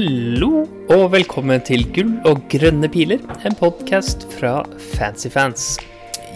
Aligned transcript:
Hallo 0.00 0.62
og 0.94 1.10
velkommen 1.12 1.60
til 1.60 1.82
Gull 1.92 2.14
og 2.24 2.38
grønne 2.48 2.88
piler, 2.88 3.20
en 3.44 3.52
podkast 3.58 4.22
fra 4.32 4.62
Fancyfans. 4.94 5.74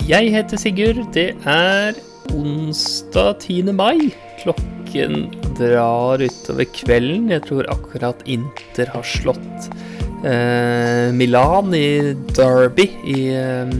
Jeg 0.05 0.35
heter 0.35 0.61
Sigurd. 0.61 0.99
Det 1.15 1.31
er 1.49 1.97
onsdag 2.29 3.39
10. 3.41 3.73
mai. 3.73 4.11
Klokken 4.43 5.31
drar 5.57 6.21
utover 6.21 6.69
kvelden. 6.77 7.31
Jeg 7.33 7.47
tror 7.47 7.71
akkurat 7.73 8.21
Inter 8.29 8.93
har 8.93 9.07
slått 9.15 9.71
eh, 10.29 11.09
Milan 11.17 11.73
i 11.73 12.13
Derby 12.37 12.91
i, 13.01 13.21
eh, 13.33 13.77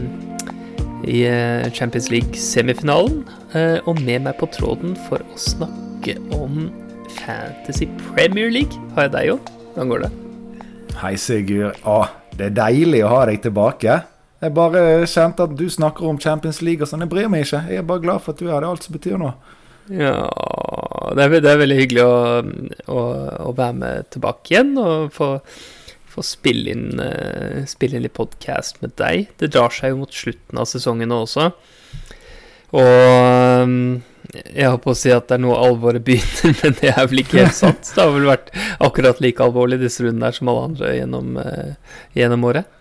i 1.05 1.27
eh, 1.29 1.67
Champions 1.77 2.09
League-semifinalen. 2.09 3.21
Eh, 3.53 3.77
og 3.85 4.01
med 4.01 4.25
meg 4.25 4.41
på 4.41 4.49
tråden 4.57 4.97
for 5.05 5.21
å 5.21 5.37
snakke 5.37 6.17
om 6.33 6.71
Fantasy 7.19 7.85
Premier 8.01 8.49
League 8.49 8.81
har 8.97 9.11
jeg 9.11 9.19
deg 9.19 9.35
jo. 9.35 9.37
Hvordan 9.75 9.89
går 9.89 10.03
det? 10.05 10.09
Hei, 11.01 11.17
Sigurd. 11.19 11.81
Å, 11.83 12.05
det 12.39 12.45
er 12.45 12.53
deilig 12.55 13.01
å 13.03 13.09
ha 13.11 13.25
deg 13.27 13.41
tilbake. 13.43 13.97
Jeg 14.39 14.53
bare 14.55 14.83
kjente 15.11 15.43
at 15.49 15.55
du 15.59 15.65
snakker 15.67 16.07
om 16.07 16.19
Champions 16.23 16.61
League 16.63 16.79
og 16.79 16.87
sånn. 16.87 17.03
Jeg 17.03 17.11
bryr 17.11 17.27
meg 17.33 17.43
ikke. 17.43 17.59
Jeg 17.67 17.81
er 17.81 17.89
bare 17.89 18.03
glad 18.05 18.23
for 18.23 18.31
at 18.31 18.39
du 18.39 18.47
er 18.47 18.63
det. 18.63 18.69
Alt 18.69 18.87
som 18.87 18.95
betyr 18.95 19.19
noe. 19.19 19.33
Ja 19.91 20.13
Det 21.11 21.25
er, 21.25 21.35
det 21.43 21.49
er 21.51 21.59
veldig 21.59 21.75
hyggelig 21.77 22.05
å, 22.07 22.15
å, 22.87 23.01
å, 23.49 23.51
være 23.51 23.75
med 23.81 24.07
tilbake 24.15 24.55
igjen 24.55 24.71
og 24.81 25.11
få, 25.13 25.27
få 26.09 26.23
spille, 26.25 26.71
inn, 26.71 26.95
uh, 26.95 27.67
spille 27.69 27.99
inn 27.99 28.07
litt 28.07 28.15
podkast 28.15 28.79
med 28.79 28.95
deg. 28.95 29.27
Det 29.43 29.51
drar 29.51 29.75
seg 29.75 29.91
jo 29.91 30.05
mot 30.05 30.21
slutten 30.23 30.63
av 30.63 30.71
sesongen 30.71 31.11
nå 31.11 31.19
også. 31.27 31.51
Og 32.75 33.63
um, 33.63 33.75
jeg 34.35 34.67
holdt 34.67 34.83
på 34.83 34.93
å 34.93 34.97
si 34.97 35.11
at 35.15 35.29
det 35.29 35.37
er 35.37 35.43
noe 35.45 35.59
alvoret 35.63 36.03
begynner, 36.05 36.55
men 36.61 36.77
det 36.81 36.91
er 36.91 37.09
vel 37.09 37.23
ikke 37.23 37.43
helt 37.43 37.57
sant. 37.57 37.87
Det 37.87 38.01
har 38.01 38.13
vel 38.15 38.27
vært 38.29 38.51
akkurat 38.83 39.21
like 39.23 39.43
alvorlig 39.43 39.79
disse 39.83 40.03
rundene 40.03 40.29
her 40.29 40.35
som 40.35 40.51
alle 40.51 40.65
andre 40.71 40.95
gjennom, 40.97 41.37
uh, 41.39 42.01
gjennom 42.17 42.49
året. 42.51 42.71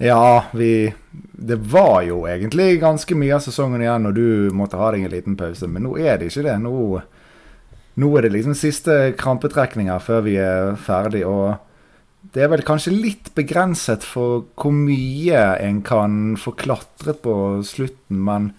Ja, 0.00 0.44
vi 0.56 0.94
Det 1.32 1.56
var 1.56 2.02
jo 2.02 2.22
egentlig 2.28 2.80
ganske 2.80 3.14
mye 3.14 3.34
av 3.36 3.42
sesongen 3.44 3.82
igjen 3.82 4.06
når 4.06 4.14
du 4.16 4.28
måtte 4.56 4.78
ha 4.80 4.90
deg 4.94 5.04
en 5.04 5.12
liten 5.12 5.36
pause, 5.36 5.68
men 5.68 5.84
nå 5.84 5.96
er 6.00 6.16
det 6.18 6.30
ikke 6.30 6.46
det. 6.46 6.56
Nå, 6.64 7.00
nå 8.00 8.10
er 8.16 8.24
det 8.24 8.32
liksom 8.32 8.56
siste 8.56 9.12
krampetrekninger 9.20 10.00
før 10.00 10.24
vi 10.24 10.38
er 10.40 10.72
ferdig, 10.80 11.26
og 11.28 11.60
det 12.32 12.44
er 12.44 12.50
vel 12.52 12.64
kanskje 12.64 12.94
litt 12.96 13.30
begrenset 13.36 14.04
for 14.04 14.46
hvor 14.60 14.72
mye 14.76 15.44
en 15.60 15.80
kan 15.84 16.36
få 16.40 16.54
klatret 16.60 17.20
på 17.24 17.34
slutten, 17.66 18.24
men 18.24 18.50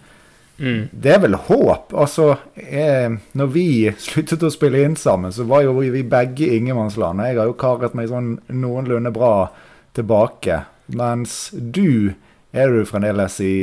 Mm. 0.62 0.82
Det 0.94 1.10
er 1.10 1.22
vel 1.24 1.34
håp. 1.48 1.90
Altså, 1.98 2.36
jeg, 2.54 3.16
når 3.38 3.48
vi 3.50 3.66
sluttet 3.98 4.44
å 4.46 4.50
spille 4.54 4.84
inn 4.86 4.94
sammen, 4.98 5.34
så 5.34 5.46
var 5.48 5.64
jo 5.66 5.74
vi 5.80 6.04
begge 6.06 6.52
ingenmannsland. 6.54 7.24
Jeg 7.26 7.40
har 7.40 7.50
jo 7.50 7.58
karet 7.58 7.96
meg 7.98 8.12
sånn 8.12 8.36
noenlunde 8.46 9.10
bra 9.14 9.50
tilbake. 9.98 10.62
Mens 10.94 11.50
du 11.52 12.14
er 12.52 12.70
du 12.70 12.84
fremdeles 12.86 13.40
i 13.42 13.54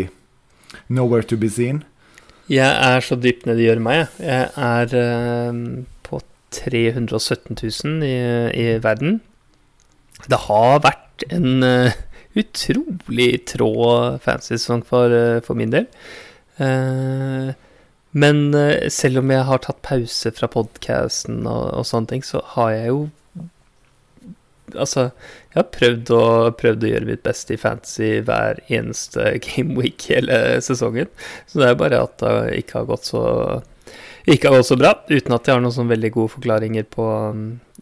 nowhere 0.92 1.24
to 1.24 1.38
be 1.40 1.50
seen. 1.50 1.84
Jeg 2.50 2.68
er 2.68 3.06
så 3.06 3.16
dypt 3.16 3.46
nede 3.46 3.62
i 3.62 3.68
gjørma, 3.68 3.96
jeg. 3.96 4.08
Jeg 4.26 4.52
er 4.68 4.94
eh, 4.98 5.60
på 6.06 6.22
317 6.56 7.60
000 7.62 8.08
i, 8.08 8.16
i, 8.58 8.70
verden. 8.82 9.20
Det 10.26 10.40
har 10.50 10.82
vært 10.84 11.24
en 11.30 11.64
uh, 11.64 11.94
utrolig 12.40 13.30
trå 13.48 13.70
fancy 14.24 14.58
sesong 14.58 14.82
for, 14.88 15.14
uh, 15.14 15.38
for 15.46 15.60
min 15.60 15.72
del. 15.72 15.86
Eh, 16.60 17.52
men 18.12 18.42
eh, 18.58 18.90
selv 18.92 19.22
om 19.22 19.32
jeg 19.32 19.48
har 19.48 19.64
tatt 19.64 19.82
pause 19.86 20.32
fra 20.36 20.50
podkasten 20.52 21.44
og, 21.46 21.64
og, 21.78 21.88
sånne 21.88 22.14
ting, 22.14 22.26
så 22.26 22.44
har 22.56 22.76
jeg 22.76 22.94
jo 22.94 23.08
Altså, 24.78 25.08
jeg 25.50 25.56
har 25.56 25.64
prøvd 25.74 26.10
å, 26.14 26.26
prøvd 26.54 26.84
å 26.86 26.90
gjøre 26.92 27.08
mitt 27.08 27.24
beste 27.26 27.56
i 27.56 27.58
fantasy 27.58 28.20
hver 28.22 28.60
eneste 28.70 29.24
gameweek 29.48 30.06
hele 30.12 30.36
sesongen. 30.62 31.10
Så 31.50 31.64
det 31.64 31.72
er 31.72 31.80
bare 31.80 32.04
at 32.06 32.22
det 32.22 32.60
ikke 32.60 32.84
har 32.84 32.86
gått 32.92 33.10
så 33.10 33.24
ikke 34.30 34.52
har 34.52 34.60
gått 34.60 34.70
så 34.70 34.78
bra, 34.78 34.92
uten 35.10 35.34
at 35.34 35.48
jeg 35.48 35.56
har 35.56 35.64
noen 35.64 35.74
sånn 35.74 35.90
veldig 35.90 36.12
gode 36.14 36.34
forklaringer 36.36 36.86
på 36.94 37.06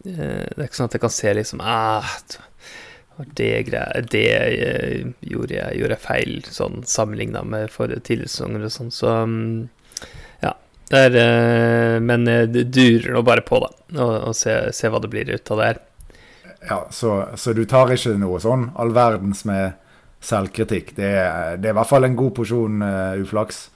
eh, 0.06 0.46
Det 0.48 0.56
er 0.56 0.64
ikke 0.64 0.78
sånn 0.78 0.88
at 0.88 0.96
jeg 0.96 1.04
kan 1.04 1.12
se 1.18 1.34
liksom 1.36 1.60
ah, 1.60 2.14
det, 3.26 3.72
det 4.12 4.26
eh, 4.36 5.06
gjorde, 5.20 5.56
jeg, 5.56 5.78
gjorde 5.80 5.98
feil 6.02 6.38
sånn 6.46 6.82
sammenligna 6.86 7.42
med 7.42 7.72
forrige 7.72 8.04
tidligere 8.06 8.68
og 8.68 8.74
sånn, 8.74 8.92
så 8.94 9.14
mm, 9.26 9.68
ja. 10.44 10.54
Det 10.88 11.02
er, 11.08 11.18
eh, 11.22 11.96
men 12.00 12.24
det 12.24 12.68
durer 12.72 13.12
nå 13.16 13.24
bare 13.26 13.44
på, 13.46 13.60
da, 13.64 13.72
og, 13.98 14.14
og 14.30 14.38
se, 14.38 14.54
se, 14.76 14.90
hva 14.90 15.02
det 15.02 15.10
blir 15.12 15.32
ut 15.34 15.52
av 15.54 15.60
det 15.60 15.70
her. 15.72 15.82
Ja, 16.68 16.78
så, 16.90 17.18
så, 17.38 17.54
du 17.54 17.64
tar 17.70 17.90
ikke 17.94 18.16
noe 18.18 18.40
sånn 18.42 18.70
all 18.78 18.94
verdens 18.94 19.44
med 19.48 19.76
selvkritikk? 20.24 20.94
Det, 20.96 21.10
det 21.62 21.70
er 21.70 21.74
i 21.74 21.78
hvert 21.78 21.90
fall 21.90 22.06
en 22.08 22.16
god 22.18 22.34
porsjon 22.38 22.82
uh, 22.82 23.18
uflaks? 23.22 23.68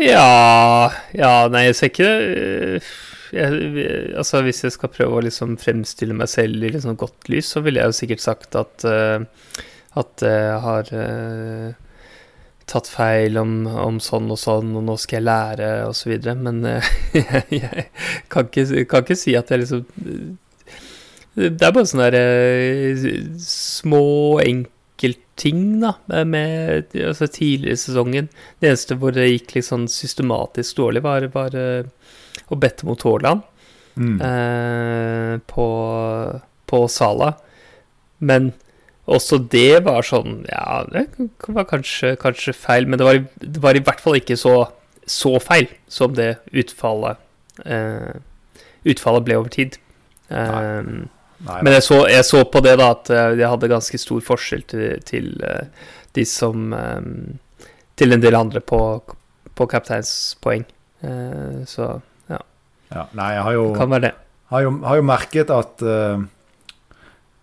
Ja 0.00 0.90
Ja, 1.16 1.48
nei, 1.52 1.66
jeg 1.70 1.78
ser 1.78 1.90
ikke 1.92 2.10
det 2.10 2.82
jeg, 3.34 4.14
altså 4.18 4.42
Hvis 4.46 4.64
jeg 4.64 4.74
skal 4.74 4.92
prøve 4.92 5.18
å 5.18 5.24
liksom 5.24 5.56
fremstille 5.60 6.16
meg 6.16 6.30
selv 6.32 6.64
i 6.64 6.72
liksom 6.74 6.98
godt 7.00 7.30
lys, 7.32 7.52
så 7.54 7.62
ville 7.64 7.82
jeg 7.82 7.92
jo 7.92 7.98
sikkert 8.00 8.24
sagt 8.24 8.58
at, 8.58 8.86
uh, 8.86 9.62
at 10.00 10.24
jeg 10.26 10.58
har 10.64 10.90
uh, 10.94 11.70
tatt 12.70 12.90
feil 12.90 13.38
om, 13.40 13.54
om, 13.70 14.00
sånn 14.02 14.30
og 14.30 14.40
sånn, 14.40 14.74
og 14.78 14.86
nå 14.86 14.96
skal 15.00 15.20
jeg 15.20 15.28
lære, 15.28 15.70
osv. 15.90 16.16
Men 16.42 16.62
uh, 16.66 16.90
jeg, 17.16 17.44
jeg 17.62 17.86
kan, 18.32 18.50
ikke, 18.50 18.84
kan, 18.90 19.06
ikke, 19.06 19.18
si 19.18 19.36
at 19.38 19.50
jeg 19.50 19.64
liksom 19.64 19.86
Det 21.38 21.62
er 21.62 21.72
bare 21.74 21.86
sånne 21.86 22.10
der 22.10 23.38
små, 23.46 24.04
enkeltting 24.42 25.80
da, 25.80 25.94
med 26.26 26.90
altså, 26.98 27.30
tidligere 27.30 27.78
i 27.78 27.84
sesongen. 27.86 28.30
Det 28.58 28.72
eneste 28.72 28.98
hvor 28.98 29.14
det 29.14 29.30
gikk 29.30 29.60
sånn 29.64 29.86
systematisk 29.90 30.82
dårlig, 30.82 31.06
var, 31.06 31.30
var 31.32 31.54
og 32.50 32.60
bedt 32.62 32.84
mot 32.86 33.02
Haaland 33.06 33.44
mm. 33.94 34.16
eh, 34.26 35.34
på, 35.50 35.66
på 36.66 36.82
Sala. 36.90 37.34
Men 38.18 38.52
også 39.10 39.40
det 39.50 39.82
var 39.86 40.04
sånn 40.06 40.44
Ja, 40.50 40.82
det 40.90 41.06
var 41.48 41.68
kanskje, 41.70 42.14
kanskje 42.20 42.54
feil, 42.54 42.86
men 42.86 43.00
det 43.00 43.06
var, 43.06 43.22
det 43.40 43.62
var, 43.62 43.76
i 43.78 43.84
hvert 43.84 44.02
fall 44.02 44.18
ikke 44.20 44.36
så, 44.38 44.54
så 45.08 45.38
feil 45.42 45.70
som 45.90 46.14
det 46.18 46.34
utfallet 46.52 47.20
eh, 47.64 48.18
Utfallet 48.90 49.26
ble 49.26 49.36
over 49.36 49.52
tid. 49.52 49.74
Nei. 50.32 50.44
Nei, 50.48 51.00
nei. 51.44 51.56
Men 51.66 51.74
jeg 51.74 51.84
så, 51.84 51.98
jeg 52.08 52.24
så, 52.24 52.38
på 52.48 52.62
det, 52.64 52.78
da, 52.80 52.86
at 52.94 53.10
jeg 53.12 53.44
hadde 53.44 53.68
ganske 53.68 53.98
stor 54.00 54.22
forskjell 54.24 54.62
til, 54.70 55.02
til 55.04 55.26
uh, 55.44 55.66
de 56.16 56.24
som 56.24 56.72
um, 56.72 57.10
Til 58.00 58.16
en 58.16 58.22
del 58.22 58.38
andre 58.38 58.62
på, 58.64 58.80
på 59.52 59.66
kapteinspoeng. 59.68 60.64
Uh, 61.04 61.60
så 61.68 61.90
ja, 62.90 63.06
nei, 63.16 63.30
jeg 63.36 63.46
har 63.46 63.56
jo, 63.56 63.64
kan 63.78 63.92
være 63.92 64.06
det. 64.08 64.12
Har 64.50 64.64
jo, 64.66 64.70
har 64.82 64.98
jo 64.98 65.06
merket 65.06 65.52
at 65.54 65.84
uh, 65.86 66.22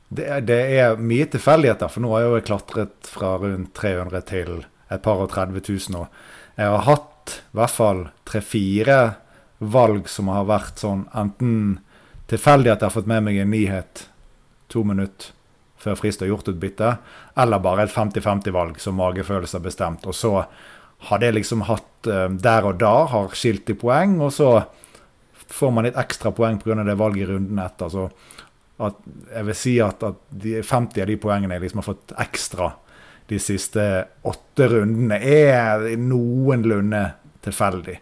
det, 0.07 0.25
det, 0.47 0.59
er 0.79 0.99
mye 0.99 1.27
tilfeldigheter. 1.31 1.91
For 1.91 2.03
nå 2.03 2.11
har 2.13 2.25
jeg 2.25 2.33
jo 2.33 2.47
klatret 2.49 3.11
fra 3.11 3.35
rundt 3.41 3.71
300 3.77 4.25
til 4.27 4.51
et 4.91 5.03
par 5.03 5.23
og 5.23 5.31
30 5.31 5.63
000. 5.63 6.01
Og 6.01 6.59
jeg 6.59 6.73
har 6.73 6.85
hatt 6.87 7.37
i 7.37 7.57
hvert 7.59 7.75
fall 7.75 8.03
tre-fire 8.27 8.99
valg 9.57 10.07
som 10.11 10.29
har 10.31 10.47
vært 10.47 10.83
sånn 10.83 11.07
enten 11.17 11.79
tilfeldig 12.29 12.71
at 12.73 12.83
jeg 12.83 12.89
har 12.89 12.93
fått 12.93 13.09
med 13.09 13.23
meg 13.25 13.39
en 13.41 13.51
nyhet 13.51 14.03
to 14.71 14.83
minutter 14.87 15.33
før 15.77 15.95
frist 15.99 16.23
og 16.25 16.31
gjort 16.31 16.47
et 16.49 16.57
bytte, 16.59 16.95
eller 17.37 17.61
bare 17.61 17.85
et 17.85 17.93
50-50-valg 17.93 18.79
som 18.81 18.97
magefølelse 18.97 19.59
har 19.59 19.63
bestemt. 19.63 20.07
Og 20.09 20.15
så 20.17 20.31
har 21.07 21.21
det 21.21 21.35
liksom 21.35 21.63
hatt 21.67 22.09
uh, 22.09 22.25
der 22.33 22.65
og 22.67 22.79
da 22.81 22.95
har 23.11 23.35
skilt 23.37 23.69
i 23.69 23.77
poeng, 23.77 24.17
og 24.25 24.33
så 24.33 24.49
får 25.53 25.71
man 25.71 25.87
litt 25.87 25.97
ekstra 25.99 26.31
poeng 26.35 26.59
pga. 26.61 26.83
det 26.83 26.97
valget 26.99 27.27
i 27.27 27.31
runden 27.31 27.59
etter. 27.59 27.89
Så 27.89 28.09
at, 28.77 28.99
jeg 29.33 29.47
vil 29.47 29.57
si 29.57 29.77
at, 29.81 30.03
at 30.03 30.19
de 30.29 30.59
50 30.61 31.01
av 31.01 31.09
de 31.09 31.17
poengene 31.21 31.57
jeg 31.57 31.65
liksom 31.65 31.81
har 31.81 31.89
fått 31.89 32.13
ekstra 32.21 32.71
de 33.27 33.39
siste 33.43 33.83
åtte 34.23 34.67
rundene, 34.71 35.17
er 35.19 35.97
noenlunde 35.99 37.01
tilfeldig. 37.43 37.97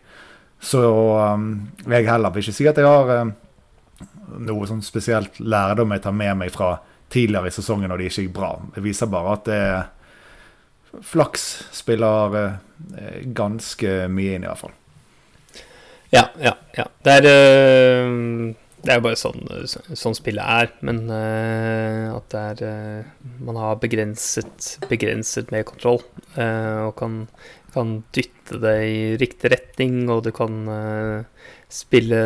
Så 0.62 0.81
um, 0.81 1.47
jeg 1.86 2.07
heller 2.09 2.33
vil 2.33 2.45
ikke 2.45 2.57
si 2.57 2.68
at 2.69 2.77
jeg 2.80 2.89
har 2.89 3.09
um, 3.24 3.33
noe 4.45 4.69
sånn 4.69 4.83
spesielt 4.86 5.39
lærdom 5.42 5.94
jeg 5.95 6.06
tar 6.06 6.15
med 6.18 6.38
meg 6.44 6.53
fra 6.53 6.75
tidligere 7.13 7.50
i 7.50 7.56
sesongen 7.56 7.89
når 7.89 8.01
det 8.01 8.12
ikke 8.12 8.27
gikk 8.27 8.38
bra. 8.38 8.53
Det 8.75 8.86
viser 8.86 9.12
bare 9.12 9.36
at 9.36 9.50
det 9.50 11.01
flaks 11.06 11.45
spiller 11.75 12.38
uh, 12.38 12.56
ganske 13.36 13.97
mye 14.12 14.38
inn, 14.38 14.45
i 14.45 14.50
hvert 14.51 14.62
fall. 14.62 14.75
Ja, 16.15 16.29
ja, 16.41 16.56
ja. 16.77 16.85
Det 17.03 17.17
er 17.19 17.27
uh, 17.27 18.53
det 18.85 18.94
er 18.94 19.00
jo 19.00 19.06
bare 19.07 19.17
sånn, 19.17 19.45
sånn 19.97 20.17
spillet 20.17 20.45
er. 20.45 20.71
Men 20.85 21.06
uh, 21.09 22.13
at 22.13 22.29
det 22.33 22.44
er 22.51 22.63
uh, 22.69 23.35
Man 23.41 23.57
har 23.59 23.79
begrenset, 23.81 24.75
begrenset 24.91 25.51
med 25.53 25.65
kontroll. 25.69 26.03
Og 26.35 26.91
kan, 27.00 27.23
kan, 27.73 28.00
dytte 28.13 28.59
det 28.62 28.75
i 28.85 29.00
riktig 29.17 29.50
retning, 29.53 30.03
og 30.12 30.25
du 30.27 30.31
kan 30.35 30.67
spille 31.71 32.19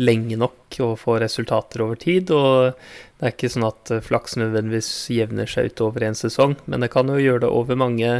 lenge 0.00 0.38
nok 0.40 0.78
og 0.82 0.96
få 0.98 1.18
resultater 1.22 1.84
over 1.84 2.00
tid. 2.00 2.32
Og 2.34 2.72
det 3.20 3.28
er 3.28 3.34
ikke 3.36 3.52
sånn 3.52 3.68
at 3.68 3.92
flaks 4.06 4.38
nødvendigvis 4.40 4.90
jevner 5.14 5.50
seg 5.50 5.70
ut 5.70 5.84
over 5.86 6.08
en 6.08 6.18
sesong, 6.18 6.56
men 6.66 6.82
det 6.82 6.90
kan 6.94 7.12
jo 7.12 7.20
gjøre 7.20 7.44
det 7.44 7.52
over 7.54 7.78
mange, 7.78 8.16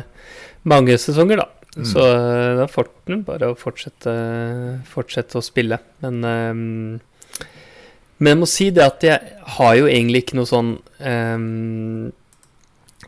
mange 0.69 1.00
sesonger, 1.00 1.43
da. 1.43 1.49
Mm. 1.76 1.84
Så 1.87 2.02
da 2.02 2.67
er 2.67 2.88
det 3.06 3.20
bare 3.28 3.52
å 3.52 3.58
fortsette, 3.58 4.12
fortsette, 4.90 5.38
å 5.38 5.44
spille. 5.44 5.78
Men 6.02 6.25
um, 6.26 6.99
men 8.20 8.34
jeg 8.34 8.40
må 8.43 8.49
si 8.52 8.69
det 8.76 8.84
at 8.84 9.05
jeg 9.05 9.37
har 9.56 9.76
jo 9.78 9.87
egentlig 9.88 10.26
ikke 10.26 10.37
noe 10.37 10.49
sånn 10.49 10.75
um, 10.76 12.11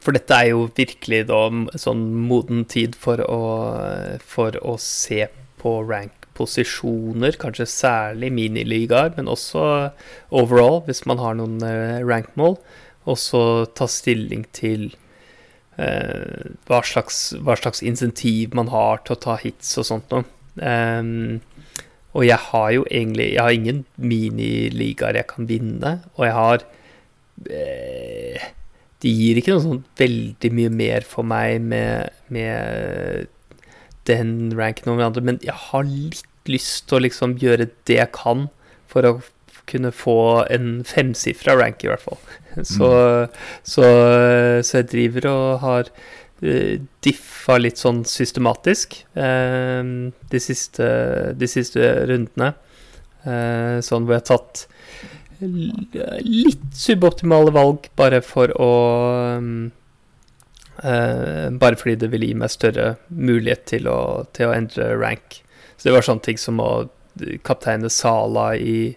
For 0.01 0.17
dette 0.17 0.39
er 0.39 0.53
jo 0.55 0.65
virkelig 0.73 1.27
da 1.29 1.43
sånn 1.81 2.07
moden 2.31 2.65
tid 2.65 2.97
for 2.99 3.21
å, 3.27 3.43
for 4.25 4.57
å 4.65 4.79
se 4.81 5.27
på 5.61 5.75
rank-posisjoner, 5.87 7.37
kanskje 7.39 7.69
særlig 7.71 8.33
miniligaer, 8.35 9.13
men 9.15 9.29
også 9.31 9.67
overall, 10.35 10.81
hvis 10.89 11.05
man 11.07 11.21
har 11.23 11.37
noen 11.39 11.61
rank-mål, 12.09 12.57
og 13.07 13.21
så 13.21 13.43
ta 13.79 13.87
stilling 13.87 14.43
til 14.57 14.89
uh, 15.83 16.53
hva, 16.69 16.83
slags, 16.87 17.33
hva 17.43 17.57
slags 17.59 17.83
insentiv 17.83 18.55
man 18.57 18.71
har 18.73 19.03
til 19.03 19.17
å 19.17 19.23
ta 19.27 19.37
hits 19.43 19.75
og 19.83 19.89
sånt 19.89 20.15
noe. 20.15 20.25
Um, 20.63 21.41
og 22.13 22.27
jeg 22.27 22.37
har 22.37 22.67
jo 22.75 22.83
egentlig 22.91 23.31
Jeg 23.33 23.41
har 23.41 23.55
ingen 23.57 23.85
miniligaer 23.97 25.17
jeg 25.17 25.29
kan 25.31 25.49
vinne, 25.49 25.93
og 26.17 26.27
jeg 26.27 26.35
har 26.37 26.65
eh, 27.49 28.51
De 29.01 29.13
gir 29.17 29.41
ikke 29.41 29.55
noe 29.55 29.65
sånn 29.65 29.85
veldig 29.97 30.51
mye 30.59 30.73
mer 30.83 31.07
for 31.09 31.25
meg 31.25 31.63
med, 31.65 32.13
med 32.29 33.31
den 34.11 34.53
ranken 34.59 34.93
over 34.93 35.09
andre, 35.09 35.25
men 35.25 35.41
jeg 35.43 35.57
har 35.71 35.89
litt 35.89 36.29
lyst 36.51 36.89
til 36.91 36.99
å 36.99 37.05
liksom 37.07 37.37
gjøre 37.41 37.71
det 37.89 37.97
jeg 37.97 38.13
kan 38.15 38.49
for 38.91 39.07
å 39.09 39.13
kunne 39.73 39.93
få 39.97 40.45
en 40.53 40.83
femsifra 40.87 41.57
rank, 41.59 41.85
i 41.85 41.91
hvert 41.91 42.05
fall. 42.05 42.21
Så, 42.69 42.89
mm. 42.89 43.37
så, 43.65 43.87
så 44.61 44.83
jeg 44.83 44.91
driver 44.91 45.27
og 45.31 45.63
har 45.63 45.89
Eh, 46.43 46.81
diffa 47.07 47.55
litt 47.61 47.79
sånn 47.79 48.01
systematisk 48.09 48.97
eh, 49.15 49.83
de, 50.33 50.39
siste, 50.43 50.87
de 51.39 51.49
siste 51.51 51.91
rundene. 52.11 52.49
Eh, 53.23 53.79
sånn 53.87 54.09
hvor 54.09 54.17
jeg 54.17 54.25
har 54.25 54.31
tatt 54.33 54.65
litt 55.43 56.65
suboptimale 56.79 57.55
valg 57.55 57.87
bare 57.99 58.21
for 58.27 58.53
å 58.63 58.73
Bare 60.83 61.77
fordi 61.79 61.93
det 62.01 62.09
vil 62.11 62.25
gi 62.27 62.35
meg 62.35 62.51
større 62.51 62.87
mulighet 63.07 63.61
til 63.71 63.85
å, 63.87 64.25
til 64.35 64.49
å 64.49 64.55
endre 64.57 64.87
rank. 64.99 65.37
Så 65.77 65.87
det 65.87 65.93
var 65.95 66.07
sånne 66.07 66.25
ting 66.27 66.41
som 66.41 66.59
å 66.65 66.71
kapteine 67.47 67.91
Sala 67.93 68.49
i 68.57 68.97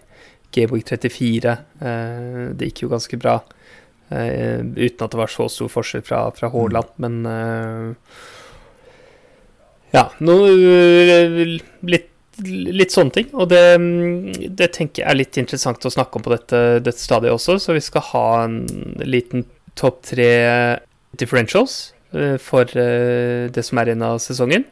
G-Book 0.56 0.82
34. 0.88 1.52
det 2.56 2.70
gikk 2.70 2.86
jo 2.86 2.90
ganske 2.94 3.20
bra. 3.20 3.36
Uh, 4.06 4.62
uten 4.78 5.02
at 5.02 5.10
det 5.10 5.18
var 5.18 5.30
så 5.32 5.48
stor 5.50 5.70
forskjell 5.72 6.04
fra, 6.06 6.20
fra 6.30 6.50
Haaland, 6.52 6.92
mm. 6.94 7.02
men 7.02 7.14
uh, 7.26 8.20
Ja, 9.90 10.04
noe 10.22 10.52
litt, 10.54 12.12
litt, 12.46 12.94
sånne 12.94 13.14
ting. 13.16 13.32
Og 13.34 13.48
det, 13.50 13.62
det, 14.46 14.70
tenker 14.76 15.02
jeg 15.02 15.10
er 15.10 15.18
litt 15.18 15.38
interessant 15.40 15.88
å 15.88 15.90
snakke 15.90 16.20
om 16.20 16.26
på 16.26 16.34
dette, 16.36 16.62
dette 16.84 17.02
stadiet 17.02 17.34
også, 17.34 17.58
så 17.62 17.74
vi 17.74 17.82
skal 17.82 18.04
ha 18.12 18.26
en 18.44 18.60
liten 19.02 19.46
topp 19.78 20.02
tre 20.12 20.30
differentials 21.18 21.94
for 22.40 22.68
det 22.70 23.64
som 23.64 23.80
er 23.80 23.90
igjen 23.90 24.04
av 24.06 24.20
sesongen. 24.22 24.66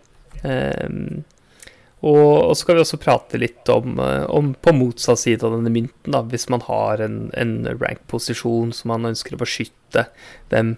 Uh, 2.05 2.11
og, 2.51 2.53
så 2.53 2.61
skal 2.61 2.77
vi 2.77 2.85
også 2.85 3.01
prate 3.01 3.41
litt 3.41 3.71
om, 3.73 3.97
eh, 4.03 4.25
om 4.29 4.53
på 4.55 4.75
motsatt 4.77 5.23
side 5.23 5.47
av 5.47 5.55
denne 5.57 5.73
mynten, 5.73 6.13
da, 6.13 6.21
hvis 6.29 6.51
man 6.53 6.65
har 6.67 7.01
en, 7.01 7.31
en 7.33 7.55
rank-posisjon 7.81 8.75
som 8.77 8.93
man 8.93 9.09
ønsker 9.09 9.37
å 9.37 9.41
beskytte, 9.41 10.07
hvem, 10.53 10.75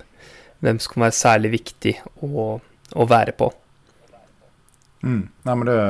hvem 0.63 0.79
kan 0.79 1.07
være 1.09 1.19
særlig 1.19 1.53
viktig 1.57 1.97
å, 2.23 2.47
å 2.95 3.09
være 3.11 3.35
på. 3.35 3.51
Mm. 5.03 5.27
Nei, 5.47 5.55
men 5.55 5.67
Det 5.67 5.81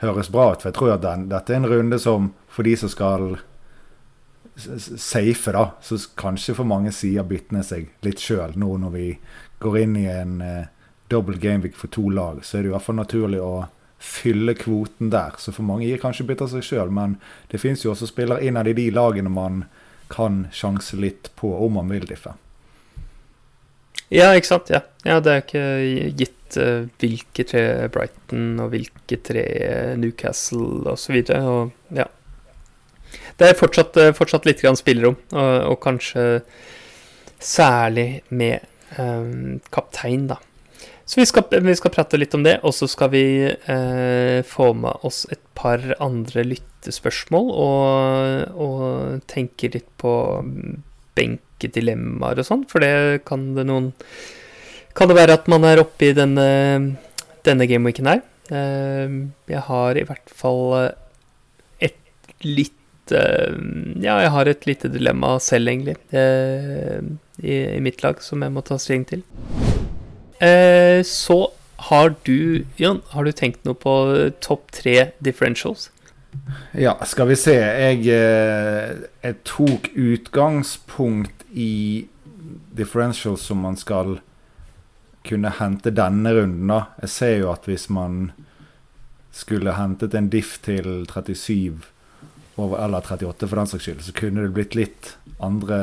høres 0.00 0.32
bra 0.32 0.52
ut. 0.52 0.62
for 0.62 0.70
Jeg 0.70 0.78
tror 0.78 0.94
at 0.96 1.04
den, 1.04 1.28
dette 1.28 1.52
er 1.52 1.60
en 1.60 1.70
runde 1.70 2.00
som 2.00 2.32
for 2.48 2.64
de 2.66 2.74
som 2.76 2.90
skal 2.92 3.36
safe, 4.56 5.52
da, 5.52 5.70
så 5.80 5.96
kanskje 6.20 6.56
for 6.56 6.68
mange 6.68 6.92
sider 6.92 7.24
bytter 7.28 7.64
seg 7.64 7.92
litt 8.04 8.20
sjøl 8.20 8.56
nå 8.60 8.74
når 8.82 8.92
vi 8.96 9.06
går 9.60 9.78
inn 9.80 9.94
i 9.96 10.06
en 10.10 10.40
uh, 10.44 10.68
double 11.12 11.38
gameweek 11.40 11.76
for 11.76 11.92
to 11.92 12.08
lag. 12.12 12.42
Så 12.44 12.58
er 12.58 12.64
det 12.64 12.72
i 12.72 12.74
hvert 12.74 12.84
fall 12.84 12.98
naturlig 13.00 13.40
å 13.44 13.68
fylle 14.00 14.54
kvoten 14.56 15.12
der. 15.12 15.36
Så 15.38 15.52
for 15.52 15.66
mange 15.66 15.86
gir 15.86 16.00
kanskje 16.00 16.26
bytter 16.28 16.48
seg 16.50 16.64
sjøl, 16.64 16.92
men 16.92 17.18
det 17.52 17.60
fins 17.60 17.84
jo 17.84 17.92
også 17.92 18.08
spillere 18.08 18.44
innad 18.48 18.70
i 18.70 18.76
de 18.76 18.88
lagene 18.94 19.32
man 19.32 19.64
kan 20.10 20.46
sjanse 20.52 20.98
litt 20.98 21.30
på 21.38 21.52
om 21.64 21.76
man 21.78 21.92
vil 21.92 22.08
diffe. 22.08 22.34
Ja, 24.10 24.32
ikke 24.34 24.48
sant. 24.48 24.72
Ja, 24.72 24.82
ja 25.06 25.20
det 25.22 25.32
er 25.32 25.44
ikke 25.44 25.66
gitt 26.18 26.56
uh, 26.58 26.88
hvilke 26.98 27.46
tre 27.46 27.62
Brighton 27.94 28.58
og 28.58 28.72
hvilke 28.72 29.20
tre 29.22 29.44
Newcastle 30.00 30.82
osv. 30.90 31.20
Ja. 31.94 32.08
Det 33.38 33.46
er 33.46 33.58
fortsatt, 33.58 34.00
uh, 34.00 34.10
fortsatt 34.16 34.48
litt 34.48 34.64
grann 34.64 34.78
spillerom, 34.78 35.20
og, 35.30 35.54
og 35.70 35.78
kanskje 35.84 36.26
særlig 37.40 38.22
med 38.34 38.66
um, 38.98 39.60
kaptein, 39.72 40.26
da. 40.32 40.40
Så 41.10 41.18
vi 41.18 41.26
skal, 41.26 41.42
vi 41.66 41.72
skal, 41.74 41.90
prate 41.90 42.18
litt 42.20 42.34
om 42.38 42.44
det, 42.46 42.60
og 42.62 42.70
så 42.70 42.86
skal 42.86 43.08
vi 43.10 43.24
eh, 43.50 44.40
få 44.46 44.68
med 44.78 45.06
oss 45.06 45.24
et 45.34 45.40
par 45.58 45.82
andre 45.98 46.44
lyttespørsmål 46.46 47.48
og, 47.50 48.52
og 48.54 49.24
tenke 49.26 49.72
litt 49.74 49.88
på 49.98 50.12
benkedilemmaer 51.18 52.38
og 52.38 52.46
sånn, 52.46 52.62
for 52.70 52.86
det 52.86 53.24
kan 53.26 53.48
det 53.56 53.66
noen 53.66 53.90
Kan 54.94 55.10
det 55.10 55.16
være 55.18 55.34
at 55.38 55.50
man 55.50 55.66
er 55.66 55.82
oppe 55.82 56.12
i 56.12 56.14
denne, 56.14 56.46
denne 57.46 57.66
gameweeken 57.66 58.10
her? 58.10 58.22
Eh, 58.54 59.16
jeg 59.50 59.64
har 59.66 59.98
i 59.98 60.06
hvert 60.06 60.30
fall 60.30 60.92
et 61.82 61.98
litt 62.46 63.10
eh, 63.10 63.58
Ja, 63.98 64.20
jeg 64.22 64.30
har 64.36 64.52
et 64.54 64.70
lite 64.70 64.92
dilemma 64.94 65.40
selv, 65.42 65.74
egentlig, 65.74 65.98
eh, 66.14 67.02
i, 67.42 67.58
i 67.74 67.82
mitt 67.82 68.06
lag, 68.06 68.22
som 68.22 68.46
jeg 68.46 68.54
må 68.54 68.62
ta 68.62 68.78
stilling 68.78 69.10
til. 69.10 69.26
Eh, 70.40 71.02
så 71.04 71.52
har 71.90 72.14
du, 72.24 72.64
Jan, 72.76 73.02
har 73.12 73.24
du 73.24 73.32
tenkt 73.32 73.64
noe 73.64 73.76
på 73.76 73.94
topp 74.40 74.70
tre 74.72 75.10
differentials? 75.20 75.90
Ja, 76.72 76.94
skal 77.04 77.30
vi 77.30 77.36
se. 77.36 77.56
Jeg, 77.56 78.06
eh, 78.08 79.04
jeg, 79.24 79.38
tok 79.48 79.90
utgangspunkt 79.94 81.44
i 81.52 82.06
differentials 82.76 83.44
som 83.48 83.64
man 83.64 83.76
skal 83.76 84.20
kunne 85.26 85.52
hente 85.58 85.92
denne 85.92 86.34
runden. 86.36 86.68
da. 86.68 86.84
Jeg 87.02 87.14
ser 87.16 87.36
jo 87.42 87.50
at 87.52 87.66
hvis 87.68 87.88
man 87.92 88.30
skulle 89.32 89.76
hentet 89.76 90.14
en 90.14 90.30
diff 90.30 90.58
til 90.64 91.06
37 91.06 91.84
over, 92.66 92.80
eller 92.84 93.04
38 93.04 93.48
for 93.48 93.60
den 93.60 93.70
saks 93.70 93.86
skyld, 93.86 94.04
så 94.04 94.14
kunne 94.16 94.44
det 94.44 94.54
blitt 94.56 94.76
litt 94.78 95.14
andre 95.40 95.80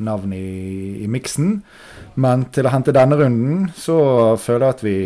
navn 0.00 0.32
i, 0.36 1.02
i 1.04 1.08
miksen. 1.10 1.60
Men 2.20 2.46
til 2.54 2.68
å 2.68 2.72
hente 2.74 2.94
denne 2.94 3.18
runden, 3.20 3.68
så 3.76 3.98
føler 4.40 4.66
jeg 4.66 4.76
at 4.76 4.84
vi, 4.86 4.98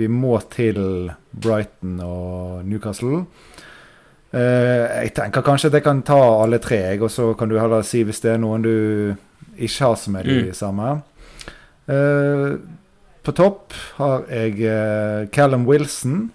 vi 0.00 0.08
må 0.12 0.36
til 0.52 1.10
Brighton 1.32 2.00
og 2.04 2.64
Newcastle. 2.68 3.24
Uh, 4.36 4.84
jeg 5.04 5.14
tenker 5.16 5.44
kanskje 5.44 5.70
at 5.70 5.78
jeg 5.78 5.86
kan 5.86 6.02
ta 6.04 6.18
alle 6.42 6.60
tre, 6.62 6.80
og 7.00 7.10
så 7.12 7.30
kan 7.38 7.48
du 7.48 7.58
heller 7.60 7.84
si 7.86 8.02
hvis 8.04 8.20
det 8.24 8.34
er 8.34 8.42
noen 8.42 8.64
du 8.64 8.74
ikke 9.56 9.86
har 9.86 9.94
som 10.00 10.18
er 10.18 10.26
de 10.28 10.40
mm. 10.48 10.56
samme. 10.56 10.96
Uh, 11.86 12.58
på 13.26 13.34
topp 13.34 13.74
har 13.96 14.26
jeg 14.30 14.58
uh, 14.66 15.26
Callum 15.32 15.64
Wilson. 15.66 16.26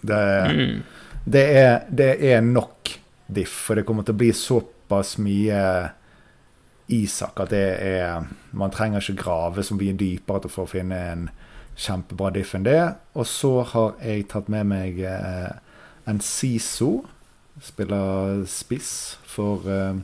Det, 0.00 0.22
mm. 0.54 0.78
det, 1.26 1.44
er, 1.58 1.74
det 1.90 2.12
er 2.30 2.40
nok 2.46 2.94
diff, 3.28 3.54
for 3.68 3.78
det 3.78 3.84
kommer 3.88 4.06
til 4.06 4.16
å 4.16 4.20
bli 4.22 4.32
såpass 4.34 5.16
mye 5.22 5.62
Isak 6.88 7.42
at 7.44 7.50
det 7.52 7.66
er 7.84 8.28
Man 8.56 8.72
trenger 8.72 9.02
ikke 9.02 9.20
grave 9.20 9.64
så 9.64 9.76
mye 9.76 9.96
dypere 9.98 10.48
for 10.48 10.64
å 10.64 10.72
finne 10.72 11.00
en 11.12 11.26
kjempebra 11.78 12.32
diff 12.34 12.54
enn 12.56 12.64
det. 12.66 12.80
Og 13.14 13.26
så 13.28 13.52
har 13.72 13.92
jeg 14.02 14.26
tatt 14.32 14.48
med 14.50 14.66
meg 14.72 14.98
eh, 15.04 15.52
en 16.10 16.22
Siso. 16.24 17.04
Spiller 17.62 18.42
spiss 18.50 19.18
for 19.28 19.68
eh, 19.70 20.00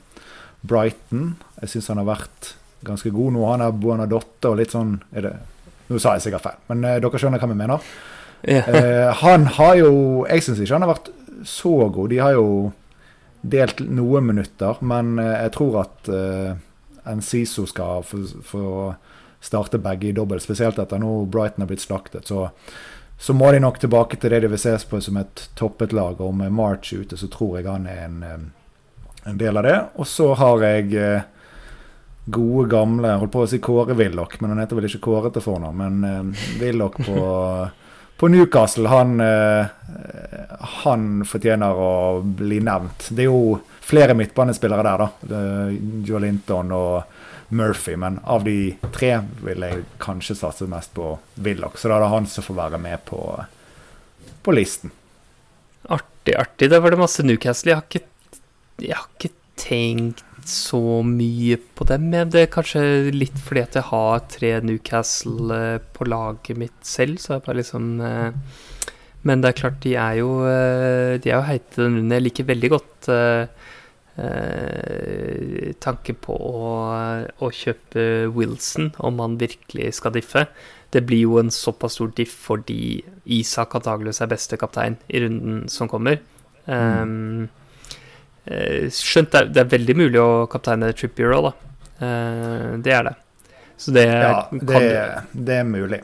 Brighton. 0.63 1.35
Jeg 1.63 1.73
syns 1.73 1.91
han 1.91 2.03
har 2.03 2.11
vært 2.13 2.53
ganske 2.87 3.11
god 3.15 3.35
nå. 3.35 3.43
Han 3.49 3.65
er 3.65 3.75
Buanadotte 3.75 4.53
og 4.53 4.61
litt 4.61 4.77
sånn 4.77 4.99
er 5.17 5.29
det, 5.29 5.35
Nå 5.85 5.99
sa 6.01 6.15
jeg 6.17 6.25
sikkert 6.25 6.45
feil, 6.47 6.61
men 6.71 6.87
eh, 6.89 7.01
dere 7.03 7.19
skjønner 7.21 7.43
hva 7.43 7.51
vi 7.51 7.59
mener. 7.59 7.91
Yeah. 8.45 9.09
han 9.23 9.47
har 9.57 9.79
jo 9.79 9.93
Jeg 10.29 10.43
syns 10.45 10.59
ikke 10.61 10.77
han 10.77 10.85
har 10.85 10.91
vært 10.93 11.07
så 11.49 11.89
god. 11.89 12.13
De 12.13 12.19
har 12.21 12.35
jo 12.37 12.47
delt 13.45 13.83
noen 13.85 14.31
minutter. 14.31 14.81
Men 14.81 15.19
jeg 15.21 15.53
tror 15.57 15.83
at 15.85 16.11
uh, 16.11 16.57
Enciso 17.11 17.67
skal 17.69 18.05
få 18.05 18.67
starte 19.45 19.79
begge 19.79 20.09
i 20.09 20.17
dobbelt. 20.17 20.45
Spesielt 20.45 20.81
etter 20.81 21.01
nå 21.03 21.27
Brighton 21.29 21.65
har 21.65 21.69
blitt 21.69 21.85
slaktet. 21.85 22.31
Så, 22.31 22.49
så, 23.19 23.37
må 23.37 23.53
de 23.53 23.61
nok 23.61 23.79
tilbake 23.83 24.17
til 24.17 24.33
det 24.33 24.41
de 24.47 24.53
vil 24.55 24.63
ses 24.63 24.87
på 24.89 25.01
som 25.05 25.21
et 25.21 25.49
toppet 25.59 25.93
lag. 25.93 26.21
Og 26.25 26.33
med 26.37 26.53
March 26.53 26.95
ute, 26.97 27.21
så 27.21 27.29
tror 27.29 27.59
jeg 27.59 27.69
han 27.69 27.87
er 27.91 28.07
en, 28.09 28.51
en 29.25 29.41
del 29.41 29.61
av 29.61 29.69
det. 29.69 29.79
Og 30.01 30.09
så 30.09 30.33
har 30.41 30.65
jeg 30.65 31.25
gode, 32.25 32.69
gamle 32.73 33.17
holdt 33.21 33.33
på 33.35 33.45
å 33.45 33.49
si 33.51 33.61
Kåre 33.63 33.97
Willoch, 33.99 34.39
men 34.41 34.55
han 34.55 34.63
heter 34.63 34.79
vel 34.79 34.89
ikke 34.89 35.05
Kåre 35.05 35.33
til 35.35 35.45
fornavn. 35.45 35.83
Men 35.83 36.05
uh, 36.33 36.47
Willoch 36.61 36.97
på, 37.05 37.25
på, 38.17 38.29
Newcastle, 38.29 38.89
han, 38.89 39.21
uh, 39.21 39.67
han 40.83 41.25
fortjener 41.29 41.77
å 41.77 41.93
bli 42.25 42.61
nevnt. 42.65 43.09
Det 43.11 43.27
er 43.27 43.31
jo 43.31 43.59
flere 43.85 44.17
midtbanespillere 44.17 44.85
der, 44.87 45.05
da. 45.05 45.41
Joe 46.07 46.23
Linton 46.25 46.73
og 46.75 47.03
Murphy. 47.55 47.97
Men 47.97 48.19
av 48.25 48.45
de 48.45 48.77
tre 48.95 49.19
vil 49.45 49.67
jeg 49.67 49.85
kanskje 50.03 50.37
satse 50.39 50.69
mest 50.71 50.95
på 50.97 51.15
Willoch. 51.35 51.79
Så 51.79 51.91
da 51.91 51.99
er 51.99 52.07
det 52.07 52.13
han 52.15 52.29
som 52.31 52.47
får 52.47 52.61
være 52.63 52.81
med 52.83 53.05
på, 53.09 53.21
på 54.43 54.57
listen. 54.57 54.95
Artig, 55.85 56.37
artig. 56.41 56.71
Da 56.73 56.81
var 56.81 56.95
det 56.95 57.03
masse 57.03 57.27
Newcastle. 57.27 57.75
Jeg 57.75 57.81
har 57.81 57.89
ikke, 57.91 58.41
jeg 58.81 58.97
har 58.97 59.11
ikke 59.19 59.35
tenkt 59.61 60.25
så 60.51 61.03
mye 61.07 61.59
på 61.77 61.87
dem. 61.89 62.09
Men 62.13 62.31
det 62.33 62.41
er 62.45 62.53
kanskje 62.53 62.83
litt 63.15 63.37
fordi 63.41 63.63
at 63.65 63.79
jeg 63.79 63.89
har 63.91 64.25
tre 64.33 64.53
Newcastle 64.65 65.59
eh, 65.59 65.83
på 65.97 66.07
laget 66.09 66.59
mitt 66.61 66.81
selv, 66.87 67.19
så 67.23 67.37
jeg 67.37 67.45
bare 67.47 67.61
liksom 67.61 68.01
eh, 68.05 68.33
Men 69.25 69.41
det 69.41 69.51
er 69.51 69.61
klart, 69.61 69.81
de 69.81 69.95
er 69.97 70.19
jo 70.21 70.45
eh, 70.45 71.17
De 71.23 71.31
er 71.31 71.39
jo 71.39 71.49
heite 71.49 71.81
den 71.81 71.99
runden. 71.99 72.17
Jeg 72.17 72.27
liker 72.29 72.53
veldig 72.53 72.75
godt 72.77 73.11
tanken 75.83 76.15
på 76.23 76.35
å, 76.39 76.69
å, 77.43 77.49
kjøpe 77.51 78.29
Wilson, 78.31 78.93
om 79.03 79.19
han 79.19 79.35
virkelig 79.41 79.97
skal 79.99 80.15
diffe. 80.15 80.45
Det 80.95 81.03
blir 81.03 81.25
jo 81.25 81.41
en 81.41 81.51
såpass 81.51 81.97
stor 81.99 82.13
diff 82.15 82.37
fordi 82.45 83.03
Isak 83.35 83.75
antakeligvis 83.75 84.23
er 84.23 84.31
beste 84.31 84.61
kaptein 84.61 85.01
i 85.11 85.25
runden 85.25 85.65
som 85.67 85.91
kommer. 85.91 86.23
Mm. 86.71 87.03
Um, 87.03 87.49
Eh, 87.49 87.64
skjønt 88.45 89.33
det 89.33 89.41
er, 89.41 89.53
det 89.53 89.63
er, 89.63 89.71
veldig 89.73 89.95
mulig 89.97 90.21
å 90.21 90.45
kapteine 90.53 90.91
Trippier 90.97 91.33
òg, 91.33 91.49
da. 91.49 91.53
Eh, 92.05 92.75
det 92.85 92.93
er 92.93 93.09
det. 93.09 93.15
Så 93.77 93.95
det, 93.95 94.05
ja, 94.07 94.35
det, 94.53 94.83
det, 95.33 95.57
er 95.61 95.65
mulig. 95.67 96.01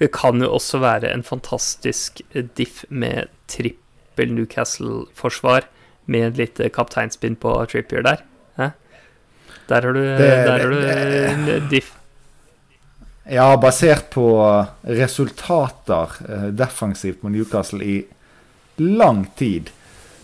Det 0.00 0.10
kan 0.14 0.40
jo 0.42 0.50
også 0.56 0.80
være 0.82 1.12
en 1.12 1.22
fantastisk 1.22 2.22
diff 2.58 2.82
med 2.88 3.30
trippel 3.50 4.32
Newcastle-forsvar 4.34 5.68
med 6.10 6.32
et 6.32 6.40
lite 6.40 6.70
kapteinspinn 6.74 7.38
på 7.38 7.54
Trippier 7.70 8.02
der. 8.06 8.24
Hæ? 8.58 8.72
Der 9.70 9.86
har 9.86 9.94
du, 9.94 10.02
der 10.02 10.50
har 10.50 10.72
du 10.72 10.80
en 10.80 11.68
diff. 11.70 11.94
Ja, 13.30 13.52
basert 13.60 14.08
på 14.10 14.26
resultater 14.82 16.16
eh, 16.26 16.48
defensivt 16.56 17.22
med 17.22 17.36
Newcastle 17.36 17.84
i 17.84 18.00
lang 18.80 19.26
tid 19.38 19.70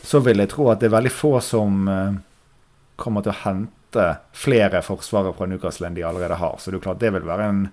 så 0.06 0.20
vil 0.22 0.38
jeg 0.38 0.52
tro 0.52 0.68
at 0.70 0.78
det 0.82 0.86
er 0.86 0.94
veldig 0.94 1.10
få 1.10 1.32
som 1.42 1.88
uh, 1.90 2.14
kommer 3.00 3.24
til 3.24 3.32
å 3.32 3.40
hente 3.42 4.06
flere 4.36 4.82
forsvarere 4.86 5.34
fra 5.34 5.48
Newcastle 5.50 5.88
enn 5.88 5.96
de 5.96 6.04
allerede 6.06 6.38
har. 6.38 6.60
Så 6.62 6.70
det 6.70 6.82
klart 6.84 7.02
det 7.02 7.10
vil 7.16 7.26
være 7.26 7.48
en 7.50 7.64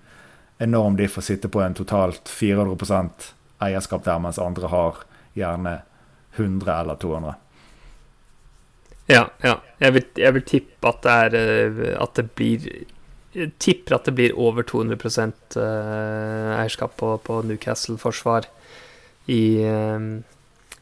enorm 0.63 0.97
diff 0.97 1.19
å 1.19 1.23
sitte 1.25 1.51
på 1.51 1.61
en 1.61 1.75
totalt 1.77 2.31
400% 2.31 3.27
eierskap 3.63 4.05
der, 4.07 4.21
mens 4.23 4.39
andre 4.41 4.71
har 4.71 5.03
gjerne 5.37 5.75
100 6.37 6.73
eller 6.73 6.97
200. 7.03 7.35
Ja, 9.11 9.27
ja. 9.43 9.53
Jeg 9.83 9.93
vil, 9.93 10.09
jeg 10.25 10.37
vil 10.37 10.47
tippe 10.47 10.89
at 10.89 11.01
det 11.03 11.13
er 11.25 11.33
eh, 11.35 11.79
At 11.99 12.13
det 12.15 12.29
blir 12.37 12.63
jeg 13.33 13.49
tipper 13.59 13.97
at 13.97 14.05
det 14.07 14.13
blir 14.15 14.35
over 14.39 14.63
200 14.63 14.95
uh, 14.95 15.31
eh, 15.59 16.49
eierskap 16.61 16.93
på, 16.97 17.15
på 17.25 17.39
Newcastle-forsvar 17.49 18.45
i, 19.25 19.65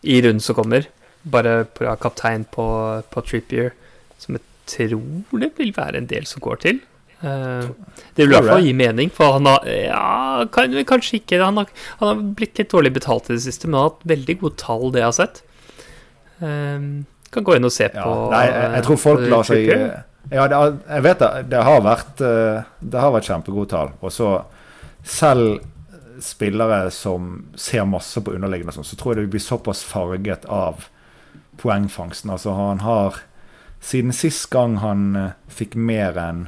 i 0.04 0.16
runden 0.26 0.44
som 0.44 0.58
kommer 0.58 0.90
bare 1.24 1.66
på 1.66 1.96
kaptein 2.02 2.46
på, 2.50 2.66
på 3.12 3.24
Trippier, 3.26 3.74
som 4.22 4.38
jeg 4.38 4.46
tror 4.72 5.42
det 5.42 5.52
vil 5.58 5.74
være 5.76 6.02
en 6.02 6.10
del 6.10 6.26
som 6.30 6.44
går 6.44 6.62
til. 6.64 6.82
Uh, 7.22 7.70
det 8.16 8.24
vil 8.24 8.32
i 8.32 8.34
hvert 8.34 8.50
fall 8.50 8.66
gi 8.66 8.74
mening, 8.74 9.12
for 9.14 9.36
han 9.38 9.46
har 9.46 9.66
Ja, 9.70 10.46
kan, 10.54 10.74
kanskje 10.90 11.20
ikke. 11.20 11.42
Han 11.44 11.60
har, 11.62 11.70
han 12.00 12.08
har, 12.10 12.22
blitt 12.38 12.58
litt 12.58 12.72
dårlig 12.74 12.94
betalt 12.98 13.30
i 13.30 13.36
det 13.36 13.44
siste, 13.46 13.68
men 13.68 13.78
han 13.78 13.86
har 13.86 13.92
hatt 13.92 14.08
veldig 14.16 14.38
gode 14.42 14.58
tall, 14.62 14.88
det 14.94 15.04
jeg 15.04 15.10
har 15.10 15.18
sett. 15.20 15.44
Uh, 16.42 17.04
kan 17.32 17.46
gå 17.48 17.56
inn 17.56 17.68
og 17.68 17.72
se 17.72 17.86
ja, 17.88 18.04
på 18.04 18.16
Nei, 18.34 18.46
jeg, 18.50 18.72
jeg 18.74 18.86
tror 18.88 18.98
folk 19.00 19.22
lar 19.32 19.46
seg 19.48 19.70
Ja, 20.32 20.48
det, 20.52 20.58
jeg 20.90 21.06
vet 21.06 21.22
det. 21.22 21.30
Det 21.52 21.62
har 21.68 21.86
vært, 21.86 22.18
det 22.22 23.04
har 23.04 23.14
vært 23.14 23.30
kjempegode 23.30 23.72
tall. 23.72 23.94
Og 24.02 24.12
så 24.14 24.34
selv 25.08 25.62
spillere 26.22 26.92
som 26.94 27.48
ser 27.58 27.86
masse 27.90 28.22
på 28.22 28.34
underliggende, 28.36 28.74
sånn, 28.76 28.86
så 28.86 28.98
tror 29.00 29.16
jeg 29.16 29.26
det 29.26 29.34
blir 29.34 29.44
såpass 29.44 29.82
farget 29.88 30.46
av 30.46 30.86
poengfangsten. 31.62 32.34
Altså 32.34 32.56
han 32.58 32.86
har 32.86 33.22
Siden 33.82 34.14
sist 34.14 34.46
gang 34.54 34.76
han 34.78 35.16
uh, 35.18 35.30
fikk 35.50 35.74
mer 35.74 36.18
enn 36.22 36.44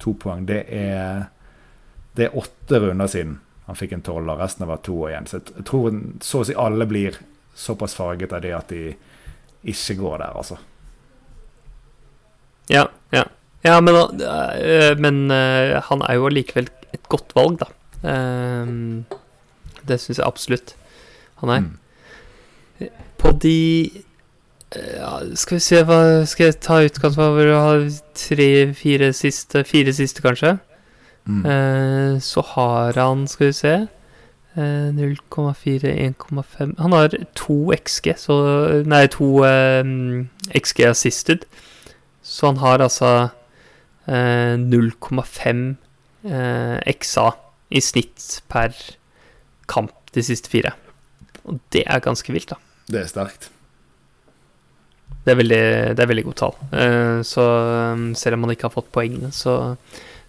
to 0.00 0.14
poeng, 0.16 0.46
det 0.48 0.62
er, 0.72 1.26
det 2.16 2.24
er 2.24 2.38
åtte 2.40 2.80
runder 2.80 3.10
siden 3.12 3.34
han 3.66 3.76
fikk 3.76 3.92
en 3.92 4.04
tolv, 4.06 4.30
resten 4.40 4.64
var 4.64 4.80
to 4.80 4.94
og 4.96 5.12
én. 5.12 5.26
Så 5.28 5.42
jeg 5.42 5.66
tror 5.68 5.92
så 6.24 6.40
å 6.40 6.46
si 6.48 6.56
alle 6.56 6.86
blir 6.88 7.18
såpass 7.52 7.98
farget 7.98 8.32
av 8.32 8.40
det 8.46 8.54
at 8.56 8.72
de 8.72 8.94
ikke 9.68 9.98
går 9.98 10.22
der, 10.22 10.38
altså. 10.40 10.56
Ja, 12.72 12.86
ja. 13.12 13.26
Ja, 13.66 13.76
men, 13.84 13.98
uh, 14.24 14.94
men 14.96 15.26
uh, 15.28 15.82
han 15.84 16.04
er 16.08 16.16
jo 16.16 16.30
allikevel 16.30 16.70
et 16.96 17.12
godt 17.12 17.36
valg, 17.36 17.60
da. 17.60 17.68
Uh, 18.00 19.04
det 19.84 20.00
syns 20.00 20.22
jeg 20.22 20.24
absolutt 20.24 20.76
han 21.42 21.52
er. 21.52 21.66
Mm. 21.66 22.88
På 23.18 23.36
de 23.36 23.58
ja, 24.76 25.12
skal 25.34 25.56
vi 25.56 25.64
se 25.64 25.82
hva 25.88 26.00
Skal 26.28 26.50
jeg 26.50 26.58
ta 26.60 26.82
utgangspunkt 26.84 27.40
i 27.40 27.52
å 27.54 27.60
ha 27.64 27.76
tre-fire 28.18 29.12
siste 29.16 29.62
Fire 29.64 29.94
siste, 29.96 30.24
kanskje? 30.24 30.58
Mm. 31.28 31.40
Eh, 31.44 32.18
så 32.24 32.44
har 32.54 32.96
han, 32.96 33.26
skal 33.28 33.50
vi 33.50 33.56
se 33.56 33.72
eh, 34.56 34.90
0,4, 34.96 35.94
1,5 36.20 36.76
Han 36.80 36.96
har 36.96 37.16
to 37.36 37.58
XG, 37.76 38.12
så 38.20 38.38
Nei, 38.88 39.06
to 39.12 39.44
eh, 39.44 39.84
XG 40.56 40.84
assisted. 40.88 41.44
Så 42.22 42.52
han 42.52 42.60
har 42.60 42.84
altså 42.84 43.28
0,5 44.08 45.60
eh, 46.24 46.94
XA 46.96 47.28
i 47.68 47.80
snitt 47.84 48.40
per 48.48 48.72
kamp 49.68 49.92
de 50.14 50.24
siste 50.24 50.48
fire. 50.48 50.72
Og 51.44 51.60
det 51.72 51.84
er 51.84 52.04
ganske 52.04 52.32
vilt, 52.32 52.52
da. 52.52 52.56
Det 52.88 53.02
er 53.02 53.12
sterkt. 53.12 53.50
Det 55.28 55.34
er 55.34 55.42
veldig, 55.42 55.64
det 55.92 56.00
er 56.00 56.08
veldig 56.08 56.22
god 56.24 56.36
tall. 56.40 56.54
Uh, 56.72 57.18
så 57.20 57.42
um, 57.92 58.04
selv 58.16 58.38
om 58.38 58.46
han 58.46 58.54
ikke 58.54 58.64
har 58.70 58.72
fått 58.72 58.86
poengene, 58.96 59.28
så, 59.36 59.74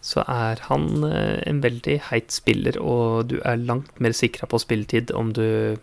så 0.03 0.25
er 0.27 0.60
han 0.65 0.89
uh, 1.06 1.38
en 1.48 1.62
veldig 1.63 1.96
heit 2.10 2.34
spiller, 2.36 2.75
og 2.84 3.29
du 3.32 3.38
er 3.48 3.62
langt 3.63 4.01
mer 4.03 4.12
sikra 4.12 4.50
på 4.51 4.60
spilletid 4.60 5.13
om 5.15 5.32
du, 5.32 5.77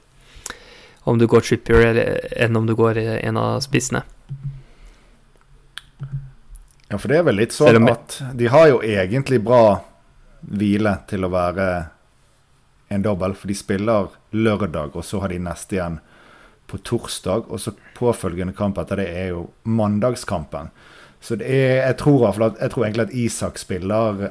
om 1.09 1.17
du 1.17 1.25
går 1.33 1.47
Trippier 1.49 2.03
enn 2.37 2.61
om 2.61 2.69
du 2.69 2.75
går 2.77 3.01
en 3.01 3.41
av 3.41 3.63
spissene. 3.65 4.03
Ja, 6.91 6.99
for 7.01 7.09
det 7.09 7.23
er 7.23 7.25
vel 7.31 7.41
litt 7.41 7.57
sånn 7.57 7.89
at 7.89 8.19
de 8.37 8.53
har 8.53 8.69
jo 8.69 8.83
egentlig 8.85 9.41
bra 9.49 9.79
hvile 10.45 10.93
til 11.09 11.25
å 11.25 11.33
være 11.33 11.71
en 12.93 13.09
dobbel, 13.09 13.33
for 13.33 13.49
de 13.49 13.57
spiller 13.57 14.13
lørdag, 14.37 14.93
og 14.93 15.09
så 15.09 15.25
har 15.25 15.33
de 15.33 15.41
neste 15.41 15.81
igjen 15.81 16.03
på 16.67 16.81
torsdag, 16.83 17.47
og 17.49 17.61
så 17.63 17.75
påfølgende 17.97 18.57
kamp 18.57 18.79
etter 18.83 19.01
det 19.03 19.07
er 19.13 19.29
jo 19.35 19.47
mandagskampen. 19.63 20.73
Så 21.23 21.39
det 21.39 21.49
er, 21.49 21.81
jeg, 21.87 21.97
tror, 22.03 22.27
jeg 22.61 22.71
tror 22.73 22.85
egentlig 22.85 23.07
at 23.07 23.15
Isak 23.17 23.59
spiller 23.59 24.27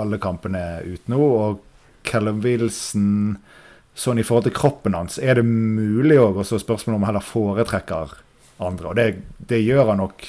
alle 0.00 0.18
kampene 0.22 0.82
ut 0.86 1.08
nå. 1.10 1.20
Og 1.20 1.62
Callum 2.06 2.42
Wilson 2.44 3.38
Sånn 4.00 4.20
i 4.22 4.22
forhold 4.24 4.46
til 4.46 4.54
kroppen 4.54 4.94
hans, 4.94 5.18
er 5.18 5.34
det 5.36 5.42
mulig 5.44 6.14
òg? 6.16 6.38
Og 6.40 6.46
så 6.46 6.60
spørsmålet 6.62 7.00
om 7.00 7.06
heller 7.08 7.24
foretrekker 7.26 8.12
andre. 8.62 8.92
Og 8.92 8.94
det, 8.96 9.06
det 9.50 9.58
gjør 9.60 9.90
han 9.90 9.98
nok 10.00 10.22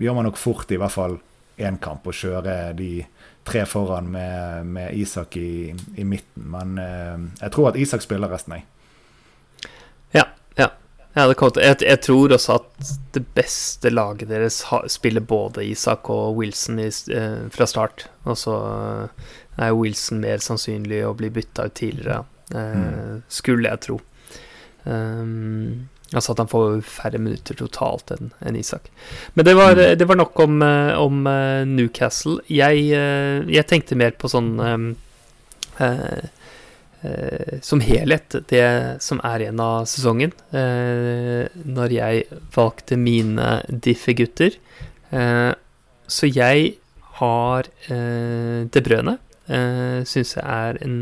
gjør 0.00 0.14
man 0.16 0.28
nok 0.28 0.38
fort 0.40 0.70
i 0.72 0.78
hvert 0.80 0.94
fall 0.94 1.18
én 1.62 1.78
kamp, 1.82 2.06
å 2.06 2.14
kjøre 2.16 2.72
de 2.78 3.02
tre 3.46 3.64
foran 3.68 4.08
med, 4.12 4.68
med 4.72 4.94
Isak 4.96 5.36
i, 5.36 5.72
i, 5.96 6.04
midten. 6.06 6.46
Men 6.54 6.78
eh, 6.80 7.26
jeg 7.42 7.54
tror 7.54 7.72
at 7.72 7.78
Isak 7.80 8.04
spiller 8.04 8.30
resten, 8.32 8.56
jeg. 8.56 8.68
Ja, 11.12 11.26
jeg, 11.28 11.76
jeg, 11.84 12.00
tror 12.00 12.32
også 12.32 12.54
at 12.56 12.92
det 13.12 13.22
beste 13.36 13.90
laget 13.92 14.30
deres 14.30 14.62
spiller 14.88 15.20
både 15.20 15.66
Isak 15.68 16.08
og 16.08 16.38
Wilson 16.38 16.80
i, 16.80 16.88
eh, 16.88 17.42
fra 17.52 17.66
start. 17.68 18.06
Og 18.24 18.38
så 18.40 18.54
eh, 18.70 19.26
er 19.66 19.76
Wilson 19.76 20.22
mer 20.24 20.40
sannsynlig 20.40 21.02
å 21.04 21.12
bli 21.18 21.28
bytta 21.34 21.68
ut 21.68 21.76
tidligere, 21.76 22.22
eh, 22.54 22.78
mm. 22.80 23.20
skulle 23.28 23.68
jeg 23.68 23.84
tro. 23.84 23.98
Um, 24.84 25.88
altså 26.10 26.32
at 26.32 26.40
han 26.40 26.48
får 26.50 26.80
færre 26.88 27.20
minutter 27.20 27.60
totalt 27.60 28.08
enn 28.16 28.32
en 28.40 28.56
Isak. 28.56 28.88
Men 29.36 29.44
det 29.44 29.54
var, 29.60 29.76
mm. 29.76 29.98
det 30.00 30.08
var 30.08 30.16
nok 30.16 30.40
om, 30.46 30.64
om 30.96 31.24
Newcastle. 31.76 32.40
Jeg, 32.48 32.88
jeg, 32.88 33.68
tenkte 33.68 34.00
mer 34.00 34.16
på 34.16 34.32
sånn 34.32 34.56
uh, 34.56 36.24
Som 37.66 37.80
helhet, 37.82 38.36
det 38.50 38.66
som 39.02 39.18
er 39.26 39.42
igjen 39.42 39.60
av 39.62 39.88
sesongen. 39.90 40.30
Uh, 40.54 41.50
når 41.66 41.96
jeg 41.96 42.40
valgte 42.54 42.98
mine 43.00 43.56
Diffie-gutter. 43.68 44.54
så 46.06 46.30
jeg 46.30 46.74
har 47.18 47.68
De 47.90 48.82
Brøne. 48.86 49.18
Eh, 49.50 50.02
Syns 50.06 50.36
jeg 50.36 50.44
er 50.46 50.78
en 50.84 50.98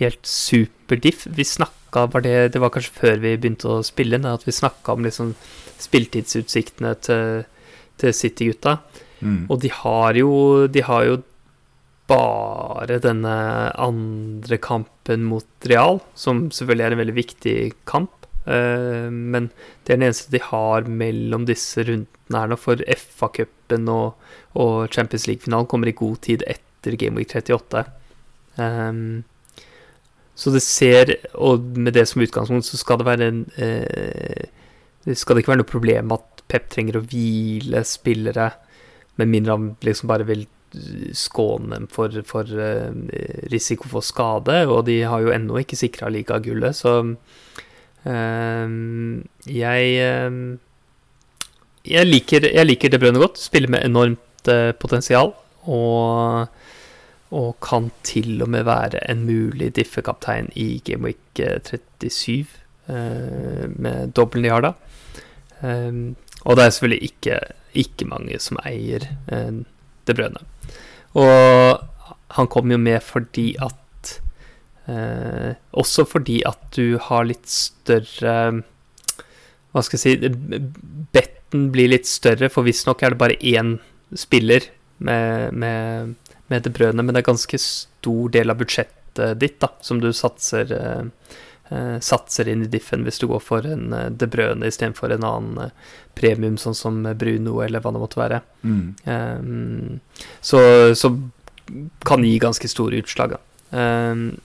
helt 0.00 0.28
super 0.28 1.00
diff. 1.00 1.24
Vi 1.26 1.44
snakka 1.46 2.06
var 2.12 2.24
det, 2.26 2.52
det 2.54 2.60
var 2.60 2.72
kanskje 2.74 2.96
før 2.98 3.22
vi 3.22 3.36
begynte 3.36 3.70
å 3.72 3.84
spille 3.86 4.18
inn, 4.18 4.28
at 4.28 4.44
vi 4.46 4.54
snakka 4.54 4.96
om 4.96 5.06
liksom 5.06 5.32
spilletidsutsiktene 5.80 6.92
til, 7.06 7.46
til 8.00 8.14
City-gutta. 8.16 8.78
Mm. 9.24 9.46
Og 9.48 9.60
de 9.62 9.70
har 9.72 10.18
jo 10.20 10.66
De 10.68 10.82
har 10.84 11.06
jo 11.08 11.22
bare 12.06 13.00
denne 13.02 13.34
andre 13.82 14.58
kampen 14.62 15.26
mot 15.26 15.66
Real, 15.66 16.00
som 16.14 16.46
selvfølgelig 16.54 16.86
er 16.86 16.94
en 16.94 17.02
veldig 17.02 17.16
viktig 17.16 17.56
kamp. 17.88 18.12
Uh, 18.46 19.10
men 19.10 19.48
det 19.84 19.94
er 19.94 19.98
den 19.98 20.08
eneste 20.08 20.30
de 20.30 20.42
har 20.42 20.86
mellom 20.86 21.48
disse 21.48 21.82
rundene 21.82 22.42
her 22.42 22.50
nå, 22.52 22.58
for 22.62 22.82
FA-cupen 22.86 23.88
og, 23.90 24.28
og, 24.54 24.86
Champions 24.94 25.26
League-finalen 25.26 25.66
kommer 25.70 25.90
i 25.90 25.96
god 25.98 26.20
tid 26.26 26.44
etter 26.46 26.94
Game 27.00 27.18
Week 27.18 27.34
38. 27.34 27.82
Um, 28.56 28.62
ehm, 28.62 29.64
så 30.36 30.52
det 30.52 30.62
ser 30.64 31.10
Og 31.40 31.64
med 31.76 31.94
det 31.96 32.06
som 32.08 32.20
utgangspunkt 32.20 32.66
så 32.68 32.76
skal 32.76 32.98
det 33.00 33.06
være 33.08 33.26
en 33.30 33.38
Det 35.04 35.14
skal 35.16 35.36
det 35.36 35.42
ikke 35.42 35.52
være 35.54 35.60
noe 35.62 35.68
problem 35.68 36.12
at 36.12 36.42
Pep 36.48 36.68
trenger 36.70 36.98
å 36.98 37.04
hvile 37.08 37.80
spillere, 37.88 38.50
med 39.18 39.30
mindre 39.32 39.56
han 39.56 39.70
liksom 39.82 40.10
bare 40.12 40.26
vil 40.28 40.44
skåne 41.16 41.72
dem 41.74 41.88
for, 41.92 42.12
for 42.28 42.44
uh, 42.44 42.92
risiko 43.52 43.88
for 43.88 44.04
skade. 44.04 44.62
Og 44.68 44.84
de 44.90 45.00
har 45.08 45.24
jo 45.24 45.34
ennå 45.34 45.62
ikke 45.62 45.78
sikra 45.78 46.12
ligagullet, 46.12 46.76
så 46.76 47.00
Ehm, 48.06 49.26
jeg 49.50 49.96
ehm, 49.98 50.58
jeg 51.86 52.06
liker, 52.06 52.48
jeg 52.50 52.66
liker 52.66 52.90
De 52.90 52.98
Bruyne 52.98 53.22
godt. 53.22 53.38
Spiller 53.38 53.70
med 53.70 53.84
enormt 53.86 54.50
potensial. 54.80 55.32
Og, 55.66 56.46
og, 57.34 57.48
kan 57.62 57.90
til 58.06 58.42
og 58.42 58.50
med 58.50 58.66
være 58.66 59.02
en 59.10 59.24
mulig 59.26 59.72
diffekaptein 59.74 60.50
i 60.54 60.80
Gameweek 60.86 61.40
37, 61.66 62.46
uh, 62.86 63.64
med 63.74 64.12
dobbelen 64.14 64.46
de 64.46 64.52
har 64.54 64.62
da. 64.62 64.72
Um, 65.62 66.14
og 66.44 66.56
det 66.56 66.64
er 66.64 66.70
selvfølgelig 66.70 67.10
ikke, 67.10 67.40
ikke 67.74 68.06
mange 68.06 68.38
som 68.42 68.60
eier 68.66 69.08
uh, 69.32 69.64
De 70.06 70.16
Bruyne. 70.16 70.42
Og 71.16 71.82
han 72.36 72.48
kom 72.52 72.70
jo 72.72 72.78
med 72.80 73.02
fordi 73.04 73.52
at 73.62 73.82
Eh, 74.86 75.54
også 75.74 76.04
fordi 76.06 76.40
at 76.46 76.60
du 76.76 76.94
har 77.08 77.24
litt 77.26 77.48
større 77.50 78.34
Hva 79.74 79.82
skal 79.82 79.98
jeg 79.98 80.20
si 80.20 80.68
Betten 81.10 81.72
blir 81.74 81.90
litt 81.90 82.06
større, 82.06 82.46
for 82.52 82.62
visstnok 82.66 83.02
er 83.02 83.14
det 83.14 83.18
bare 83.18 83.38
én 83.40 83.72
spiller 84.14 84.68
med, 85.02 85.56
med, 85.58 86.14
med 86.46 86.62
det 86.62 86.70
brødene, 86.76 87.02
men 87.02 87.16
det 87.16 87.24
er 87.24 87.32
ganske 87.32 87.58
stor 87.60 88.30
del 88.30 88.52
av 88.52 88.60
budsjettet 88.60 89.40
ditt 89.40 89.58
da, 89.62 89.72
som 89.82 89.98
du 90.00 90.12
satser, 90.14 90.70
eh, 90.70 91.34
satser 92.00 92.48
inn 92.48 92.62
i 92.62 92.68
diffen 92.70 93.02
hvis 93.02 93.18
du 93.18 93.26
går 93.26 93.40
for 93.42 93.66
en 93.66 93.90
uh, 93.90 94.04
De 94.14 94.28
Brøne 94.30 94.68
istedenfor 94.70 95.10
en 95.10 95.24
annen 95.26 95.58
uh, 95.66 95.94
premium, 96.14 96.54
sånn 96.60 96.76
som 96.78 97.00
Bruno 97.18 97.58
eller 97.64 97.82
hva 97.82 97.92
det 97.92 98.02
måtte 98.02 98.20
være. 98.20 98.40
Mm. 98.62 98.84
Um, 99.04 100.28
så, 100.40 100.60
så, 100.94 101.10
kan 102.06 102.22
gi 102.22 102.36
ganske 102.38 102.68
store 102.70 103.00
utslag. 103.02 103.34
Um, 103.74 104.36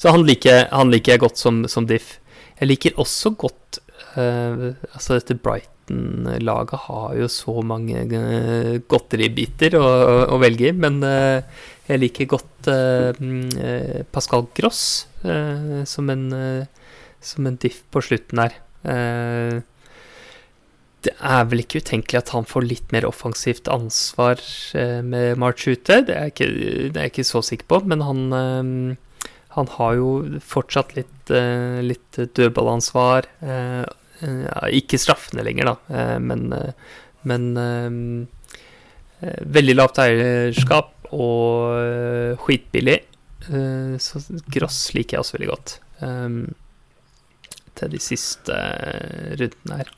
så 0.00 0.14
han 0.14 0.24
liker, 0.24 0.64
han 0.72 0.88
liker 0.92 1.12
jeg 1.12 1.22
godt 1.26 1.40
som, 1.40 1.64
som, 1.68 1.84
diff. 1.88 2.16
Jeg 2.56 2.70
liker 2.70 2.96
også 3.00 3.34
godt 3.36 3.82
uh, 4.16 4.72
Altså, 4.94 5.18
dette 5.18 5.36
Brighton-laget 5.86 6.80
har 6.88 7.14
jo 7.16 7.28
så 7.28 7.62
mange 7.62 8.04
uh, 8.10 8.80
godteribiter 8.88 9.76
å, 9.78 9.86
å, 10.34 10.38
velge 10.38 10.70
i, 10.70 10.72
men 10.72 11.02
uh, 11.02 11.42
jeg 11.86 12.00
liker 12.00 12.26
godt 12.26 12.66
Pascal 14.10 14.48
Gross 14.56 15.06
som 15.86 16.08
en, 16.10 16.24
som 17.22 17.46
en 17.46 17.58
diff 17.62 17.84
på 17.94 18.00
slutten 18.02 18.40
her. 18.42 18.56
det 21.06 21.12
er 21.14 21.44
vel 21.46 21.62
ikke 21.62 21.78
utenkelig 21.78 22.18
at 22.18 22.32
han 22.34 22.48
får 22.50 22.66
litt 22.66 22.90
mer 22.90 23.06
offensivt 23.06 23.70
ansvar 23.70 24.42
med 25.06 25.38
March 25.38 25.68
ute. 25.68 26.00
Det 26.08 26.16
er, 26.16 26.32
ikke, 26.34 26.50
det 26.90 26.98
er 26.98 27.06
jeg 27.06 27.14
ikke 27.14 27.28
så 27.30 27.44
sikker 27.46 27.70
på, 27.70 27.80
men 27.86 28.02
han 28.02 28.98
han 29.54 29.70
har 29.78 29.94
jo 30.00 30.10
fortsatt 30.42 30.96
litt, 30.98 31.30
litt 31.86 32.18
dødballansvar. 32.34 33.30
Ja, 34.22 34.66
ikke 34.72 35.00
straffende 35.00 35.44
lenger, 35.46 35.72
da, 35.72 35.74
uh, 35.92 36.18
men, 36.22 36.48
men 37.28 37.48
veldig 39.56 39.74
lavt 39.76 40.00
eierskap 40.02 41.10
og 41.16 42.36
skitbillig. 42.42 42.98
så 44.02 44.20
Gross 44.52 44.80
liker 44.96 45.16
jeg 45.16 45.22
også 45.22 45.36
veldig 45.36 45.50
godt. 45.52 45.76
Til 47.76 47.92
de 47.92 48.00
siste 48.02 48.58
rundene 49.40 49.80
her. 49.80 49.94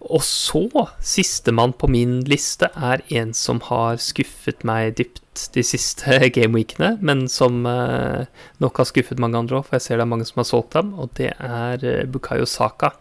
Og 0.00 0.22
så, 0.24 0.62
sistemann 1.04 1.74
på 1.76 1.88
min 1.92 2.20
liste 2.24 2.70
er 2.72 3.02
en 3.12 3.34
som 3.36 3.60
har 3.66 3.98
skuffet 4.00 4.64
meg 4.64 4.94
dypt 4.96 5.50
de 5.52 5.64
siste 5.66 6.16
gameweekene, 6.36 6.94
men 7.04 7.26
som 7.28 7.66
eh, 7.68 8.24
nok 8.64 8.80
har 8.80 8.88
skuffet 8.88 9.20
mange 9.20 9.36
andre 9.38 9.60
òg, 9.60 9.68
for 9.68 9.76
jeg 9.76 9.84
ser 9.84 10.00
det 10.00 10.06
er 10.06 10.12
mange 10.14 10.28
som 10.28 10.40
har 10.40 10.48
solgt 10.48 10.78
dem, 10.78 10.94
og 10.96 11.12
det 11.20 11.34
er 11.36 11.84
eh, 11.84 12.06
Bukayo 12.08 12.48
Saka. 12.48 12.94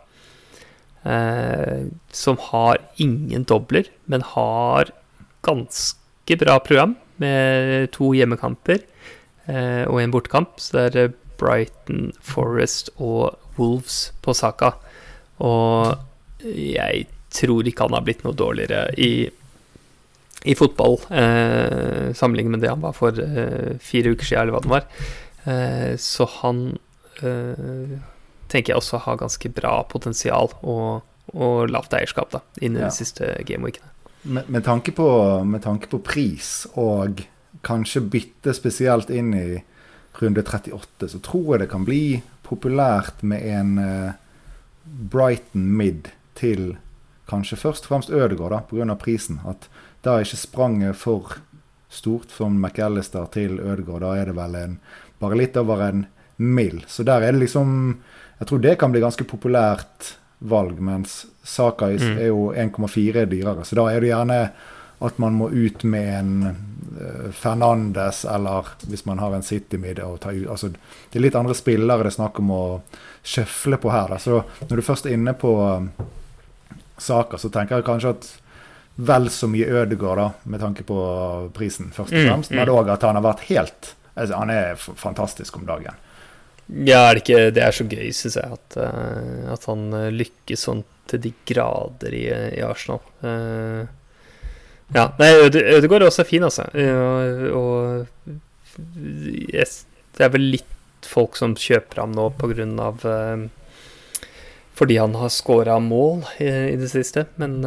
Eh, 1.03 1.87
som 2.11 2.37
har 2.49 2.81
ingen 2.97 3.45
dobler, 3.47 3.87
men 4.05 4.21
har 4.21 4.91
ganske 5.47 6.37
bra 6.39 6.59
program 6.59 6.95
med 7.19 7.87
to 7.95 8.11
hjemmekamper 8.15 8.81
eh, 9.47 9.85
og 9.87 10.01
en 10.01 10.11
bortekamp. 10.11 10.59
Så 10.59 10.89
det 10.91 11.05
er 11.05 11.15
Brighton, 11.39 12.11
Forest 12.21 12.91
og 12.97 13.39
Wolves 13.57 14.09
på 14.23 14.35
Saka. 14.35 14.73
Og 15.39 15.95
jeg 16.43 17.07
tror 17.31 17.67
ikke 17.67 17.87
han 17.87 17.95
har 17.95 18.05
blitt 18.05 18.25
noe 18.25 18.35
dårligere 18.35 18.89
i, 18.99 19.29
i 20.49 20.55
fotball 20.57 20.97
eh, 21.13 22.11
sammenlignet 22.17 22.55
med 22.55 22.63
det 22.65 22.71
han 22.73 22.83
var 22.83 22.95
for 22.97 23.15
eh, 23.23 23.75
fire 23.83 24.15
uker 24.15 24.31
siden, 24.31 24.41
eller 24.43 24.57
hva 24.57 24.63
det 24.65 24.73
var. 24.75 24.87
Eh, 25.47 25.91
så 26.01 26.27
han 26.41 26.63
eh, 27.23 27.99
tenker 28.49 28.73
jeg 28.73 28.81
også 28.81 29.03
har 29.05 29.19
ganske 29.21 29.51
bra 29.55 29.79
potensial 29.89 30.51
og, 30.61 31.05
og 31.33 31.69
lavt 31.71 31.93
eierskap 31.97 32.33
da, 32.33 32.43
innen 32.61 32.83
ja. 32.83 32.89
de 32.89 32.97
siste 32.97 33.33
gameweekene. 33.47 33.93
Med, 34.21 34.49
med, 34.51 34.63
tanke 34.65 34.91
på, 34.91 35.09
med 35.47 35.63
tanke 35.63 35.87
på 35.91 36.01
pris 36.03 36.67
og 36.75 37.21
kanskje 37.65 38.03
bytte 38.03 38.53
spesielt 38.55 39.11
inn 39.13 39.31
i 39.37 39.47
runde 40.19 40.43
38, 40.43 41.07
så 41.13 41.21
tror 41.23 41.53
jeg 41.53 41.63
det 41.63 41.71
kan 41.71 41.85
bli 41.87 42.19
populært 42.43 43.21
med 43.23 43.45
en 43.47 43.77
uh, 43.79 44.17
Brighton 44.83 45.69
mid 45.79 46.09
til 46.39 46.73
kanskje 47.29 47.59
først 47.61 47.85
og 47.85 47.93
fremst 47.93 48.11
Ødegaard 48.11 48.67
pga. 48.69 48.95
prisen. 48.95 49.39
At 49.47 49.69
da 50.03 50.17
er 50.17 50.25
ikke 50.25 50.43
spranget 50.43 50.97
for 50.97 51.37
stort 51.89 52.31
fra 52.31 52.49
McAllister 52.49 53.27
til 53.33 53.59
Ødegaard. 53.59 54.01
Da 54.01 54.15
er 54.17 54.25
det 54.29 54.35
vel 54.37 54.55
en, 54.55 54.79
bare 55.19 55.37
litt 55.37 55.57
over 55.57 55.83
en 55.85 56.05
mill. 56.37 56.83
Så 56.87 57.03
der 57.03 57.21
er 57.21 57.31
det 57.31 57.43
liksom 57.43 57.99
Jeg 58.39 58.47
tror 58.47 58.63
det 58.63 58.75
kan 58.79 58.91
bli 58.91 59.03
ganske 59.03 59.27
populært 59.27 60.13
valg, 60.39 60.79
mens 60.79 61.25
Saka 61.43 61.89
mm. 61.91 62.17
er 62.17 62.29
jo 62.29 62.51
1,4 62.55 63.25
dyrere. 63.27 63.65
Så 63.67 63.75
da 63.75 63.89
er 63.91 63.99
det 63.99 64.13
gjerne 64.13 64.39
at 64.99 65.19
man 65.19 65.35
må 65.39 65.49
ut 65.49 65.83
med 65.87 66.07
en 66.11 66.31
uh, 66.47 67.31
Fernandes, 67.35 68.25
eller 68.27 68.67
hvis 68.87 69.05
man 69.07 69.19
har 69.19 69.35
en 69.35 69.43
City-mid 69.43 69.99
altså, 70.03 70.71
Det 70.71 71.19
er 71.19 71.23
litt 71.23 71.37
andre 71.39 71.55
spillere 71.55 72.03
det 72.03 72.11
er 72.11 72.17
snakk 72.17 72.39
om 72.43 72.51
å 72.51 72.63
sjøfle 73.23 73.79
på 73.79 73.91
her. 73.91 74.11
Da. 74.11 74.19
Så 74.19 74.41
når 74.67 74.75
du 74.75 74.85
først 74.87 75.07
er 75.07 75.15
inne 75.15 75.35
på 75.39 75.53
saka, 76.99 77.39
så 77.39 77.51
tenker 77.51 77.79
jeg 77.79 77.87
kanskje 77.87 78.15
at 78.15 78.29
vel 78.99 79.29
så 79.31 79.47
mye 79.47 79.67
Ødegaard, 79.67 80.19
da, 80.19 80.27
med 80.51 80.59
tanke 80.59 80.83
på 80.83 80.99
prisen, 81.55 81.93
først 81.95 82.11
og 82.11 82.19
mm, 82.19 82.27
fremst. 82.27 82.51
Mm. 82.51 82.59
Men 82.59 82.71
òg 82.73 82.91
at 82.91 83.05
han 83.07 83.15
har 83.15 83.23
vært 83.23 83.47
helt 83.47 83.93
altså, 84.15 84.35
Han 84.35 84.51
er 84.51 84.75
fantastisk 84.79 85.59
om 85.59 85.67
dagen. 85.67 85.95
Ja, 86.69 87.07
er 87.09 87.17
det 87.17 87.23
ikke 87.23 87.45
Det 87.53 87.61
er 87.65 87.73
så 87.73 87.85
gøy, 87.89 88.09
syns 88.13 88.37
jeg, 88.37 88.57
at, 88.59 88.77
uh, 88.77 89.53
at, 89.55 89.63
han 89.65 89.87
eh, 89.97 90.11
lykkes 90.13 90.67
sånn 90.67 90.83
til 91.09 91.23
de 91.23 91.31
grader 91.49 92.13
i, 92.13 92.27
i 92.29 92.61
Arsenal. 92.61 93.01
Uh, 93.23 93.87
ja. 94.93 95.07
Nei, 95.17 95.29
Ødegaard 95.49 96.03
er 96.03 96.09
også 96.09 96.25
fin, 96.27 96.45
altså. 96.45 96.67
Uh, 96.73 97.49
og 97.57 98.29
yes, 99.53 99.83
det 100.17 100.27
er 100.27 100.33
vel 100.33 100.49
litt 100.57 101.09
folk 101.09 101.37
som 101.39 101.57
kjøper 101.57 102.03
ham 102.03 102.13
nå 102.13 102.29
pga. 102.37 102.67
Uh, 103.01 103.47
fordi 104.77 104.99
han 105.01 105.17
har 105.19 105.33
scora 105.33 105.75
mål 105.83 106.23
i, 106.39 106.49
i, 106.73 106.77
det 106.79 106.89
siste. 106.93 107.25
Men, 107.41 107.59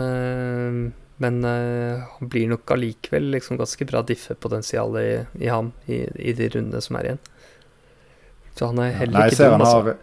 men 1.21 1.43
uh, 1.45 2.07
han 2.15 2.31
blir 2.33 2.49
nok 2.55 2.71
allikevel 2.73 3.33
liksom 3.35 3.59
ganske 3.61 3.87
bra 3.91 4.01
diffepotensial 4.07 4.97
i, 5.03 5.11
i 5.43 5.51
ham 5.53 5.75
i, 5.87 6.05
i, 6.17 6.33
de 6.39 6.49
rundene 6.55 6.81
som 6.83 6.97
er 6.99 7.11
igjen. 7.11 7.23
Så 8.59 8.69
han 8.69 8.79
er 8.79 8.93
heller 8.97 9.21
ja, 9.21 9.33
ikke 9.33 9.49
dum, 9.49 9.65
altså. 9.65 9.95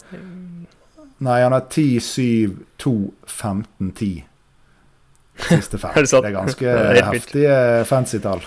nei, 1.25 1.37
han 1.43 1.53
har 1.53 1.67
10, 1.69 1.99
7, 2.01 2.57
2, 2.81 2.95
15, 3.27 3.91
10. 3.91 4.09
Siste 5.47 5.77
fem. 5.77 5.93
det, 5.95 6.17
er 6.17 6.35
ganske 6.35 6.65
det 6.77 6.99
er 6.99 7.11
heftige 7.13 7.85
fancy 7.89 8.19
tall. 8.23 8.43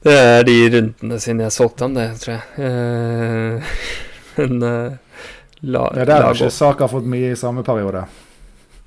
Det 0.00 0.14
er 0.16 0.46
de 0.48 0.56
rundene 0.72 1.18
siden 1.20 1.42
jeg 1.44 1.52
solgte 1.52 1.84
ham, 1.84 1.98
det, 1.98 2.06
tror 2.22 2.38
jeg. 2.38 2.44
Uh, 2.56 3.74
men 4.38 4.64
uh, 4.64 5.20
la, 5.60 5.84
Det 5.92 6.06
er 6.06 6.12
der 6.14 6.30
ikke 6.32 6.50
Saka 6.54 6.86
har 6.86 6.92
fått 6.94 7.10
mye 7.10 7.34
i 7.34 7.38
samme 7.38 7.64
periode. 7.66 8.06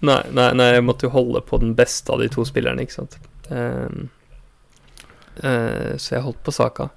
Nei, 0.03 0.19
nei, 0.35 0.49
nei, 0.57 0.73
jeg 0.73 0.83
måtte 0.83 1.07
jo 1.07 1.13
holde 1.13 1.43
på 1.45 1.61
den 1.61 1.75
beste 1.77 2.11
av 2.11 2.23
de 2.23 2.27
to 2.33 2.43
spillerne, 2.47 2.83
ikke 2.83 2.97
sant. 2.97 3.19
Uh, 3.51 4.09
så 5.33 6.17
jeg 6.17 6.25
holdt 6.25 6.41
på 6.45 6.53
Saka. 6.53 6.89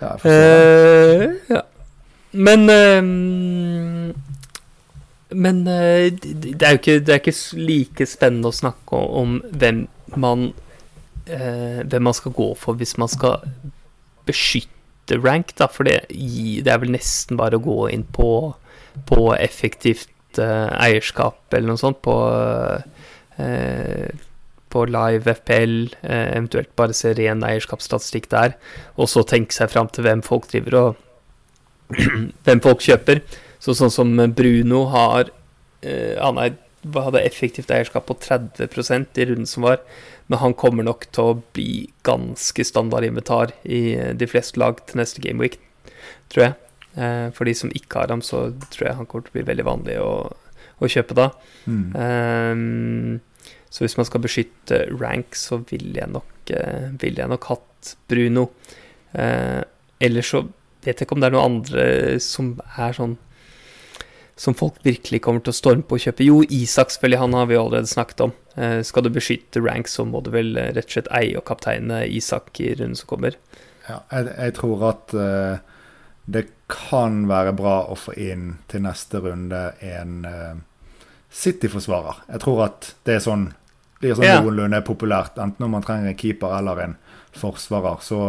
Ja, 0.00 0.12
ja. 1.50 1.62
Men 2.36 2.66
Men 5.30 5.64
det 5.66 6.62
er 6.62 6.76
ikke, 6.76 7.00
det 7.00 7.12
er 7.14 7.20
ikke 7.20 7.36
like 7.58 8.06
spennende 8.06 8.52
å 8.52 8.56
snakke 8.56 8.96
om 8.96 9.40
hvem 9.50 9.86
man 10.16 10.50
eh, 11.26 11.82
hvem 11.86 12.06
man 12.08 12.16
skal 12.16 12.34
gå 12.36 12.50
for 12.58 12.78
hvis 12.78 12.96
man 13.00 13.10
skal 13.10 13.42
beskytte 14.26 15.18
rank, 15.22 15.52
da, 15.58 15.68
for 15.70 15.86
det, 15.86 16.00
det 16.10 16.70
er 16.72 16.80
vel 16.82 16.94
nesten 16.94 17.38
bare 17.38 17.58
å 17.58 17.62
gå 17.62 17.78
inn 17.94 18.04
på, 18.16 18.30
på 19.06 19.20
effektivt 19.38 20.40
eh, 20.42 20.70
eierskap 20.82 21.54
eller 21.54 21.72
noe 21.72 21.80
sånt, 21.82 22.00
på, 22.02 22.16
eh, 23.38 24.08
på 24.76 24.84
live 24.90 25.34
FPL, 25.40 25.78
eh, 26.02 26.28
eventuelt 26.36 26.74
bare 26.76 26.96
se 26.96 27.14
ren 27.16 27.44
eierskapsstatistikk 27.46 28.28
der, 28.34 28.56
og 29.00 29.08
så 29.08 29.24
tenke 29.24 29.56
seg 29.56 29.72
fram 29.72 29.88
til 29.88 30.04
hvem 30.06 30.24
folk 30.26 30.48
driver 30.52 30.80
og 30.82 31.02
Hvem 32.42 32.58
folk 32.64 32.80
kjøper. 32.82 33.20
Så 33.62 33.76
sånn 33.78 33.92
som 33.94 34.08
Bruno 34.34 34.80
har 34.90 35.28
eh, 35.86 36.18
Han 36.18 36.40
er, 36.42 36.56
hadde 36.96 37.22
effektivt 37.22 37.70
eierskap 37.70 38.08
på 38.08 38.16
30 38.24 38.66
i 39.22 39.26
runden 39.28 39.46
som 39.46 39.68
var. 39.68 39.78
Men 40.26 40.40
han 40.42 40.56
kommer 40.58 40.82
nok 40.82 41.06
til 41.14 41.30
å 41.30 41.36
bli 41.54 41.86
ganske 42.06 42.66
standard 42.66 43.06
invitar 43.06 43.54
i 43.62 43.94
de 44.18 44.26
fleste 44.26 44.58
lag 44.58 44.82
til 44.82 44.98
neste 44.98 45.22
gameweek, 45.22 45.60
tror 46.32 46.48
jeg. 46.48 46.56
Eh, 46.96 47.28
for 47.36 47.46
de 47.46 47.54
som 47.54 47.70
ikke 47.70 48.02
har 48.02 48.12
ham, 48.12 48.24
så 48.24 48.48
tror 48.72 48.88
jeg 48.88 48.98
han 48.98 49.06
kommer 49.06 49.28
til 49.28 49.34
å 49.34 49.38
bli 49.38 49.46
veldig 49.50 49.68
vanlig 49.68 49.96
å, 50.02 50.12
å 50.80 50.90
kjøpe 50.90 51.16
da. 51.18 51.30
Mm. 51.70 51.86
Um, 51.94 53.35
så 53.76 53.84
hvis 53.84 53.98
man 53.98 54.08
skal 54.08 54.24
beskytte 54.24 54.86
rank, 54.96 55.36
så 55.36 55.60
vil 55.68 55.90
jeg 55.98 56.08
nok, 56.08 56.32
uh, 56.56 56.88
vil 57.02 57.20
jeg 57.20 57.28
nok 57.28 57.50
hatt 57.50 57.96
Bruno. 58.08 58.48
Eh, 59.16 59.62
ellers 60.02 60.32
så 60.32 60.42
vet 60.84 60.98
jeg 60.98 61.06
ikke 61.06 61.16
om 61.16 61.22
det 61.22 61.28
er 61.30 61.36
noen 61.36 61.54
andre 61.56 61.86
som 62.22 62.56
er 62.76 62.96
sånn 62.96 63.16
som 64.36 64.52
folk 64.52 64.82
virkelig 64.84 65.22
kommer 65.24 65.40
til 65.40 65.54
å 65.54 65.56
storme 65.56 65.84
på 65.88 65.96
å 65.96 66.00
kjøpe. 66.02 66.24
Jo, 66.26 66.42
Isak 66.52 66.90
selvfølgelig, 66.92 67.20
han 67.22 67.36
har 67.38 67.46
vi 67.48 67.56
allerede 67.56 67.88
snakket 67.88 68.20
om. 68.26 68.34
Eh, 68.60 68.82
skal 68.84 69.06
du 69.06 69.08
beskytte 69.14 69.62
rank, 69.64 69.88
så 69.88 70.04
må 70.04 70.20
du 70.20 70.28
vel 70.34 70.58
eh, 70.60 70.74
rett 70.76 70.90
og 70.90 70.92
slett 70.92 71.08
eie 71.16 71.38
og 71.40 71.46
kapteine 71.48 72.02
Isak 72.04 72.60
i 72.60 72.74
runden 72.74 72.98
som 73.00 73.08
kommer. 73.08 73.38
Ja, 73.86 74.02
jeg, 74.12 74.28
jeg 74.34 74.54
tror 74.58 74.84
at 74.90 75.14
uh, 75.16 75.56
det 76.28 76.42
kan 76.68 77.22
være 77.30 77.54
bra 77.56 77.78
å 77.88 77.96
få 77.96 78.12
inn 78.18 78.58
til 78.68 78.84
neste 78.84 79.22
runde 79.24 79.62
en 79.80 80.18
uh, 80.28 80.58
City-forsvarer. 81.32 82.26
Jeg 82.34 82.44
tror 82.44 82.64
at 82.66 82.90
det 83.08 83.16
er 83.16 83.24
sånn, 83.24 83.46
blir 84.06 84.16
sånn 84.18 84.28
ja. 84.28 84.38
noenlunde 84.42 84.80
populært, 84.86 85.38
enten 85.42 85.66
om 85.66 85.74
man 85.76 85.84
trenger 85.84 86.12
en 86.12 86.18
keeper 86.18 86.54
eller 86.58 86.82
en 86.84 86.94
forsvarer. 87.36 87.98
Så 88.06 88.20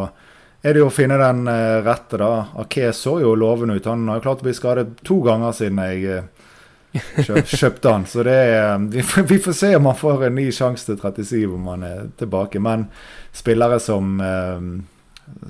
er 0.61 0.73
det 0.73 0.81
jo 0.81 0.89
å 0.89 0.93
finne 0.93 1.19
den 1.21 1.45
uh, 1.47 1.79
rette, 1.85 2.19
da. 2.19 2.31
Ake 2.63 2.91
så 2.97 3.19
jo 3.21 3.35
lovende 3.37 3.77
ut. 3.77 3.87
Han 3.87 4.07
har 4.09 4.19
jo 4.19 4.25
klart 4.25 4.43
å 4.43 4.49
bli 4.49 4.55
skadet 4.57 5.03
to 5.07 5.21
ganger 5.25 5.55
siden 5.55 5.81
jeg 5.85 6.23
uh, 6.25 7.47
kjøpte 7.61 7.93
han. 7.93 8.07
Så 8.09 8.25
det 8.27 8.37
er, 8.49 8.73
vi, 8.91 9.05
får, 9.05 9.27
vi, 9.29 9.39
får 9.43 9.57
se 9.61 9.73
om 9.77 9.89
han 9.91 9.99
får 9.99 10.27
en 10.27 10.39
ny 10.39 10.47
sjanse 10.55 10.89
til 10.89 10.99
37 10.99 11.57
om 11.59 11.69
han 11.71 11.85
er 11.87 12.07
tilbake. 12.19 12.61
Men 12.63 12.87
spillere 13.35 13.77
som, 13.83 14.17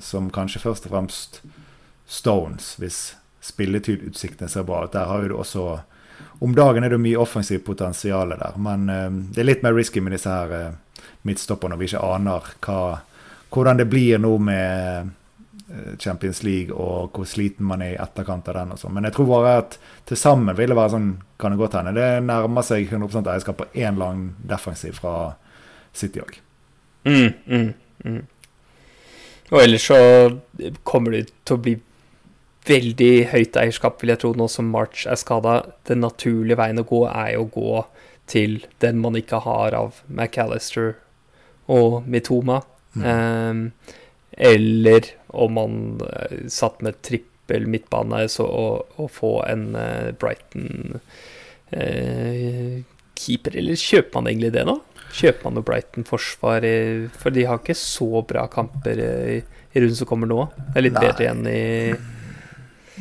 som 0.04 0.28
kanskje 0.34 0.60
først 0.60 0.88
og 0.88 0.92
fremst 0.92 1.40
Stones, 2.08 2.74
hvis 2.80 2.98
spilletydutsiktene 3.44 4.48
ser 4.50 4.66
bra 4.68 4.84
ut. 4.84 4.92
Der 4.92 5.08
har 5.08 5.24
jo 5.24 5.32
du 5.32 5.36
også 5.38 5.64
Om 6.40 6.54
dagen 6.54 6.84
er 6.86 6.92
det 6.94 7.00
mye 7.02 7.18
offensivt 7.18 7.64
potensial 7.66 8.30
der, 8.30 8.58
men 8.62 8.86
det 9.34 9.40
er 9.42 9.46
litt 9.48 9.64
mer 9.64 9.74
risky 9.74 9.98
med 10.04 10.14
disse 10.14 10.30
her 10.30 10.76
midtstopperne 11.26 11.74
når 11.74 11.80
vi 11.80 11.88
ikke 11.90 12.02
aner 12.06 12.50
hva 12.62 12.82
hvordan 13.50 13.76
det 13.76 13.84
blir 13.88 14.18
nå 14.18 14.38
med 14.38 15.08
eh, 15.70 15.98
Champions 15.98 16.42
League 16.42 16.74
og 16.74 17.14
hvor 17.16 17.28
sliten 17.28 17.66
man 17.68 17.82
er 17.82 17.94
i 17.94 18.00
etterkant 18.00 18.48
av 18.48 18.60
den. 18.60 18.72
og 18.74 18.80
sånn. 18.80 18.94
Men 18.94 19.08
jeg 19.08 19.16
tror 19.16 19.30
bare 19.30 19.54
at 19.62 19.78
til 20.08 20.20
sammen 20.20 20.56
vil 20.56 20.72
det 20.72 20.78
være 20.78 20.94
sånn 20.96 21.10
kan 21.38 21.54
Det 21.54 21.58
godt 21.58 21.78
hende. 21.78 21.94
Det 21.94 22.24
nærmer 22.26 22.66
seg 22.66 22.92
100 22.92 23.30
eierskap 23.30 23.60
på 23.60 23.68
én 23.74 23.98
lang 23.98 24.34
defensiv 24.42 24.98
fra 24.98 25.36
City 25.94 26.20
òg. 26.20 26.34
Mm, 27.04 27.32
mm, 27.46 27.74
mm. 28.04 28.22
Og 29.50 29.62
ellers 29.62 29.86
så 29.86 29.98
kommer 30.82 31.14
det 31.14 31.28
til 31.46 31.56
å 31.56 31.62
bli 31.62 31.76
veldig 32.68 33.12
høyt 33.32 33.56
eierskap, 33.58 34.00
vil 34.02 34.12
jeg 34.12 34.22
tro, 34.22 34.32
nå 34.36 34.48
som 34.52 34.68
March 34.72 35.06
er 35.08 35.18
skada. 35.20 35.60
Den 35.88 36.02
naturlige 36.04 36.58
veien 36.60 36.82
å 36.82 36.86
gå 36.88 37.04
er 37.10 37.34
jo 37.34 37.46
å 37.46 37.52
gå 37.54 37.84
til 38.28 38.60
den 38.82 39.00
man 39.02 39.16
ikke 39.18 39.40
har 39.46 39.76
av 39.76 40.02
McAllister 40.08 40.96
og 41.72 42.04
Mitoma. 42.08 42.62
Mm. 42.98 43.74
eller 44.32 45.04
om 45.36 45.52
man 45.54 45.74
uh, 46.00 46.48
satt 46.50 46.80
med 46.82 46.96
trippel 47.04 47.66
midtbane 47.70 48.24
så 48.32 48.46
å, 48.48 49.06
få 49.12 49.44
en 49.44 49.68
uh, 49.76 50.08
Brighton 50.18 50.96
uh, 50.96 52.80
keeper, 53.14 53.54
eller 53.60 53.78
kjøper 53.78 54.16
man 54.16 54.30
egentlig 54.32 54.50
det 54.56 54.64
nå? 54.66 54.78
Kjøper 55.14 55.46
man 55.46 55.58
noe 55.60 55.68
Brighton-forsvar? 55.68 56.66
For 57.20 57.36
de 57.36 57.46
har 57.46 57.60
ikke 57.60 57.78
så 57.78 58.24
bra 58.26 58.48
kamper 58.50 59.04
i, 59.04 59.38
i 59.38 59.84
runden 59.84 60.00
som 60.00 60.08
kommer 60.10 60.32
nå. 60.32 60.48
Det 60.72 60.80
er 60.80 60.88
litt 60.88 60.98
Nei. 60.98 61.04
bedre 61.06 61.28
igjen 61.28 61.46
i 61.52 61.62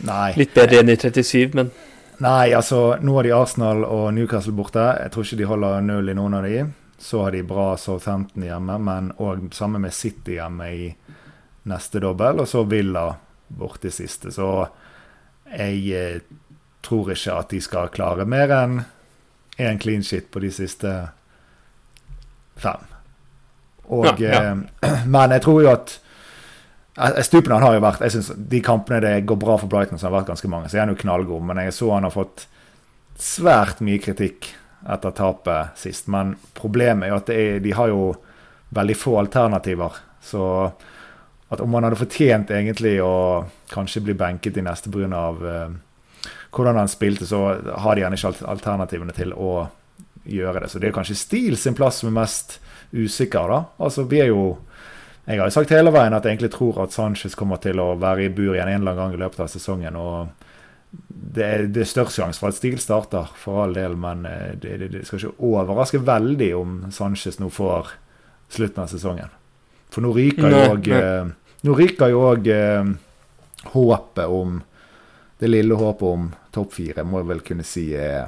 Nei. 0.06 0.34
Litt 0.38 0.54
bedre 0.54 0.82
enn 0.82 0.92
i 0.94 0.98
37, 0.98 1.56
men 1.58 1.72
Nei, 2.18 2.54
altså 2.58 2.98
nå 3.02 3.14
har 3.14 3.28
de 3.28 3.34
Arsenal 3.38 3.84
og 3.86 4.08
Newcastle 4.16 4.56
borte. 4.58 4.82
Jeg 5.04 5.14
tror 5.14 5.26
ikke 5.28 5.38
de 5.38 5.50
holder 5.52 5.84
null 5.86 6.10
i 6.10 6.16
noen 6.18 6.34
av 6.40 6.48
de. 6.48 6.64
Så 6.98 7.22
har 7.22 7.36
de 7.36 7.44
bra 7.46 7.68
Southampton 7.78 8.48
hjemme, 8.48 8.78
men 8.82 9.12
òg 9.22 9.52
samme 9.54 9.78
med 9.84 9.94
City 9.94 10.40
hjemme 10.40 10.70
i 10.74 10.88
neste 11.70 12.02
dobbel. 12.02 12.42
Og 12.42 12.50
så 12.50 12.64
Villa 12.66 13.12
borte 13.48 13.92
siste. 13.94 14.34
Så 14.34 14.50
jeg 15.54 15.84
eh, 15.94 16.18
tror 16.82 17.14
ikke 17.14 17.38
at 17.38 17.54
de 17.54 17.62
skal 17.62 17.94
klare 17.94 18.26
mer 18.26 18.56
enn 18.64 18.80
én 19.58 19.76
en 19.76 19.80
clean 19.82 20.04
shit 20.04 20.32
på 20.34 20.42
de 20.42 20.50
siste 20.54 20.96
fem. 22.58 22.90
Og, 23.94 24.10
ja, 24.20 24.34
ja. 24.34 24.42
Eh, 24.82 25.06
men 25.14 25.38
jeg 25.38 25.46
tror 25.46 25.62
jo 25.64 25.72
at 25.76 26.00
eh, 26.98 27.50
han 27.50 27.64
har 27.64 27.76
jo 27.78 27.84
vært 27.84 28.04
jeg 28.06 28.16
synes 28.16 28.32
De 28.50 28.62
kampene 28.66 29.02
det 29.04 29.26
går 29.30 29.40
bra 29.42 29.58
for 29.62 29.70
Brighton, 29.72 30.00
som 30.00 30.12
har 30.12 30.20
vært 30.20 30.32
ganske 30.34 30.50
mange, 30.52 30.70
så 30.70 30.78
er 30.78 30.86
han 30.86 30.94
jo 30.94 31.02
knallgod. 31.02 31.44
Men 31.46 31.62
jeg 31.66 31.76
så 31.78 31.92
han 31.94 32.08
har 32.08 32.16
fått 32.16 32.48
svært 33.18 33.82
mye 33.86 34.02
kritikk 34.02 34.52
etter 34.88 35.16
tapet 35.18 35.80
sist. 35.80 36.10
Men 36.12 36.36
problemet 36.58 37.08
er 37.08 37.14
jo 37.14 37.22
at 37.22 37.34
er, 37.34 37.60
de 37.64 37.74
har 37.78 37.92
jo 37.92 38.12
veldig 38.78 38.98
få 38.98 39.18
alternativer. 39.22 39.98
Så 40.22 40.44
at 41.48 41.64
om 41.64 41.74
han 41.78 41.88
hadde 41.88 42.00
fortjent 42.00 42.52
egentlig 42.52 42.98
å 43.04 43.46
kanskje 43.72 44.04
bli 44.04 44.16
benket 44.18 44.60
i 44.60 44.66
neste 44.66 44.92
pga. 44.92 45.26
Uh, 45.40 45.76
hvordan 46.52 46.80
han 46.80 46.90
spilte, 46.92 47.28
så 47.28 47.42
har 47.56 47.96
de 47.96 48.04
gjerne 48.04 48.18
ikke 48.18 48.48
alternativene 48.50 49.14
til 49.16 49.34
å 49.36 49.68
gjøre 50.28 50.64
det. 50.64 50.72
Så 50.72 50.80
det 50.82 50.90
er 50.90 50.96
kanskje 50.96 51.20
Stil 51.20 51.58
sin 51.60 51.76
plass 51.78 52.02
som 52.02 52.10
er 52.10 52.20
mest 52.20 52.58
usikker, 52.92 53.52
da. 53.52 53.60
Altså, 53.84 54.08
vi 54.10 54.22
er 54.24 54.32
jo 54.32 54.58
Jeg 55.28 55.42
har 55.42 55.50
jo 55.50 55.56
sagt 55.58 55.74
hele 55.76 55.92
veien 55.92 56.16
at 56.16 56.24
jeg 56.24 56.38
egentlig 56.38 56.54
tror 56.54 56.78
at 56.86 56.94
Sanchez 56.96 57.36
kommer 57.36 57.60
til 57.60 57.82
å 57.84 57.98
være 58.00 58.28
i 58.28 58.34
bur 58.34 58.54
igjen 58.54 58.70
en 58.72 58.80
eller 58.80 58.94
annen 58.94 59.02
gang 59.02 59.16
i 59.18 59.24
løpet 59.26 59.42
av 59.44 59.50
sesongen. 59.52 59.96
og 60.00 60.30
det 61.10 61.44
er, 61.44 61.66
det 61.68 61.82
er 61.84 61.90
størst 61.90 62.16
sjanse 62.16 62.40
for 62.40 62.50
at 62.50 62.58
Stil 62.58 62.78
starter, 62.80 63.28
for 63.36 63.66
all 63.66 63.76
del, 63.76 63.98
men 64.00 64.24
eh, 64.26 64.54
det, 64.56 64.78
det, 64.80 64.88
det, 64.94 65.02
skal 65.06 65.20
ikke 65.20 65.50
overraske 65.50 66.00
veldig 66.08 66.48
om 66.56 66.78
Sanchez 66.96 67.42
nå 67.42 67.50
får 67.54 67.92
slutten 68.56 68.86
av 68.86 68.88
sesongen. 68.92 69.36
For 69.92 70.06
nå 70.06 70.14
ryker 70.16 70.48
jo 70.52 70.64
òg 70.72 70.90
eh, 70.96 71.28
Nå 71.68 71.74
ryker 71.76 72.12
jo 72.14 72.24
òg 72.28 72.48
eh, 72.54 72.90
håpet 73.74 74.28
om 74.30 74.60
Det 75.40 75.48
lille 75.50 75.78
håpet 75.80 76.08
om 76.08 76.28
topp 76.54 76.74
fire 76.76 77.06
må 77.08 77.22
jeg 77.22 77.30
vel 77.32 77.44
kunne 77.46 77.66
si 77.66 77.86
er 77.96 78.28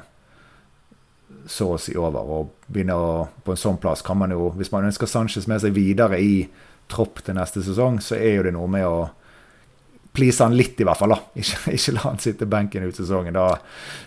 så 1.50 1.74
å 1.76 1.80
si 1.82 1.96
over. 1.98 2.32
Og 2.34 2.68
begynne 2.68 2.96
å, 2.96 3.12
på 3.46 3.54
en 3.54 3.60
sånn 3.60 3.80
plass 3.82 4.04
kan 4.06 4.18
man 4.20 4.34
jo 4.34 4.52
Hvis 4.58 4.72
man 4.74 4.88
ønsker 4.90 5.10
Sanchez 5.10 5.48
med 5.50 5.62
seg 5.64 5.76
videre 5.78 6.20
i 6.22 6.34
tropp 6.90 7.24
til 7.26 7.38
neste 7.38 7.64
sesong, 7.66 8.00
så 8.04 8.18
er 8.18 8.40
jo 8.40 8.46
det 8.48 8.54
noe 8.56 8.70
med 8.72 8.88
å 8.88 9.00
please 10.16 10.44
han 10.44 10.58
litt, 10.58 10.80
i 10.82 10.88
hvert 10.88 11.00
fall. 11.00 11.14
da. 11.16 11.20
Ikke, 11.40 11.74
ikke 11.78 11.96
la 11.96 12.06
han 12.08 12.22
sitte 12.22 12.48
benken 12.50 12.88
ut 12.88 12.98
sesongen. 12.98 13.36
Da, 13.38 13.60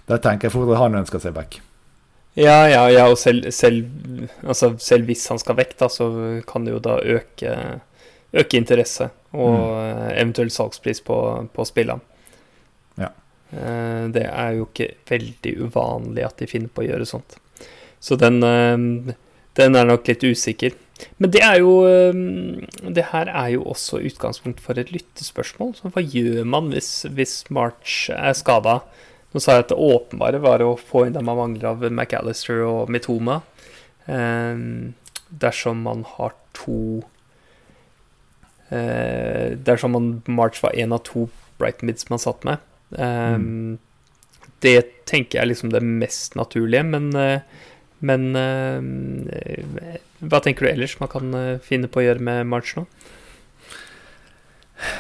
da 0.09 0.19
tenker 0.23 0.49
jeg 0.49 0.57
fort 0.57 0.73
at 0.73 0.83
han 0.83 0.99
ønsker 1.03 1.23
seg 1.23 1.37
back. 1.37 1.61
Ja, 2.35 2.63
ja, 2.69 2.87
ja, 2.89 3.09
og 3.13 3.19
selv, 3.21 3.51
selv, 3.53 3.85
altså, 4.41 4.73
selv, 4.81 5.05
hvis 5.11 5.27
han 5.29 5.41
skal 5.41 5.59
vekk, 5.59 5.75
da, 5.83 5.89
så 5.93 6.07
kan 6.49 6.65
det 6.65 6.73
jo 6.73 6.81
da 6.81 6.97
øke, 6.97 7.57
øke 8.33 8.57
interesse 8.57 9.11
og 9.33 9.59
mm. 9.59 10.07
eventuell 10.15 10.53
salgspris 10.53 11.03
på, 11.05 11.19
på 11.53 11.67
spillene. 11.69 12.01
Ja. 13.01 13.11
Eh, 13.53 14.09
det 14.17 14.25
er 14.31 14.57
jo 14.57 14.65
ikke 14.71 14.95
veldig 15.13 15.53
uvanlig 15.67 16.25
at 16.25 16.41
de 16.41 16.49
finner 16.49 16.73
på 16.73 16.85
å 16.85 16.89
gjøre 16.89 17.09
sånt. 17.09 17.37
Så 18.01 18.17
den, 18.21 18.41
eh, 18.49 19.13
den 19.61 19.77
er 19.77 19.93
nok 19.93 20.09
litt 20.09 20.25
usikker. 20.25 20.73
Men 21.19 21.33
det 21.35 21.41
er 21.43 21.59
jo 21.59 21.73
eh, 21.89 22.19
Det 22.95 23.09
her 23.11 23.31
er 23.31 23.55
jo 23.55 23.65
også 23.73 24.03
utgangspunkt 24.07 24.61
for 24.63 24.79
et 24.79 24.93
lyttespørsmål. 24.95 25.75
Så 25.79 25.93
hva 25.93 26.03
gjør 26.05 26.45
man 26.49 26.71
hvis, 26.75 27.05
hvis 27.11 27.43
March 27.51 28.11
er 28.15 28.37
skada? 28.39 28.81
Nå 29.33 29.41
sa 29.41 29.57
jeg 29.57 29.67
at 29.67 29.73
det 29.73 29.81
åpenbare 29.81 30.43
var 30.45 30.65
å 30.65 30.75
få 30.77 31.07
inn 31.07 31.17
dem 31.17 31.25
man 31.29 31.41
mangler 31.41 31.71
av 31.73 31.87
McAllister 31.89 32.61
og 32.67 32.91
Mitoma. 32.93 33.41
Um, 34.05 34.93
dersom 35.31 35.85
man 35.87 36.03
har 36.17 36.35
to 36.59 37.05
uh, 38.73 39.55
Dersom 39.55 39.95
man 39.95 40.09
March 40.27 40.59
var 40.65 40.75
én 40.75 40.93
av 40.93 41.05
to 41.07 41.29
Bright 41.63 41.85
Mids 41.87 42.11
man 42.11 42.21
satt 42.21 42.45
med. 42.45 42.61
Um, 42.91 43.47
mm. 43.47 43.79
Det 44.63 44.79
tenker 45.09 45.39
jeg 45.39 45.43
er 45.43 45.51
liksom 45.51 45.73
det 45.73 45.83
mest 45.83 46.37
naturlige, 46.39 46.85
men, 46.87 47.09
eh, 47.19 47.41
men 48.03 48.37
eh, 48.37 49.99
hva 50.23 50.43
tenker 50.43 50.67
du 50.67 50.73
ellers 50.73 50.99
man 51.01 51.11
kan 51.13 51.35
eh, 51.39 51.59
finne 51.63 51.91
på 51.91 52.03
å 52.03 52.07
gjøre 52.07 52.25
med 52.27 52.49
March 52.51 52.75
nå? 52.79 52.87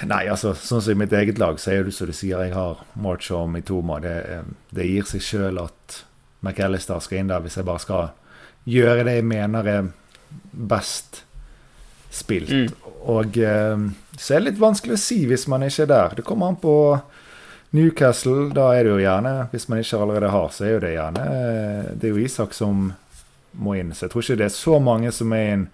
Nei, 0.06 0.26
altså, 0.30 0.52
sånn 0.54 0.82
som 0.82 0.94
i 0.94 1.00
mitt 1.00 1.14
eget 1.16 1.40
lag, 1.42 1.58
så 1.58 1.72
er 1.72 1.86
det 1.86 1.94
som 1.96 2.06
du 2.06 2.14
sier, 2.14 2.38
jeg 2.44 2.54
har 2.54 2.84
March 2.94 3.32
og 3.34 3.48
Mitoma. 3.50 3.98
Det, 4.02 4.14
eh, 4.30 4.44
det 4.76 4.88
gir 4.88 5.08
seg 5.10 5.24
sjøl 5.26 5.58
at 5.62 6.02
McAllister 6.42 7.02
skal 7.02 7.22
inn 7.22 7.32
der 7.32 7.42
hvis 7.42 7.58
jeg 7.58 7.66
bare 7.66 7.82
skal 7.82 8.12
gjøre 8.70 9.06
det 9.08 9.16
jeg 9.18 9.26
mener 9.26 9.68
er 9.70 9.90
best 10.52 11.24
spilt. 12.12 12.52
Mm. 12.52 12.94
Og 13.10 13.38
eh, 13.42 13.88
så 14.18 14.34
er 14.34 14.42
det 14.42 14.52
litt 14.52 14.62
vanskelig 14.62 14.98
å 14.98 15.02
si 15.02 15.22
hvis 15.30 15.48
man 15.50 15.66
ikke 15.66 15.86
er 15.86 15.92
der. 15.94 16.16
Det 16.20 16.26
kommer 16.26 16.52
an 16.52 16.60
på 16.62 16.76
Newcastle. 17.72 18.50
Da 18.52 18.68
er 18.76 18.84
det 18.84 18.92
jo 18.92 19.00
gjerne, 19.00 19.34
hvis 19.52 19.68
man 19.70 19.80
ikke 19.80 20.00
allerede 20.04 20.32
har, 20.34 20.50
så 20.52 20.66
er 20.66 20.74
jo 20.74 20.82
det 20.84 20.92
gjerne 20.92 21.22
eh, 21.24 21.86
Det 21.96 22.08
er 22.08 22.12
jo 22.12 22.24
Isak 22.26 22.56
som 22.56 22.90
må 23.52 23.76
inn. 23.80 23.94
Så 23.96 24.06
jeg 24.06 24.12
tror 24.12 24.24
ikke 24.24 24.38
det 24.42 24.48
er 24.48 24.54
så 24.56 24.78
mange 24.80 25.12
som 25.12 25.32
er 25.32 25.44
i 25.46 25.54
en 25.56 25.66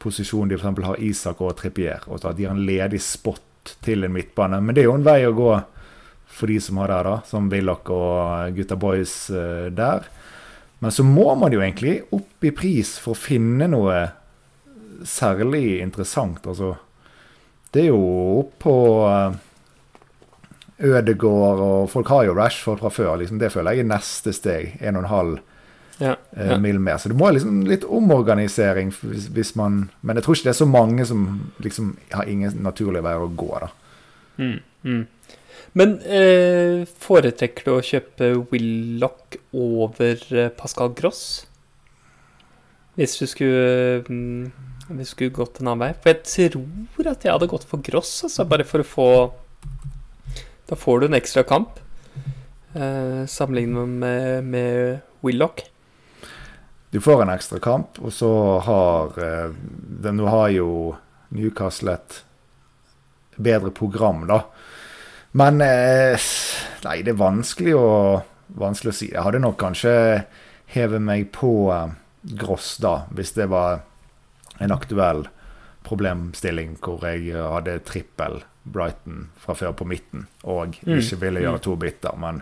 posisjon 0.00 0.48
de 0.48 0.56
f.eks. 0.56 0.84
har 0.84 1.02
Isak 1.02 1.40
og 1.44 1.56
Trippier, 1.58 2.04
og 2.06 2.20
at 2.20 2.36
de 2.38 2.46
har 2.48 2.56
en 2.56 2.66
ledig 2.68 3.00
spot 3.04 3.76
til 3.84 4.06
en 4.06 4.14
midtbane. 4.14 4.60
Men 4.62 4.76
det 4.76 4.84
er 4.84 4.90
jo 4.90 4.98
en 4.98 5.06
vei 5.06 5.20
å 5.26 5.34
gå 5.36 5.50
for 6.36 6.52
de 6.52 6.58
som 6.60 6.80
har 6.82 6.92
det, 6.92 7.00
da, 7.06 7.16
som 7.28 7.48
Willoch 7.52 7.88
og 7.92 8.56
Gutta 8.56 8.76
Boys 8.76 9.14
uh, 9.32 9.68
der. 9.72 10.08
Men 10.84 10.92
så 10.92 11.04
må 11.06 11.30
man 11.40 11.54
jo 11.54 11.62
egentlig 11.64 12.02
opp 12.12 12.44
i 12.44 12.52
pris 12.52 12.96
for 13.00 13.14
å 13.14 13.20
finne 13.20 13.68
noe 13.72 14.02
særlig 15.06 15.80
interessant. 15.80 16.44
Altså, 16.44 16.74
det 17.72 17.86
er 17.86 17.90
jo 17.94 18.02
opp 18.42 18.52
på 18.66 18.76
uh, 19.08 19.36
Ødegård, 20.76 21.60
og 21.64 21.90
folk 21.90 22.08
har 22.12 22.26
jo 22.26 22.34
Rashford 22.36 22.82
fra 22.82 22.92
før. 22.92 23.14
Liksom, 23.20 23.38
det 23.40 23.52
føler 23.52 23.76
jeg 23.76 23.86
er 23.86 23.92
neste 23.94 24.34
steg. 24.36 24.74
1,5 24.80 25.38
ja, 25.98 26.16
eh, 26.36 26.50
ja. 26.50 26.58
mil 26.58 26.78
mer. 26.78 26.98
Så 27.00 27.08
det 27.08 27.16
må 27.16 27.30
liksom 27.32 27.62
litt 27.68 27.86
omorganisering 27.88 28.92
hvis, 29.00 29.30
hvis, 29.32 29.54
man 29.56 29.86
Men 30.00 30.18
jeg 30.18 30.26
tror 30.26 30.36
ikke 30.36 30.48
det 30.50 30.54
er 30.54 30.60
så 30.60 30.68
mange 30.68 31.06
som 31.08 31.26
liksom 31.64 31.96
har 32.12 32.28
ingen 32.28 32.62
naturlig 32.64 33.02
vei 33.06 33.14
å 33.16 33.30
gå, 33.32 33.50
da. 33.62 33.70
Mm, 34.36 34.58
mm. 34.84 35.04
Men 35.76 35.98
eh, 36.04 36.84
foretrekker 37.04 37.66
du 37.66 37.72
å 37.74 37.84
kjøpe 37.84 38.30
Willoch 38.52 39.40
over 39.56 40.22
eh, 40.32 40.52
Pascal 40.56 40.92
Gross? 40.96 41.46
Hvis 42.96 43.16
du 43.20 43.26
skulle 43.28 44.04
mm, 44.08 44.52
Hvis 44.88 45.10
du 45.10 45.14
skulle 45.14 45.36
gått 45.36 45.60
en 45.60 45.68
annen 45.68 45.84
vei? 45.84 45.90
For 46.00 46.12
jeg 46.12 46.52
tror 46.52 47.10
at 47.12 47.24
jeg 47.24 47.32
hadde 47.32 47.50
gått 47.50 47.66
for 47.68 47.84
Gross, 47.84 48.12
altså, 48.28 48.48
bare 48.48 48.68
for 48.68 48.84
å 48.84 48.88
få 48.88 49.10
Da 50.66 50.76
får 50.76 51.00
du 51.00 51.06
en 51.06 51.14
ekstra 51.14 51.42
kamp. 51.42 51.78
Eh, 52.74 53.26
sammenlignet 53.26 53.88
med, 53.88 54.44
med 54.44 54.98
Willoch. 55.20 55.62
Du 56.90 57.00
får 57.00 57.22
en 57.22 57.30
ekstra 57.30 57.58
kamp, 57.58 57.98
og 58.02 58.12
så 58.12 58.30
har 58.66 59.18
eh, 59.22 60.12
Nå 60.12 60.26
har 60.26 60.48
jo 60.54 60.70
Newcastle 61.28 61.94
et 61.94 62.18
bedre 63.36 63.70
program, 63.70 64.24
da. 64.26 64.40
Men 65.38 65.62
eh, 65.62 66.26
Nei, 66.86 66.96
det 67.06 67.14
er 67.14 67.20
vanskelig 67.20 67.76
å, 67.78 67.86
vanskelig 68.58 68.90
å 68.90 68.96
si. 68.96 69.10
Jeg 69.12 69.22
hadde 69.26 69.42
nok 69.42 69.58
kanskje 69.62 69.94
hevet 70.74 71.02
meg 71.02 71.30
på 71.36 71.52
eh, 71.74 71.94
Gross 72.26 72.74
da, 72.82 73.04
hvis 73.14 73.36
det 73.38 73.46
var 73.54 73.84
en 74.58 74.74
aktuell 74.74 75.28
problemstilling 75.86 76.74
hvor 76.82 77.06
jeg 77.06 77.30
hadde 77.38 77.78
trippel 77.86 78.40
Brighton 78.72 79.28
fra 79.40 79.54
før 79.54 79.74
på 79.78 79.86
midten 79.88 80.26
og 80.44 80.76
mm. 80.82 80.96
ikke 80.98 81.20
ville 81.22 81.42
gjøre 81.44 81.60
mm. 81.60 81.64
to 81.66 81.74
bytter. 81.80 82.16
Men 82.20 82.40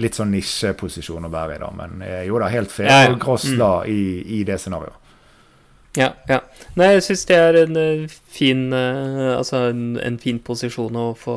litt 0.00 0.18
sånn 0.18 0.32
nisjeposisjon 0.34 1.28
å 1.28 1.32
være 1.32 1.56
i, 1.56 1.62
da. 1.62 1.72
Men 1.76 2.06
jo 2.26 2.40
da, 2.42 2.52
helt 2.52 2.72
fair 2.72 2.90
ja, 2.90 3.02
ja. 3.06 3.18
Gross 3.20 3.48
mm. 3.48 3.58
da 3.60 3.72
i, 3.88 4.00
i, 4.38 4.42
det 4.48 4.58
scenarioet. 4.62 5.02
Ja, 5.96 6.10
ja. 6.28 6.42
Nei, 6.76 6.90
jeg 6.92 7.06
syns 7.06 7.22
det 7.30 7.36
er 7.40 7.56
en 7.62 7.78
uh, 7.80 8.02
fin 8.28 8.66
uh, 8.68 9.38
Altså 9.38 9.62
en, 9.70 9.94
en, 9.96 10.18
fin 10.20 10.36
posisjon 10.44 10.98
å 11.00 11.06
få, 11.16 11.36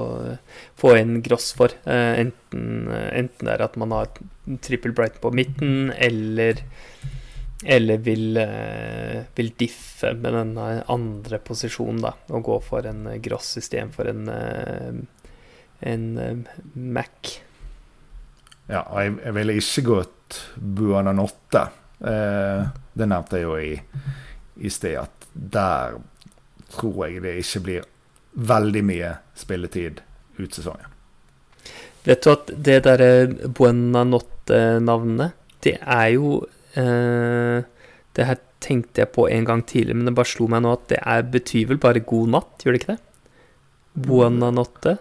få 0.80 0.98
en 1.00 1.22
Gross 1.24 1.54
for. 1.56 1.72
Enten, 1.88 2.90
enten 2.92 3.48
det 3.48 3.56
er 3.56 3.64
at 3.64 3.80
man 3.80 3.96
har 3.96 4.12
trippel 4.66 4.92
Brighton 4.98 5.24
på 5.24 5.32
midten, 5.38 5.94
eller 5.96 6.60
eller 7.66 7.98
vil, 8.04 8.40
vil 9.36 9.50
diffe 9.60 10.14
med 10.16 10.34
den 10.38 10.54
andre 10.60 11.40
posisjonen, 11.44 12.00
da, 12.06 12.14
og 12.32 12.46
gå 12.48 12.56
for 12.64 12.88
en 12.88 13.04
Gross 13.20 13.58
istedenfor 13.60 14.14
en, 14.14 14.30
en 15.80 16.08
Mac. 16.74 17.34
Ja, 18.70 18.84
jeg, 19.02 19.18
jeg 19.26 19.36
ville 19.36 19.58
ikke 19.58 19.86
gått 19.88 20.40
Buananotte. 20.56 21.66
Eh, 22.00 22.68
det 22.94 23.08
nevnte 23.10 23.40
jeg 23.40 23.48
jo 23.48 23.56
i, 23.58 23.74
i 24.62 24.72
sted, 24.72 24.96
at 25.02 25.28
der 25.34 25.98
tror 26.70 27.08
jeg 27.08 27.24
det 27.24 27.40
ikke 27.42 27.64
blir 27.66 27.88
veldig 28.50 28.84
mye 28.86 29.16
spilletid 29.38 30.04
ut 30.38 30.54
sesongen. 30.54 30.96
Vet 32.06 32.24
du 32.24 32.32
at 32.32 32.54
det 32.54 32.78
derre 32.86 33.50
Buenanotte-navnet, 33.58 35.36
det 35.66 35.76
er 35.82 36.08
jo 36.14 36.38
eh, 36.46 36.59
Det 36.76 38.26
her 38.28 38.40
tenkte 38.64 39.04
jeg 39.04 39.12
på 39.16 39.28
en 39.32 39.46
gang 39.48 39.62
tidligere, 39.66 39.98
men 39.98 40.10
det 40.10 40.16
bare 40.18 40.30
slo 40.30 40.48
meg 40.52 40.64
nå 40.66 40.74
at 40.76 40.88
det 40.92 41.00
er, 41.00 41.28
betyr 41.34 41.70
vel 41.72 41.80
bare 41.82 42.04
god 42.06 42.34
natt, 42.36 42.64
gjør 42.64 42.76
det 42.76 42.82
ikke 42.82 42.96
det? 42.96 43.04
Buona 44.00 44.52
notte. 44.54 44.98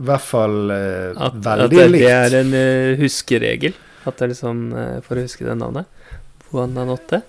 i 0.00 0.06
hvert 0.08 0.24
fall 0.24 0.72
eh, 0.74 1.10
at, 1.14 1.36
veldig 1.44 1.82
at 1.82 1.92
likt. 1.92 2.04
Det 2.04 2.14
er 2.16 2.36
en 2.40 2.54
uh, 2.56 3.00
huskeregel? 3.00 3.76
At 4.08 4.16
det 4.16 4.26
er 4.26 4.32
liksom 4.32 4.62
uh, 4.72 4.96
for 5.04 5.20
å 5.20 5.24
huske 5.26 5.46
det 5.46 5.56
navnet? 5.60 5.88
Buona 6.48 6.86
notte. 6.88 7.22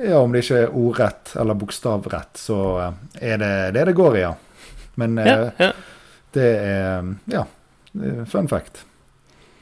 Ja, 0.00 0.22
om 0.22 0.32
det 0.32 0.42
ikke 0.46 0.62
er 0.64 0.76
ordrett 0.76 1.34
eller 1.38 1.58
bokstavrett, 1.60 2.40
så 2.40 2.58
er 3.20 3.42
det 3.42 3.52
det 3.76 3.84
det 3.90 3.96
går 3.96 4.16
i, 4.18 4.22
ja. 4.24 4.32
Men 5.00 5.20
uh, 5.20 5.26
ja, 5.28 5.50
ja. 5.68 5.72
det 6.36 6.48
er 6.60 7.12
Ja, 7.32 7.44
fun 8.28 8.48
fact. 8.48 8.86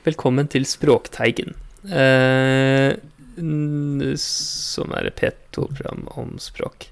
Velkommen 0.06 0.48
til 0.48 0.64
Språkteigen. 0.64 1.58
Uh, 1.88 2.92
som 4.20 4.92
er 4.96 5.08
et 5.08 5.20
P2-program 5.20 6.08
om 6.18 6.34
språk. 6.42 6.88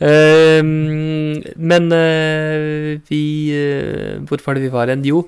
Eh, 0.00 0.62
men 0.62 1.92
eh, 1.92 3.00
vi 3.10 3.22
uh, 3.52 4.20
Hvor 4.24 4.40
var 4.46 4.56
det 4.56 4.62
vi 4.62 4.72
var 4.72 4.88
hen? 4.88 5.04
Jo, 5.04 5.26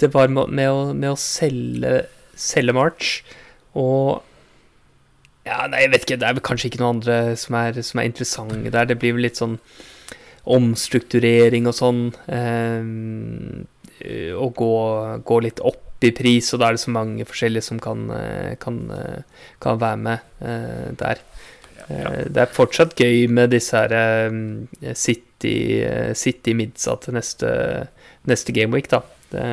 det 0.00 0.12
var 0.14 0.28
med, 0.28 0.66
å, 0.68 0.92
med 0.92 1.10
å, 1.12 1.16
selge, 1.18 2.06
selge 2.34 2.74
March. 2.74 3.20
Og 3.74 4.24
Ja, 5.46 5.66
nei, 5.70 5.86
jeg 5.86 5.92
vet 5.94 6.06
ikke. 6.06 6.20
Det 6.20 6.28
er 6.28 6.40
kanskje 6.44 6.68
ikke 6.72 6.82
noen 6.82 6.98
andre 6.98 7.36
som 7.40 7.54
er, 7.56 7.82
som 7.82 8.00
er 8.00 8.10
interessante 8.10 8.72
der. 8.74 8.88
Det 8.90 8.98
blir 9.00 9.16
vel 9.16 9.28
litt 9.28 9.40
sånn 9.40 9.58
omstrukturering 10.48 11.68
og 11.68 11.76
sånn. 11.76 12.02
og 14.38 14.50
gå, 14.56 14.74
gå 15.28 15.40
litt 15.44 15.60
opp 15.60 15.87
i 16.04 16.12
pris, 16.14 16.52
og 16.54 16.60
da 16.60 16.68
er 16.68 16.76
det 16.76 16.84
så 16.84 16.94
mange 16.94 17.26
forskjellige 17.26 17.66
som 17.66 17.80
kan, 17.82 18.08
eh, 18.14 18.54
kan, 18.62 18.78
eh, 18.94 19.44
kan 19.62 19.80
være 19.80 19.96
med 19.96 20.18
uh, 20.42 20.90
der. 20.98 21.22
Ja. 21.88 22.10
Det 22.28 22.42
er 22.42 22.52
fortsatt 22.52 22.92
gøy 23.00 23.26
med 23.32 23.48
disse 23.54 23.72
her 23.72 24.92
City, 24.92 25.54
City 26.12 26.52
Midsa 26.52 26.98
til 27.00 27.16
neste, 27.16 27.52
neste 28.28 28.52
gameweek, 28.52 28.90
da. 28.92 29.00
Det 29.32 29.46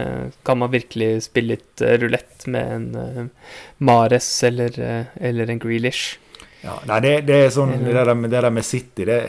kan 0.43 0.59
man 0.59 0.73
virkelig 0.73 1.23
spille 1.29 1.55
litt 1.55 1.83
rulett 2.03 2.43
med 2.51 2.73
en 2.75 3.31
Mares 3.79 4.27
eller, 4.43 4.75
eller 5.15 5.51
en 5.51 5.63
Grealish. 5.63 6.19
Ja, 6.65 6.75
nei, 6.89 6.99
det, 7.05 7.13
det 7.29 7.39
er 7.45 7.51
sånn 7.55 7.75
det 7.85 7.93
der, 7.95 8.11
med, 8.17 8.31
det 8.33 8.41
der 8.43 8.53
med 8.53 8.65
City 8.65 9.05
det 9.05 9.15
er 9.15 9.27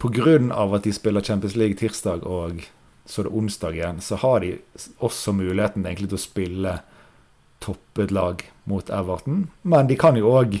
På 0.00 0.08
grunn 0.12 0.50
av 0.52 0.72
at 0.78 0.86
de 0.86 0.92
spiller 0.96 1.24
Champions 1.24 1.54
League 1.60 1.76
tirsdag 1.78 2.24
og 2.26 2.64
så 3.06 3.20
er 3.20 3.28
det 3.28 3.36
onsdag 3.36 3.76
igjen, 3.76 4.00
så 4.00 4.16
har 4.16 4.40
de 4.40 4.54
også 5.04 5.34
muligheten 5.36 5.84
egentlig 5.84 6.10
til 6.12 6.18
å 6.18 6.24
spille 6.24 6.74
toppet 7.64 8.12
lag 8.14 8.44
mot 8.70 8.90
Everton. 8.90 9.48
Men 9.62 9.88
de 9.90 9.98
kan 10.00 10.16
jo 10.16 10.32
òg 10.32 10.56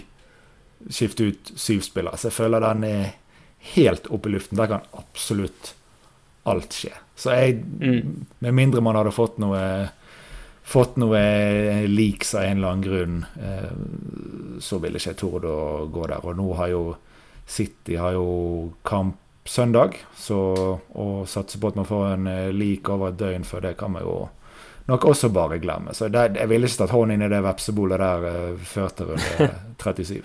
skifte 0.92 1.30
ut 1.30 1.54
syv 1.56 1.80
spillere, 1.86 2.20
så 2.20 2.28
jeg 2.28 2.36
føler 2.36 2.64
den 2.64 2.84
er 2.88 3.14
helt 3.74 4.10
oppe 4.12 4.28
i 4.28 4.34
luften. 4.36 4.60
Der 4.60 4.68
kan 4.70 4.88
absolutt 4.92 5.72
alt 6.44 6.76
skje. 6.76 6.92
Så 7.16 7.32
jeg, 7.32 7.62
mm. 7.80 8.26
med 8.44 8.56
mindre 8.56 8.82
man 8.84 8.98
hadde 8.98 9.14
fått 9.14 9.40
noe 9.40 9.62
fått 10.64 10.96
noe 10.96 11.20
leaks 11.88 12.32
av 12.38 12.46
en 12.46 12.56
eller 12.56 12.70
annen 12.70 12.84
grunn, 12.84 13.16
eh, 13.36 14.60
så 14.64 14.78
ville 14.80 15.00
ikke 15.00 15.12
jeg 15.12 15.20
tort 15.20 15.44
å 15.48 15.58
gå 15.92 16.06
der. 16.08 16.24
Og 16.24 16.38
nå 16.38 16.46
har 16.56 16.72
jo 16.72 16.84
City 17.44 17.98
har 18.00 18.14
jo 18.16 18.28
kamp 18.88 19.18
søndag, 19.44 19.98
så 20.16 20.38
å 20.94 21.08
satse 21.28 21.60
på 21.60 21.70
at 21.70 21.76
man 21.78 21.88
får 21.88 22.06
en 22.14 22.30
lik 22.56 22.88
over 22.92 23.12
et 23.12 23.20
døgn 23.20 23.44
før 23.44 23.66
det, 23.66 23.76
kan 23.80 23.92
man 23.92 24.06
jo 24.06 24.16
nok 24.88 25.04
også 25.10 25.30
bare 25.32 25.58
glemme. 25.62 25.94
Så 25.96 26.08
det, 26.12 26.30
jeg 26.38 26.50
ville 26.50 26.68
ikke 26.68 26.82
tatt 26.84 26.94
hånden 26.94 27.16
inn 27.18 27.26
i 27.26 27.32
det 27.32 27.42
vepsebolet 27.44 28.00
der 28.00 28.56
før 28.68 28.92
til 28.96 29.12
runde 29.12 29.50
37. 29.80 30.24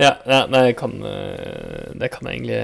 Ja, 0.00 0.16
ja 0.26 0.46
det 0.50 0.76
kan, 0.80 0.96
eh, 1.04 1.92
det 1.94 2.10
kan 2.12 2.26
jeg 2.28 2.40
egentlig, 2.40 2.60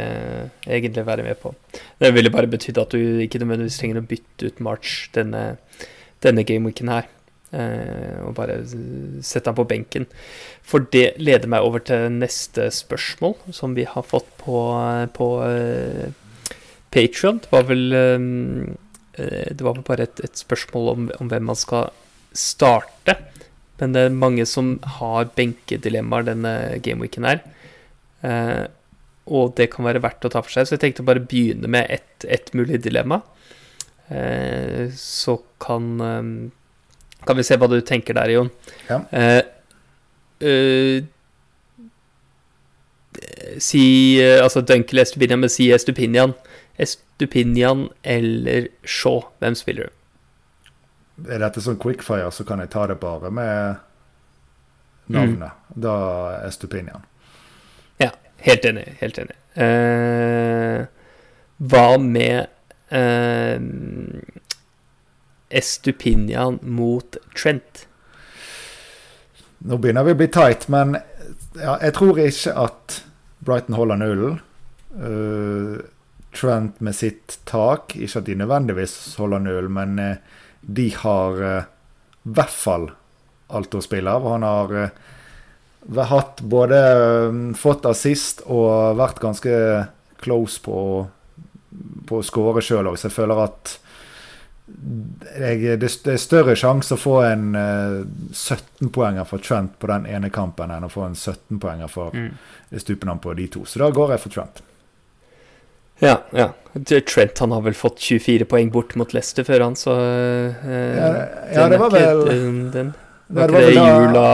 egentlig, 0.67 1.07
være 1.07 1.23
med 1.23 1.39
på. 1.43 1.55
Det 2.01 2.15
ville 2.15 2.33
bare 2.35 2.51
betydd 2.51 2.81
at 2.81 2.93
du 2.93 3.21
ikke 3.23 3.41
nødvendigvis 3.43 3.79
trenger 3.81 4.01
å 4.01 4.09
bytte 4.09 4.49
ut 4.49 4.61
March 4.65 5.11
denne, 5.15 5.59
denne 6.25 6.45
gameweeken 6.45 6.93
her. 6.93 7.09
Eh, 7.53 8.19
og 8.27 8.35
bare 8.37 8.59
sette 9.25 9.49
han 9.49 9.57
på 9.57 9.69
benken. 9.69 10.09
For 10.67 10.85
det 10.93 11.15
leder 11.21 11.49
meg 11.51 11.65
over 11.65 11.85
til 11.85 12.11
neste 12.19 12.69
spørsmål, 12.75 13.39
som 13.57 13.77
vi 13.79 13.87
har 13.89 14.05
fått 14.05 14.29
på, 14.43 14.59
på 15.17 15.31
uh, 15.41 16.11
Patrion. 16.93 17.41
Det 17.45 17.53
var 17.55 17.65
vel 17.71 17.87
um, 17.95 18.77
Det 19.17 19.65
var 19.65 19.79
vel 19.79 19.87
bare 19.87 20.07
et, 20.07 20.21
et 20.25 20.45
spørsmål 20.45 20.93
om, 20.93 21.09
om 21.19 21.33
hvem 21.33 21.49
man 21.49 21.59
skal 21.59 21.89
starte 22.37 23.17
men 23.79 23.95
det 23.95 24.05
er 24.05 24.15
mange 24.15 24.47
som 24.49 24.77
har 24.99 25.31
benkedilemmaer 25.39 26.27
denne 26.27 26.53
gameweeken 26.83 27.27
her. 27.29 27.43
Eh, 28.27 28.65
og 29.29 29.55
det 29.59 29.69
kan 29.75 29.87
være 29.87 30.03
verdt 30.03 30.27
å 30.27 30.33
ta 30.33 30.43
for 30.43 30.55
seg. 30.55 30.67
Så 30.67 30.77
jeg 30.77 30.83
tenkte 30.83 31.05
å 31.05 31.09
bare 31.09 31.23
begynne 31.23 31.71
med 31.71 31.91
ett 31.95 32.27
et 32.27 32.51
mulig 32.59 32.81
dilemma. 32.83 33.21
Eh, 34.11 34.91
så 34.99 35.39
kan, 35.63 36.01
eh, 36.01 36.51
kan 37.29 37.39
vi 37.39 37.45
se 37.47 37.59
hva 37.61 37.69
du 37.71 37.79
tenker 37.85 38.17
der, 38.17 38.33
Jon. 38.33 38.51
Ja. 38.89 39.03
Uh, 39.13 39.43
eh, 40.49 41.05
si 43.59 43.83
Altså 44.23 44.63
Dunkel 44.63 45.03
Estupinian, 45.03 45.43
men 45.43 45.53
si 45.53 45.69
Estupinian. 45.75 46.35
Estupinian 46.79 47.89
eller 48.03 48.69
Shaw. 48.85 49.23
Hvem 49.43 49.59
spiller 49.59 49.89
du? 49.89 49.95
Er 51.27 51.43
dette 51.43 51.63
sånn 51.63 51.79
quickfire, 51.83 52.31
så 52.31 52.47
kan 52.47 52.63
jeg 52.63 52.71
ta 52.71 52.87
det 52.87 53.01
bare 53.03 53.31
med 53.35 53.81
navnet. 55.11 55.51
Mm. 55.51 55.81
Da 55.83 55.95
Estupinian. 56.47 57.03
Ja, 57.99 58.13
helt 58.47 58.69
enig. 58.69 58.87
Helt 59.01 59.19
enig. 59.19 59.35
Eh, 59.59 60.85
hva 61.59 61.87
med 61.99 62.47
eh, 62.95 63.59
Estupinian 65.49 66.59
mot 66.63 67.17
Trent? 67.37 67.87
Nå 69.59 69.79
begynner 69.83 70.07
vi 70.07 70.15
å 70.15 70.19
bli 70.21 70.29
tight, 70.33 70.69
men 70.71 70.99
ja, 71.59 71.79
jeg 71.83 71.95
tror 71.97 72.21
ikke 72.23 72.55
at 72.67 72.99
Brighton 73.45 73.79
holder 73.79 74.03
nullen. 74.03 74.39
Uh, 74.95 75.81
Trent 76.37 76.83
med 76.85 76.95
sitt 76.95 77.39
tak, 77.49 77.97
ikke 77.97 78.21
at 78.21 78.29
de 78.29 78.37
nødvendigvis 78.39 78.95
holder 79.19 79.43
nullen, 79.43 79.75
men 79.75 79.99
uh, 79.99 80.45
de 80.61 80.89
har 81.01 81.43
i 81.43 81.57
i 82.29 82.35
hvert 82.37 82.53
fall 82.53 82.91
alt 83.57 83.77
å 83.79 83.81
spille 83.81 84.13
av. 84.13 84.27
Han 84.29 84.45
har 84.45 84.75
uh, 84.77 86.01
hatt 86.11 86.43
både 86.45 86.81
fått 87.57 87.87
assist 87.89 88.43
og 88.45 88.99
vært 88.99 89.23
ganske 89.23 89.53
close 90.21 90.61
på, 90.61 90.79
på 92.09 92.19
å 92.19 92.27
skåre 92.27 92.65
sjøl 92.65 92.91
òg, 92.91 92.99
så 92.99 93.09
jeg 93.09 93.17
føler 93.17 93.47
at 93.47 93.79
jeg, 95.39 95.79
det, 95.81 95.89
er 95.89 96.21
større 96.21 96.55
sjanse 96.59 96.95
å 96.95 97.01
få 97.01 97.19
en 97.27 97.51
uh, 97.57 98.05
17-poenger 98.33 99.27
for 99.29 99.43
Trent 99.45 99.79
på 99.81 99.91
den 99.91 100.07
ene 100.11 100.31
kampen 100.35 100.73
enn 100.75 100.87
å 100.87 100.93
få 100.93 101.07
en 101.09 101.17
17-poenger 101.17 101.91
for 101.93 102.15
mm. 102.15 102.31
han 103.09 103.23
på 103.23 103.35
de 103.39 103.49
to. 103.53 103.65
Så 103.65 103.83
da 103.83 103.91
går 103.95 104.15
jeg 104.15 104.25
for 104.25 104.37
Trent. 104.37 104.63
Ja, 106.05 106.21
ja. 106.31 106.53
Trent 106.85 107.43
han 107.43 107.53
har 107.57 107.65
vel 107.67 107.75
fått 107.75 107.99
24 108.05 108.47
poeng 108.47 108.71
bort 108.71 108.95
mot 109.01 109.13
Leicester 109.17 109.47
før 109.47 109.67
han, 109.67 109.77
så 109.79 109.97
uh, 109.99 110.69
ja, 110.71 111.11
ja, 111.55 111.69
det 111.73 111.81
var 111.83 111.95
vel 111.95 112.25
den, 112.29 112.63
den. 112.75 112.95
Var 113.29 113.51
ikke 113.51 113.61
det, 113.61 113.73
det 113.75 113.83
jula, 113.83 114.29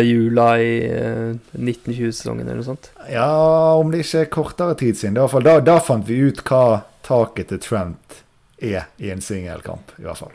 jula 0.00 0.46
i 0.62 0.70
uh, 0.88 1.00
eh, 1.34 1.58
1920-sesongen 1.58 2.46
eller 2.46 2.62
noe 2.62 2.68
sånt? 2.70 2.92
Ja, 3.12 3.28
om 3.76 3.90
det 3.92 4.06
ikke 4.06 4.22
er 4.22 4.30
kortere 4.32 4.78
tid 4.78 4.96
siden. 4.96 5.18
Da, 5.18 5.26
da, 5.44 5.58
da 5.64 5.76
fant 5.84 6.06
vi 6.08 6.22
ut 6.30 6.40
hva 6.48 6.80
taket 7.04 7.50
til 7.52 7.60
Trent 7.66 8.22
er 8.60 8.88
i 8.98 9.12
en 9.14 9.22
singelkamp, 9.22 9.94
i 9.98 10.06
hvert 10.06 10.20
fall. 10.20 10.34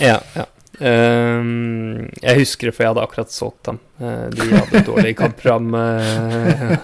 Ja, 0.00 0.18
ja. 0.34 0.48
Um, 0.74 2.08
jeg 2.18 2.40
husker 2.40 2.66
det, 2.66 2.74
for 2.74 2.82
jeg 2.82 2.90
hadde 2.90 3.02
akkurat 3.04 3.30
solgt 3.30 3.68
dem. 3.68 3.76
Uh, 4.00 4.26
de 4.34 4.46
hadde 4.50 4.80
et 4.80 4.88
dårlig 4.88 5.12
kampprogram, 5.20 5.68
uh, 5.70 6.74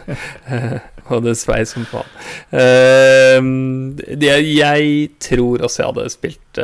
og 1.11 1.25
det 1.25 1.35
svei 1.41 1.65
som 1.67 1.87
faen. 1.91 2.13
Uh, 2.55 3.99
jeg 4.23 5.11
tror 5.23 5.67
også 5.67 5.83
jeg 5.83 5.91
hadde 5.91 6.13
spilt, 6.15 6.63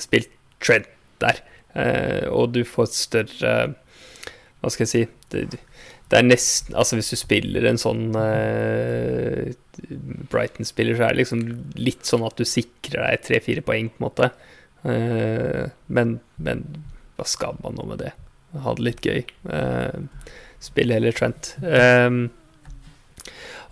spilt 0.00 0.32
Trent 0.62 0.88
der, 1.22 1.40
og 2.30 2.52
du 2.54 2.60
får 2.66 2.86
et 2.86 2.94
større 2.94 3.52
Hva 4.60 4.70
skal 4.70 4.84
jeg 4.84 4.90
si 4.90 5.00
det, 5.32 5.56
det, 5.56 6.18
er 6.18 6.26
nesten 6.26 6.76
Altså, 6.78 6.98
hvis 6.98 7.08
du 7.10 7.16
spiller 7.18 7.66
en 7.66 7.80
sånn 7.80 8.04
Brighton-spiller, 10.32 10.96
så 10.96 11.06
er 11.06 11.14
det 11.14 11.22
liksom 11.22 11.44
litt 11.80 12.04
sånn 12.08 12.24
at 12.26 12.38
du 12.38 12.44
sikrer 12.48 13.06
deg 13.06 13.24
tre-fire 13.26 13.64
poeng, 13.64 13.90
på 13.92 14.00
en 14.00 14.06
måte. 14.06 14.28
Eh, 14.82 15.64
men, 15.86 16.18
men, 16.42 16.64
hva 17.16 17.26
skal 17.28 17.58
man 17.62 17.78
nå 17.78 17.86
med 17.92 18.02
det? 18.04 18.12
Ha 18.62 18.76
det 18.76 18.84
litt 18.84 19.06
gøy. 19.06 19.22
Spill 20.62 20.94
heller 20.94 21.16
Trent. 21.16 21.54
Eh, 21.64 22.08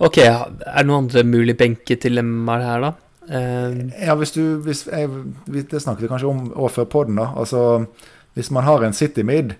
ok, 0.00 0.18
er 0.24 0.44
det 0.64 0.86
noen 0.88 1.06
andre 1.06 1.26
mulige 1.28 1.60
benkedilemmaer 1.60 2.66
her, 2.66 2.88
da? 2.88 2.96
ja, 3.30 4.16
hvis 4.18 4.32
du 4.34 4.58
hvis 4.64 4.80
jeg, 4.88 5.06
Det 5.46 5.78
snakket 5.78 6.02
vi 6.02 6.08
kanskje 6.10 6.30
om 6.32 6.70
før 6.72 6.88
poden, 6.90 7.20
da. 7.20 7.28
Altså, 7.38 7.84
hvis 8.34 8.50
man 8.50 8.64
har 8.66 8.82
en 8.82 8.96
City 8.96 9.22
Mid 9.22 9.52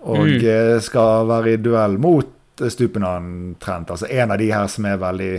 og 0.00 0.24
mm. 0.24 0.80
skal 0.80 1.28
være 1.28 1.52
i 1.52 1.60
duell 1.60 1.98
mot 2.00 2.30
Stupenan 2.68 3.56
Trent, 3.60 3.90
altså 3.90 4.06
en 4.06 4.30
av 4.30 4.38
de 4.38 4.50
her 4.52 4.66
som 4.68 4.84
er 4.84 5.00
veldig 5.00 5.32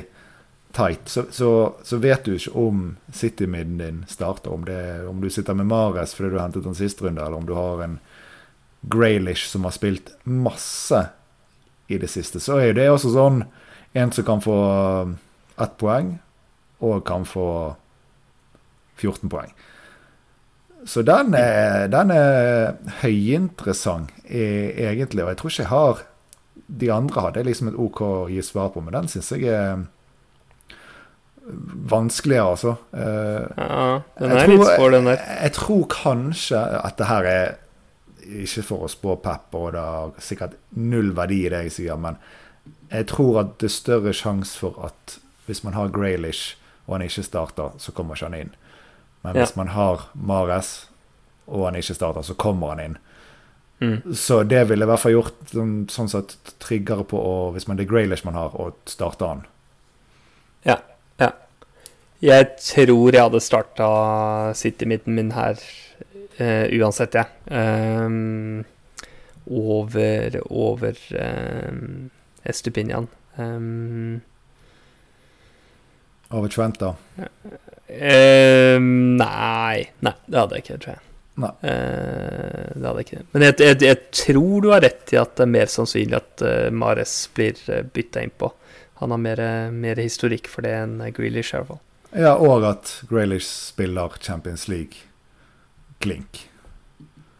tight, 0.71 1.09
så, 1.09 1.23
så, 1.31 1.75
så, 1.83 1.97
vet 1.97 2.25
du 2.25 2.35
ikke 2.35 2.53
om 2.57 2.83
City-midden 3.13 3.77
din 3.77 4.03
starter. 4.09 4.53
Om, 4.53 4.65
det, 4.65 4.81
om, 5.07 5.21
du 5.21 5.29
sitter 5.29 5.57
med 5.57 5.67
Mares 5.69 6.15
fordi 6.15 6.31
du 6.33 6.39
hentet 6.39 6.67
den 6.67 6.77
siste 6.77 7.05
runde, 7.05 7.21
eller 7.21 7.37
om 7.37 7.47
du 7.47 7.53
har 7.57 7.83
en 7.83 7.99
Graylish 8.81 9.51
som 9.51 9.67
har 9.67 9.75
spilt 9.75 10.13
masse 10.23 11.03
i 11.91 11.99
det 12.01 12.09
siste. 12.09 12.39
Så 12.39 12.57
er 12.63 12.73
det 12.77 12.89
også 12.89 13.11
sånn 13.13 13.43
en 13.93 14.13
som 14.15 14.25
kan 14.25 14.41
få 14.41 14.57
ett 15.61 15.75
poeng, 15.77 16.15
og 16.81 17.03
kan 17.05 17.27
få 17.27 17.75
14 18.97 19.29
poeng. 19.29 19.51
Så 20.87 21.03
den 21.05 21.35
er, 21.37 21.85
den 21.93 22.09
er 22.15 22.71
høyinteressant, 23.03 24.09
e, 24.25 24.71
egentlig. 24.87 25.21
Og 25.21 25.29
jeg 25.29 25.37
tror 25.37 25.51
ikke 25.51 25.61
jeg 25.61 25.69
har 25.69 26.01
De 26.71 26.91
andre 26.93 27.25
hadde 27.27 27.43
liksom 27.43 27.71
et 27.71 27.79
OK 27.79 28.03
å 28.05 28.13
gi 28.31 28.43
svar 28.45 28.71
på, 28.73 28.83
men 28.83 28.95
den 28.95 29.09
syns 29.11 29.31
jeg 29.35 29.49
er 29.51 29.81
vanskeligere, 31.91 32.53
altså. 32.53 32.75
Uh, 32.93 33.47
ja, 33.57 34.01
den 34.19 34.31
er 34.31 34.45
tror, 34.45 34.53
litt 34.53 34.69
svår, 34.69 34.93
den 34.95 35.09
der. 35.09 35.17
Jeg, 35.17 35.39
jeg, 35.41 35.53
tror 35.57 35.83
kanskje 35.91 36.61
at 36.81 36.97
det 36.99 37.09
her 37.09 37.27
er 37.31 37.57
Ikke 38.21 38.61
for 38.63 38.85
å 38.85 38.87
spå 38.91 39.15
Pep, 39.19 39.55
og 39.57 39.71
det 39.73 39.81
har 39.81 40.11
sikkert 40.21 40.53
null 40.77 41.09
verdi 41.17 41.39
i 41.47 41.49
det 41.51 41.63
jeg 41.65 41.73
sier, 41.79 41.97
men 41.99 42.19
jeg 42.91 43.07
tror 43.09 43.39
at 43.41 43.55
det 43.59 43.67
er 43.67 43.73
større 43.73 44.13
sjanse 44.15 44.59
for 44.61 44.77
at 44.85 45.17
hvis 45.47 45.63
man 45.65 45.73
har 45.73 45.89
Graylish 45.91 46.55
og 46.85 46.93
han 46.95 47.05
ikke 47.07 47.25
starter, 47.25 47.73
så 47.81 47.91
kommer 47.95 48.15
ikke 48.15 48.29
han 48.29 48.37
inn. 48.37 48.53
Men 49.25 49.35
hvis 49.39 49.55
ja. 49.55 49.57
man 49.57 49.71
har 49.73 50.05
Mares 50.13 50.71
og 51.47 51.65
han 51.65 51.79
ikke 51.79 51.97
starter, 51.97 52.21
så 52.21 52.37
kommer 52.39 52.75
han 52.75 52.83
inn. 52.83 52.97
Mm. 53.81 54.13
Så 54.13 54.43
det 54.45 54.67
ville 54.69 54.85
i 54.85 54.89
hvert 54.89 55.01
fall 55.01 55.15
gjort 55.15 55.49
sånn, 55.49 55.75
sånn 55.89 56.11
sett 56.11 56.35
tryggere 56.61 57.05
på 57.09 57.17
å, 57.17 57.35
hvis 57.55 57.65
man 57.67 57.79
det 57.79 57.87
er 57.87 57.93
Graylish 57.93 58.27
man 58.27 58.37
har, 58.37 58.53
å 58.53 58.71
starte 58.89 59.25
han. 59.25 59.45
Ja. 60.67 60.77
Jeg 62.21 62.51
tror 62.61 63.15
jeg 63.15 63.23
hadde 63.23 63.39
starta 63.41 63.85
City-midten 64.53 65.15
min 65.17 65.31
her 65.33 65.57
uh, 66.37 66.67
uansett, 66.77 67.17
jeg. 67.17 67.25
Ja. 67.49 68.05
Um, 68.05 68.65
over 69.49 70.37
over 70.45 70.99
um, 71.17 72.11
Estupinian. 72.45 73.07
Um, 73.37 74.21
over 76.29 76.47
Trenta? 76.47 76.93
Uh, 77.89 78.77
nei. 78.77 79.89
Nei, 80.05 80.15
det 80.29 80.39
hadde 80.43 80.59
jeg 80.59 80.63
ikke, 80.67 80.77
tror 80.85 80.93
jeg. 80.93 81.03
Nei. 81.41 81.53
Uh, 81.65 82.50
det 82.75 82.87
hadde 82.87 83.03
jeg 83.03 83.07
ikke. 83.07 83.23
Men 83.33 83.45
jeg, 83.47 83.57
jeg, 83.59 83.77
jeg, 83.85 83.99
tror 84.21 84.63
du 84.63 84.69
har 84.71 84.83
rett 84.85 85.13
i 85.13 85.19
at 85.21 85.35
det 85.37 85.45
er 85.45 85.53
mer 85.53 85.71
sannsynlig 85.71 86.17
at 86.19 86.43
uh, 86.45 86.67
Mares 86.73 87.15
blir 87.35 87.59
uh, 87.69 87.81
bytta 87.83 88.25
inn 88.25 88.33
på. 88.37 88.51
Han 89.01 89.13
har 89.15 89.21
mer, 89.21 89.41
mer, 89.73 90.01
historikk 90.01 90.49
for 90.51 90.65
det 90.65 90.75
enn 90.77 90.99
Grealish, 91.15 91.55
i 91.55 91.57
hvert 91.57 91.71
fall. 91.71 91.81
Ja, 92.11 92.35
og 92.35 92.67
at 92.67 92.91
Grealish 93.09 93.47
spiller 93.47 94.13
Champions 94.21 94.67
League 94.69 95.07
klink. 96.01 96.43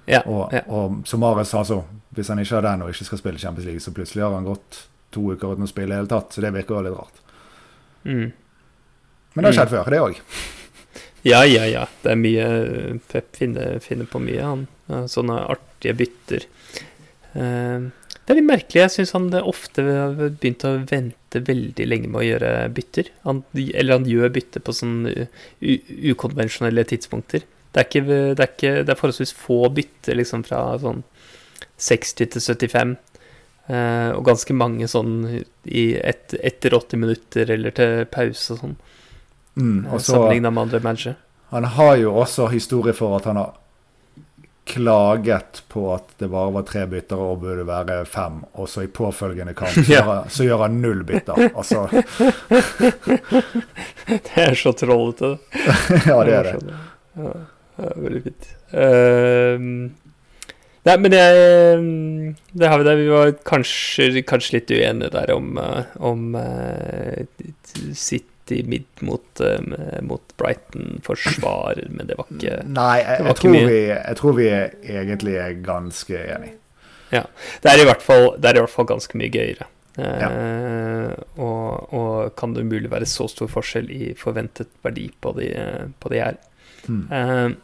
Ja, 0.10 0.24
og, 0.26 0.50
ja. 0.56 0.64
og 0.68 1.04
som 1.08 1.22
Mares 1.22 1.52
sa, 1.54 1.62
så 1.68 1.84
hvis 2.16 2.32
han 2.32 2.42
ikke 2.42 2.58
har 2.58 2.66
den 2.66 2.86
og 2.86 2.90
ikke 2.92 3.08
skal 3.08 3.22
spille 3.22 3.40
Champions 3.40 3.68
League, 3.70 3.84
så 3.84 3.94
plutselig 3.96 4.26
har 4.26 4.34
han 4.36 4.48
gått 4.48 4.86
to 5.14 5.28
uker 5.34 5.54
uten 5.54 5.68
å 5.68 5.70
spille 5.70 5.92
i 5.92 5.94
det 5.94 6.02
hele 6.02 6.12
tatt. 6.12 6.34
Så 6.34 6.44
det 6.44 6.54
virker 6.56 6.78
jo 6.78 6.86
litt 6.88 6.98
rart. 6.98 7.22
Mm. 8.04 8.32
Men 9.34 9.46
det 9.46 9.52
har 9.52 9.58
skjedd 9.60 9.72
mm. 9.72 9.76
før, 9.78 9.94
det 9.94 10.02
òg. 10.02 10.20
Ja, 11.28 11.44
ja, 11.46 11.66
ja. 11.70 11.86
Det 12.02 12.14
er 12.14 12.20
mye 12.20 12.46
Pep 13.12 13.36
finner, 13.38 13.80
finner 13.84 14.10
på 14.10 14.22
mye, 14.24 14.42
han. 14.42 14.68
Sånne 15.12 15.38
artige 15.54 15.94
bytter. 16.00 16.48
Uh, 17.36 17.92
det 18.22 18.34
er 18.34 18.40
litt 18.40 18.48
merkelig. 18.48 18.82
Jeg 18.84 18.94
syns 18.96 19.14
han 19.16 19.30
ofte 19.40 19.86
har 19.86 20.16
begynt 20.18 20.66
å 20.68 20.76
vente 20.90 21.42
veldig 21.46 21.88
lenge 21.88 22.10
med 22.10 22.22
å 22.22 22.28
gjøre 22.28 22.52
bytter. 22.76 23.12
Han, 23.28 23.44
eller 23.58 23.98
han 23.98 24.10
gjør 24.10 24.34
bytter 24.38 24.66
på 24.66 24.76
sånne 24.76 25.28
ukonvensjonelle 25.62 26.86
tidspunkter. 26.90 27.46
Det 27.72 27.80
er, 27.80 27.88
ikke, 27.88 28.04
det, 28.10 28.44
er 28.44 28.50
ikke, 28.50 28.74
det 28.84 28.94
er 28.94 29.00
forholdsvis 29.00 29.34
få 29.38 29.62
bytter 29.72 30.18
liksom 30.20 30.44
fra 30.44 30.64
sånn 30.82 31.06
60 31.82 32.32
til 32.34 32.44
75. 32.44 32.98
Uh, 33.72 34.12
og 34.18 34.26
ganske 34.28 34.56
mange 34.58 34.90
sånn 34.92 35.14
i 35.70 35.86
et, 36.02 36.34
etter 36.42 36.74
80 36.76 37.00
minutter 37.00 37.52
eller 37.54 37.78
til 37.78 38.08
pause 38.12 38.56
og 38.56 38.64
sånn. 38.64 38.80
Mm, 39.56 39.86
eh, 39.86 39.98
Sammenligna 39.98 40.50
med 40.50 40.62
andre 40.62 40.80
mennesker. 40.80 41.16
Han 41.50 41.64
har 41.64 41.96
jo 42.00 42.16
også 42.16 42.48
historie 42.48 42.94
for 42.96 43.18
at 43.18 43.26
han 43.28 43.36
har 43.36 43.58
klaget 44.72 45.64
på 45.68 45.94
at 45.94 46.14
det 46.22 46.30
bare 46.32 46.54
var 46.56 46.64
tre 46.68 46.86
bytter 46.88 47.20
og 47.20 47.42
burde 47.42 47.66
være 47.68 48.06
fem, 48.08 48.40
og 48.54 48.70
så 48.70 48.86
i 48.86 48.88
påfølgende 48.88 49.54
kamp 49.58 49.74
så, 49.74 49.84
ja. 49.92 50.04
gjør, 50.06 50.30
så 50.30 50.48
gjør, 50.48 50.64
han 50.64 50.78
null 50.84 51.04
bytter. 51.08 51.50
Altså 51.50 51.88
Det 54.12 54.38
er 54.46 54.56
så 54.56 54.72
trollete. 54.78 55.34
ja, 56.10 56.22
det 56.28 56.38
er 56.38 56.52
det. 56.52 56.78
Ja, 57.18 57.34
det 57.78 57.90
er 57.90 58.06
veldig 58.06 58.24
fint. 58.30 58.54
Uh, 58.72 59.98
Nei, 60.82 60.96
men 60.98 61.14
jeg 61.14 61.34
Det 62.58 62.70
har 62.72 62.80
vi 62.82 62.86
der. 62.88 62.98
Vi 62.98 63.10
var 63.12 63.36
kanskje, 63.46 64.24
kanskje 64.26 64.56
litt 64.56 64.72
uenige 64.74 65.12
der 65.14 65.34
om, 65.36 65.52
eh, 65.62 65.92
om 66.00 66.34
uh, 66.34 67.22
City 67.94 68.31
midt 68.68 69.04
mot, 69.06 69.44
uh, 69.44 70.00
mot 70.06 70.36
Brighton-forsvar, 70.42 71.84
men 71.90 72.10
det 72.10 72.18
var 72.20 72.32
ikke 72.32 72.58
Nei, 72.68 72.98
jeg, 73.02 73.26
jeg, 73.28 73.38
tror 73.40 73.56
vi, 73.56 73.82
jeg, 73.90 74.18
tror 74.22 74.38
vi, 74.38 74.50
egentlig 74.96 75.38
er 75.42 75.60
ganske 75.66 76.24
enige. 76.36 76.58
Ja. 77.12 77.26
Det 77.64 77.72
er 77.72 77.84
i 77.84 77.88
hvert 77.90 78.04
fall, 78.06 78.30
er 78.40 78.60
i 78.60 78.64
hvert 78.64 78.74
fall 78.74 78.90
ganske 78.94 79.20
mye 79.20 79.32
gøyere. 79.34 79.68
Ja. 80.00 80.30
og, 81.36 81.92
og, 81.92 82.30
kan 82.40 82.54
det 82.56 82.64
umulig 82.64 82.88
være 82.90 83.06
så 83.12 83.26
stor 83.28 83.50
forskjell 83.52 83.90
i 83.92 84.14
forventet 84.16 84.70
verdi 84.86 85.10
på 85.22 85.34
de, 85.36 85.50
på 86.00 86.14
de 86.14 86.22
her. 86.22 86.40
Mm. 86.88 87.58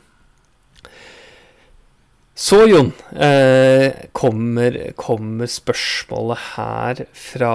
Så, 2.38 2.60
Jon, 2.70 2.92
eh, 3.18 3.92
kommer, 4.14 4.76
kommer, 4.94 5.50
spørsmålet 5.50 6.44
her 6.54 7.00
fra 7.18 7.54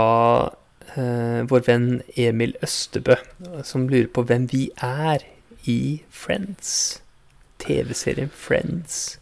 eh, 0.51 0.57
vår 0.95 1.63
venn 1.67 1.87
Emil 2.21 2.53
Østebø, 2.63 3.17
som 3.65 3.87
lurer 3.89 4.11
på 4.13 4.25
hvem 4.29 4.45
vi 4.51 4.67
er 4.83 5.25
i 5.69 6.03
Friends. 6.11 7.01
TV-serien 7.63 8.31
Friends. 8.35 9.19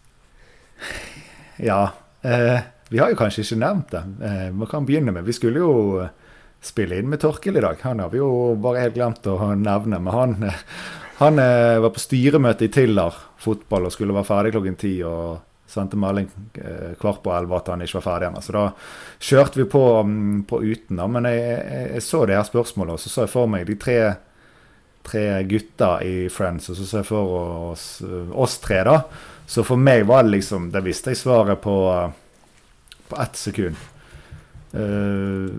Ja. 1.56 1.92
Eh, 2.22 2.60
vi 2.88 2.98
har 2.98 3.12
jo 3.12 3.18
kanskje 3.20 3.44
ikke 3.44 3.60
nevnt 3.60 3.92
det. 3.92 4.02
Eh, 4.26 4.48
vi 4.50 4.70
kan 4.70 4.86
begynne 4.86 5.12
med 5.12 5.24
Vi 5.24 5.36
skulle 5.36 5.62
jo 5.62 6.06
spille 6.60 6.98
inn 6.98 7.08
med 7.08 7.20
Torkel 7.20 7.56
i 7.56 7.64
dag. 7.64 7.78
Han 7.82 8.00
har 8.00 8.10
vi 8.12 8.20
jo 8.20 8.56
bare 8.60 8.86
helt 8.86 8.96
glemt 8.96 9.26
å 9.26 9.38
nevne. 9.56 10.00
Men 10.00 10.14
han, 10.14 10.34
han 11.20 11.38
eh, 11.38 11.78
var 11.80 11.94
på 11.94 12.02
styremøte 12.02 12.66
i 12.66 12.72
Tiller 12.72 13.16
fotball 13.40 13.88
og 13.88 13.94
skulle 13.94 14.16
være 14.16 14.28
ferdig 14.28 14.56
klokken 14.56 14.80
ti. 14.80 14.94
og 15.04 15.38
sendte 15.70 15.98
melding 16.00 16.28
eh, 16.54 16.94
kvart 17.00 17.22
på 17.22 17.32
elleve 17.34 17.58
at 17.60 17.70
han 17.70 17.84
ikke 17.84 18.00
var 18.00 18.06
ferdig 18.06 18.28
ennå. 18.30 18.42
Så 18.42 18.54
da 18.56 18.64
kjørte 19.22 19.60
vi 19.60 19.66
på, 19.70 19.84
mm, 20.06 20.42
på 20.50 20.62
uten. 20.64 20.98
da, 20.98 21.06
Men 21.06 21.28
jeg, 21.30 21.44
jeg, 21.44 21.86
jeg, 21.94 22.04
så 22.06 22.24
det 22.26 22.38
her 22.38 22.48
spørsmålet, 22.48 22.96
og 22.96 23.02
så 23.02 23.12
så 23.12 23.26
jeg 23.26 23.32
for 23.34 23.50
meg 23.50 23.68
de 23.68 23.76
tre, 23.80 23.98
tre 25.06 25.24
gutta 25.50 25.92
i 26.06 26.14
Friends. 26.32 26.70
Og 26.72 26.80
så 26.80 26.88
så 26.88 27.02
jeg 27.02 27.10
for 27.10 27.36
oss, 27.70 27.86
oss, 28.32 28.58
tre, 28.64 28.82
da. 28.88 28.98
Så 29.50 29.64
for 29.66 29.80
meg 29.80 30.04
var 30.06 30.22
det 30.22 30.36
liksom 30.36 30.68
Det 30.70 30.82
visste 30.84 31.10
jeg 31.10 31.18
svaret 31.18 31.62
på, 31.62 31.76
på 33.10 33.22
ett 33.22 33.38
sekund. 33.38 33.88
Uh, 34.70 35.50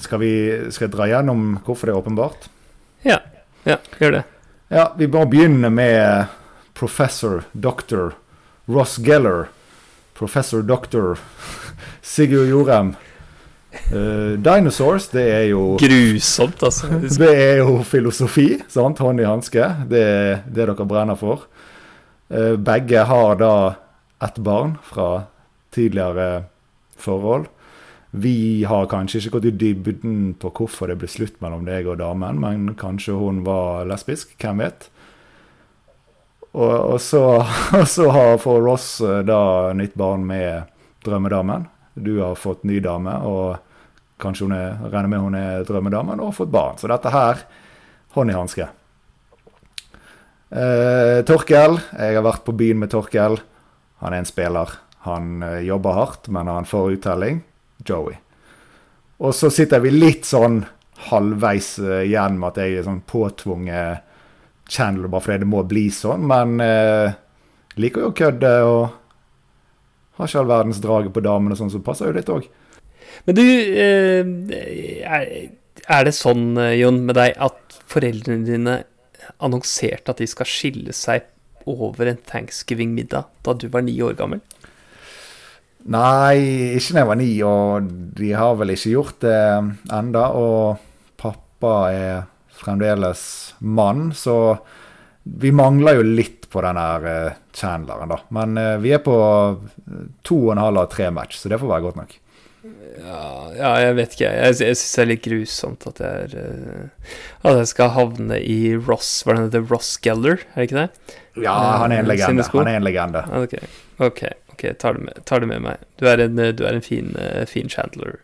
skal, 0.00 0.22
vi, 0.22 0.32
skal 0.72 0.86
jeg 0.86 0.94
dra 0.94 1.08
gjennom 1.10 1.58
hvorfor 1.66 1.88
det 1.88 1.92
er 1.92 2.00
åpenbart? 2.00 2.48
Ja. 3.04 3.18
Ja, 3.68 3.76
gjør 4.00 4.16
det. 4.16 4.22
Ja, 4.72 4.86
Vi 4.96 5.06
må 5.06 5.26
begynne 5.28 5.68
med 5.70 6.32
professor, 6.74 7.44
doctor 7.52 8.14
Ross 8.68 8.98
Geller, 9.02 9.48
professor 10.14 10.62
doctor 10.62 11.18
Sigurd 12.02 12.48
Jorem. 12.48 12.94
Uh, 13.92 14.36
dinosaurs, 14.36 15.08
det 15.08 15.24
er 15.32 15.46
jo 15.50 15.78
Grusomt, 15.80 16.60
altså. 16.62 16.90
Det 17.22 17.30
er 17.32 17.62
jo 17.62 17.80
filosofi. 17.88 18.60
sant? 18.68 19.00
Hånd 19.00 19.20
i 19.20 19.26
hanske. 19.26 19.64
Det 19.88 20.02
er 20.02 20.42
det 20.46 20.68
dere 20.68 20.86
brenner 20.86 21.16
for. 21.18 21.46
Uh, 22.28 22.54
begge 22.60 23.06
har 23.08 23.40
da 23.40 23.54
ett 24.22 24.38
barn 24.38 24.76
fra 24.86 25.24
tidligere 25.72 26.44
forhold. 27.00 27.48
Vi 28.12 28.62
har 28.68 28.90
kanskje 28.92 29.22
ikke 29.22 29.38
gått 29.38 29.48
i 29.48 29.56
dybden 29.56 30.16
på 30.38 30.50
hvorfor 30.52 30.90
det 30.90 30.98
ble 31.00 31.08
slutt 31.08 31.38
mellom 31.40 31.64
deg 31.64 31.88
og 31.88 31.96
damen, 32.02 32.38
men 32.42 32.74
kanskje 32.76 33.16
hun 33.16 33.40
var 33.46 33.86
lesbisk. 33.88 34.34
Hvem 34.36 34.60
vet? 34.60 34.90
Og, 36.52 36.72
og, 36.94 36.98
så, 37.00 37.22
og 37.78 37.86
så 37.88 38.08
får 38.42 38.60
Ross 38.64 38.88
eh, 39.00 39.22
da 39.26 39.72
nytt 39.76 39.96
barn 39.98 40.26
med 40.28 40.68
drømmedamen. 41.04 41.66
Du 41.94 42.18
har 42.20 42.38
fått 42.40 42.64
ny 42.68 42.78
dame, 42.84 43.14
og 43.28 43.56
kanskje 44.22 44.46
hun 44.46 44.54
er, 44.56 44.76
regner 44.86 45.10
med 45.12 45.24
hun 45.24 45.38
er 45.38 45.66
drømmedamen, 45.68 46.20
og 46.20 46.32
har 46.32 46.38
fått 46.38 46.52
barn. 46.52 46.78
Så 46.80 46.90
dette 46.92 47.12
her 47.12 47.44
hånd 48.16 48.32
i 48.32 48.36
hanske. 48.36 48.68
Eh, 50.52 51.18
Torkel. 51.28 51.78
Jeg 51.96 52.18
har 52.18 52.24
vært 52.26 52.44
på 52.44 52.54
byen 52.56 52.82
med 52.82 52.92
Torkel. 52.92 53.38
Han 54.04 54.12
er 54.12 54.20
en 54.20 54.28
spiller. 54.28 54.76
Han 55.08 55.42
eh, 55.46 55.62
jobber 55.66 55.96
hardt, 55.96 56.28
men 56.28 56.50
han 56.52 56.68
får 56.68 56.98
uttelling. 56.98 57.40
Joey. 57.82 58.18
Og 59.22 59.34
så 59.34 59.50
sitter 59.50 59.82
vi 59.82 59.94
litt 59.94 60.28
sånn 60.28 60.60
halvveis 61.08 61.74
eh, 61.82 62.04
igjen 62.06 62.38
med 62.38 62.52
at 62.52 62.60
jeg 62.62 62.78
er 62.78 62.86
sånn 62.86 63.02
påtvunget 63.08 64.11
Chandler 64.72 65.10
bare 65.12 65.26
fordi 65.26 65.42
det 65.42 65.50
må 65.52 65.62
bli 65.68 65.86
sånn, 65.92 66.24
men 66.28 66.56
eh, 66.64 67.12
liker 67.80 68.06
jo 68.06 68.10
å 68.12 68.16
kødde 68.16 68.52
og 68.64 68.82
har 70.18 70.28
ikke 70.28 70.42
all 70.42 70.50
verdens 70.50 70.80
drage 70.84 71.12
på 71.12 71.24
damene, 71.24 71.56
sånn, 71.58 71.72
så 71.72 71.80
passer 71.84 72.08
jo 72.08 72.16
litt 72.16 72.30
òg. 72.32 72.46
Men 73.26 73.36
du, 73.36 73.44
eh, 73.44 74.24
er 75.88 76.06
det 76.06 76.14
sånn, 76.16 76.56
eh, 76.60 76.78
Jon, 76.80 77.02
med 77.06 77.18
deg 77.18 77.36
at 77.36 77.78
foreldrene 77.92 78.48
dine 78.48 78.78
annonserte 79.42 80.12
at 80.12 80.22
de 80.22 80.28
skal 80.30 80.48
skille 80.48 80.94
seg 80.96 81.28
over 81.68 82.08
en 82.10 82.20
thanksgiving-middag 82.28 83.28
da 83.46 83.54
du 83.54 83.68
var 83.72 83.84
ni 83.86 83.94
år 84.02 84.16
gammel? 84.18 84.42
Nei, 85.82 86.78
ikke 86.78 86.94
da 86.94 87.02
jeg 87.02 87.10
var 87.10 87.18
ni, 87.18 87.30
og 87.42 87.92
de 88.18 88.32
har 88.38 88.56
vel 88.58 88.74
ikke 88.74 88.94
gjort 88.94 89.22
det 89.24 89.38
enda, 89.90 90.28
Og 90.38 90.78
pappa 91.18 91.74
er 91.90 92.22
fremdeles 92.62 93.54
mann, 93.58 94.10
så 94.14 94.56
vi 95.22 95.52
mangler 95.54 96.00
jo 96.00 96.02
litt 96.06 96.48
på 96.50 96.62
den 96.64 96.78
her 96.78 97.06
uh, 97.06 97.38
Chandleren, 97.54 98.10
da. 98.10 98.18
Men 98.34 98.58
uh, 98.58 98.76
vi 98.82 98.92
er 98.94 99.02
på 99.04 99.14
to 100.26 100.38
og 100.48 100.52
en 100.54 100.62
halv 100.62 100.82
av 100.82 100.90
tre 100.92 101.10
match, 101.14 101.38
så 101.38 101.52
det 101.52 101.60
får 101.62 101.70
være 101.70 101.86
godt 101.86 102.00
nok. 102.00 102.18
Ja, 103.02 103.22
ja 103.56 103.70
jeg 103.86 103.96
vet 103.98 104.16
ikke. 104.16 104.30
Jeg, 104.30 104.58
jeg 104.62 104.78
syns 104.78 104.94
det 104.96 105.02
er 105.02 105.10
litt 105.12 105.24
grusomt 105.24 105.86
at 105.90 106.02
jeg, 106.02 106.28
er, 106.42 106.90
at 107.42 107.60
jeg 107.62 107.70
skal 107.72 107.94
havne 107.96 108.38
i 108.38 108.76
Ross 108.76 109.10
Var 109.26 109.38
det 109.38 109.46
heter 109.48 109.64
Ross 109.70 109.96
Geller, 110.02 110.44
er 110.52 110.60
det 110.60 110.68
ikke 110.68 110.80
det? 110.82 111.18
Ja, 111.42 111.56
han 111.82 111.94
er 111.94 112.02
en 112.02 112.10
legende. 112.10 112.46
Han 112.52 112.70
er 112.70 112.78
en 112.78 112.86
legende. 112.86 113.24
Ok, 113.38 113.56
ok, 114.04 114.24
ok, 114.52 114.64
tar 114.82 114.98
det 114.98 115.06
med, 115.08 115.22
tar 115.26 115.42
det 115.42 115.48
med 115.50 115.62
meg. 115.64 115.86
Du 115.98 116.06
er 116.10 116.22
en, 116.26 116.36
du 116.36 116.66
er 116.68 116.76
en 116.76 116.84
fin, 116.84 117.14
fin 117.48 117.72
Chandler 117.72 118.18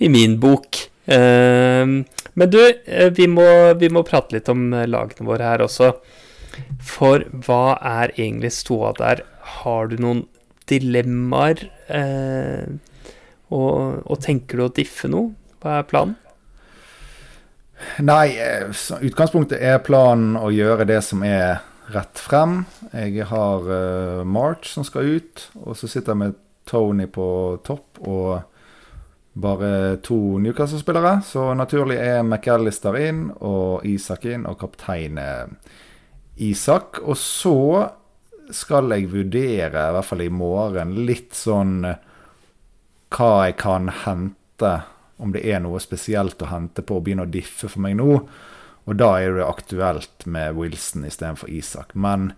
i 0.00 0.10
min 0.10 0.40
bok. 0.42 0.89
Uh, 1.10 2.04
men 2.40 2.50
du, 2.50 2.60
eh, 2.84 3.10
vi 3.10 3.26
må, 3.28 3.74
vi 3.74 3.90
må, 3.92 4.02
prate 4.06 4.36
litt 4.36 4.48
om 4.48 4.70
eh, 4.72 4.88
lagene 4.88 5.26
våre 5.28 5.48
her 5.52 5.64
også. 5.64 5.92
For 6.84 7.24
hva 7.46 7.76
er 7.76 8.14
egentlig 8.16 8.52
ståa 8.54 8.94
der? 8.98 9.24
Har 9.60 9.90
du 9.90 9.98
noen 10.02 10.24
dilemmaer? 10.70 11.66
Eh, 11.88 12.66
og, 13.50 14.00
og, 14.06 14.16
tenker 14.22 14.60
du 14.60 14.66
å 14.68 14.74
diffe 14.74 15.10
noe? 15.10 15.34
Hva 15.60 15.80
er 15.80 15.88
planen? 15.90 16.16
Nei, 18.04 18.36
utgangspunktet 19.08 19.60
er 19.64 19.80
planen 19.84 20.34
å 20.36 20.50
gjøre 20.52 20.84
det 20.88 21.00
som 21.04 21.24
er 21.24 21.62
rett 21.90 22.20
frem. 22.20 22.62
Jeg 22.92 23.24
har 23.30 23.64
March 24.28 24.68
som 24.68 24.84
skal 24.84 25.16
ut, 25.16 25.46
og 25.64 25.78
så 25.80 25.88
sitter 25.88 26.12
jeg 26.12 26.20
med 26.20 26.36
Tony 26.68 27.08
på 27.10 27.26
topp 27.64 28.02
og 28.04 28.49
bare 29.40 29.96
to 30.04 30.38
Newcastle-spillere. 30.42 31.20
Så 31.26 31.50
naturlig 31.58 31.98
er 32.00 32.22
McAllister 32.22 32.98
inn 33.00 33.28
og 33.38 33.86
Isak 33.88 34.26
inn, 34.30 34.46
og 34.48 34.58
kaptein 34.60 35.20
Isak. 36.40 37.00
Og 37.04 37.18
så 37.18 37.56
skal 38.54 38.90
jeg 38.94 39.10
vurdere, 39.12 39.88
i 39.88 39.94
hvert 39.96 40.08
fall 40.08 40.24
i 40.24 40.32
morgen, 40.32 40.94
litt 41.06 41.34
sånn 41.38 41.84
hva 43.10 43.30
jeg 43.46 43.56
kan 43.60 43.90
hente 44.04 44.74
om 45.20 45.34
det 45.34 45.42
er 45.44 45.60
noe 45.60 45.80
spesielt 45.82 46.40
å 46.42 46.48
hente 46.48 46.82
på 46.86 46.96
å 46.96 47.02
begynne 47.04 47.26
å 47.26 47.30
diffe 47.30 47.68
for 47.68 47.82
meg 47.84 47.98
nå. 47.98 48.20
Og 48.88 48.96
da 48.96 49.10
er 49.20 49.36
det 49.36 49.46
aktuelt 49.46 50.24
med 50.24 50.56
Wilson 50.56 51.04
istedenfor 51.06 51.50
Isak. 51.52 51.92
Men 51.94 52.32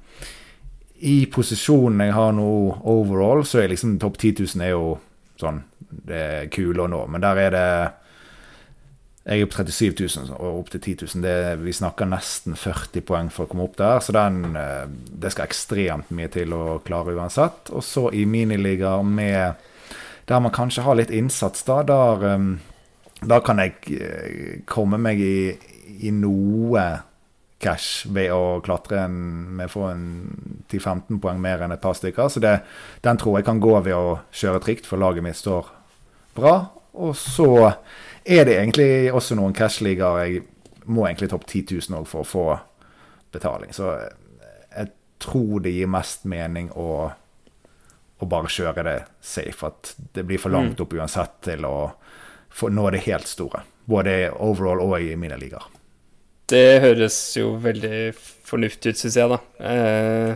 i 0.98 1.24
posisjonen 1.30 2.02
jeg 2.06 2.16
har 2.16 2.32
nå 2.34 2.48
overall, 2.90 3.44
så 3.46 3.62
er 3.62 3.72
liksom 3.72 3.98
topp 4.02 4.18
10 4.18 4.42
000 4.56 4.66
er 4.66 4.74
jo 4.74 4.96
sånn 5.40 5.62
Det 6.06 6.22
er 6.22 6.52
kule 6.52 6.84
å 6.84 6.90
nå. 6.90 7.02
Men 7.10 7.24
der 7.24 7.40
er 7.46 7.52
det 7.56 7.66
Jeg 9.22 9.44
er 9.44 9.46
på 9.46 9.62
37 9.62 10.18
000 10.18 10.30
og 10.34 10.56
opp 10.64 10.70
til 10.72 10.80
10 10.80 10.96
000. 11.14 11.22
Det, 11.22 11.34
vi 11.62 11.72
snakker 11.72 12.08
nesten 12.10 12.56
40 12.58 13.04
poeng 13.06 13.28
for 13.30 13.46
å 13.46 13.50
komme 13.52 13.68
opp 13.68 13.76
der. 13.78 14.00
Så 14.02 14.14
den, 14.16 14.56
eh, 14.58 14.88
det 14.90 15.30
skal 15.30 15.46
ekstremt 15.46 16.10
mye 16.10 16.26
til 16.26 16.50
å 16.56 16.80
klare 16.82 17.14
uansett. 17.14 17.70
Og 17.70 17.84
så 17.86 18.08
i 18.10 18.24
miniliga 18.26 18.96
med 19.02 19.62
der 20.26 20.42
man 20.42 20.54
kanskje 20.54 20.82
har 20.82 20.98
litt 20.98 21.14
innsats, 21.14 21.62
da. 21.66 21.82
Der 21.86 22.26
um, 22.34 22.58
da 23.22 23.38
kan 23.44 23.62
jeg 23.62 23.78
eh, 23.94 24.60
komme 24.66 24.98
meg 24.98 25.20
i, 25.22 25.54
i 26.02 26.10
noe 26.14 26.82
cash 27.62 28.08
ved 28.10 28.32
å 28.34 28.58
klatre 28.64 29.04
en, 29.04 29.18
med 29.58 29.70
få 29.70 29.86
en 29.92 30.06
10-15 30.72 31.20
poeng 31.22 31.38
mer 31.42 31.62
enn 31.62 31.74
et 31.74 31.82
par 31.82 31.94
stykker. 31.94 32.32
Så 32.32 32.42
det, 32.42 32.56
den 33.06 33.20
tror 33.20 33.38
jeg 33.38 33.46
kan 33.46 33.62
gå 33.62 33.76
ved 33.86 33.94
å 33.94 34.18
kjøre 34.34 34.62
trygt, 34.64 34.88
for 34.90 34.98
laget 35.02 35.26
mitt 35.26 35.38
står 35.38 35.70
bra. 36.34 36.56
Og 36.92 37.16
så 37.16 37.72
er 38.24 38.44
det 38.46 38.58
egentlig 38.58 39.12
også 39.12 39.36
noen 39.38 39.54
cash-ligaer 39.56 40.24
jeg 40.26 40.42
må 40.84 41.06
egentlig 41.06 41.30
topp 41.30 41.46
10 41.46 41.78
000 41.88 42.00
òg 42.00 42.06
for 42.10 42.24
å 42.24 42.28
få 42.28 42.46
betaling. 43.32 43.72
Så 43.74 43.94
jeg 44.72 44.90
tror 45.22 45.62
det 45.64 45.74
gir 45.76 45.90
mest 45.90 46.26
mening 46.28 46.70
å, 46.74 47.10
å 48.18 48.28
bare 48.28 48.50
kjøre 48.50 48.86
det 48.86 48.96
safe. 49.20 49.70
At 49.70 49.94
det 50.14 50.26
blir 50.28 50.42
for 50.42 50.54
langt 50.54 50.78
mm. 50.78 50.84
opp 50.84 50.96
uansett 50.98 51.38
til 51.46 51.66
å 51.68 51.76
få, 52.52 52.72
nå 52.74 52.88
det 52.94 53.04
helt 53.06 53.30
store. 53.30 53.62
Både 53.84 54.32
overall 54.42 54.82
og 54.84 54.98
i 55.00 55.14
mine 55.18 55.38
ligaer. 55.40 55.70
Det 56.52 56.82
høres 56.82 57.16
jo 57.38 57.54
veldig 57.62 58.12
fornuftig 58.44 58.92
ut, 58.92 58.98
syns 59.00 59.16
jeg, 59.16 59.30
da. 59.30 59.38
Eh, 59.64 60.34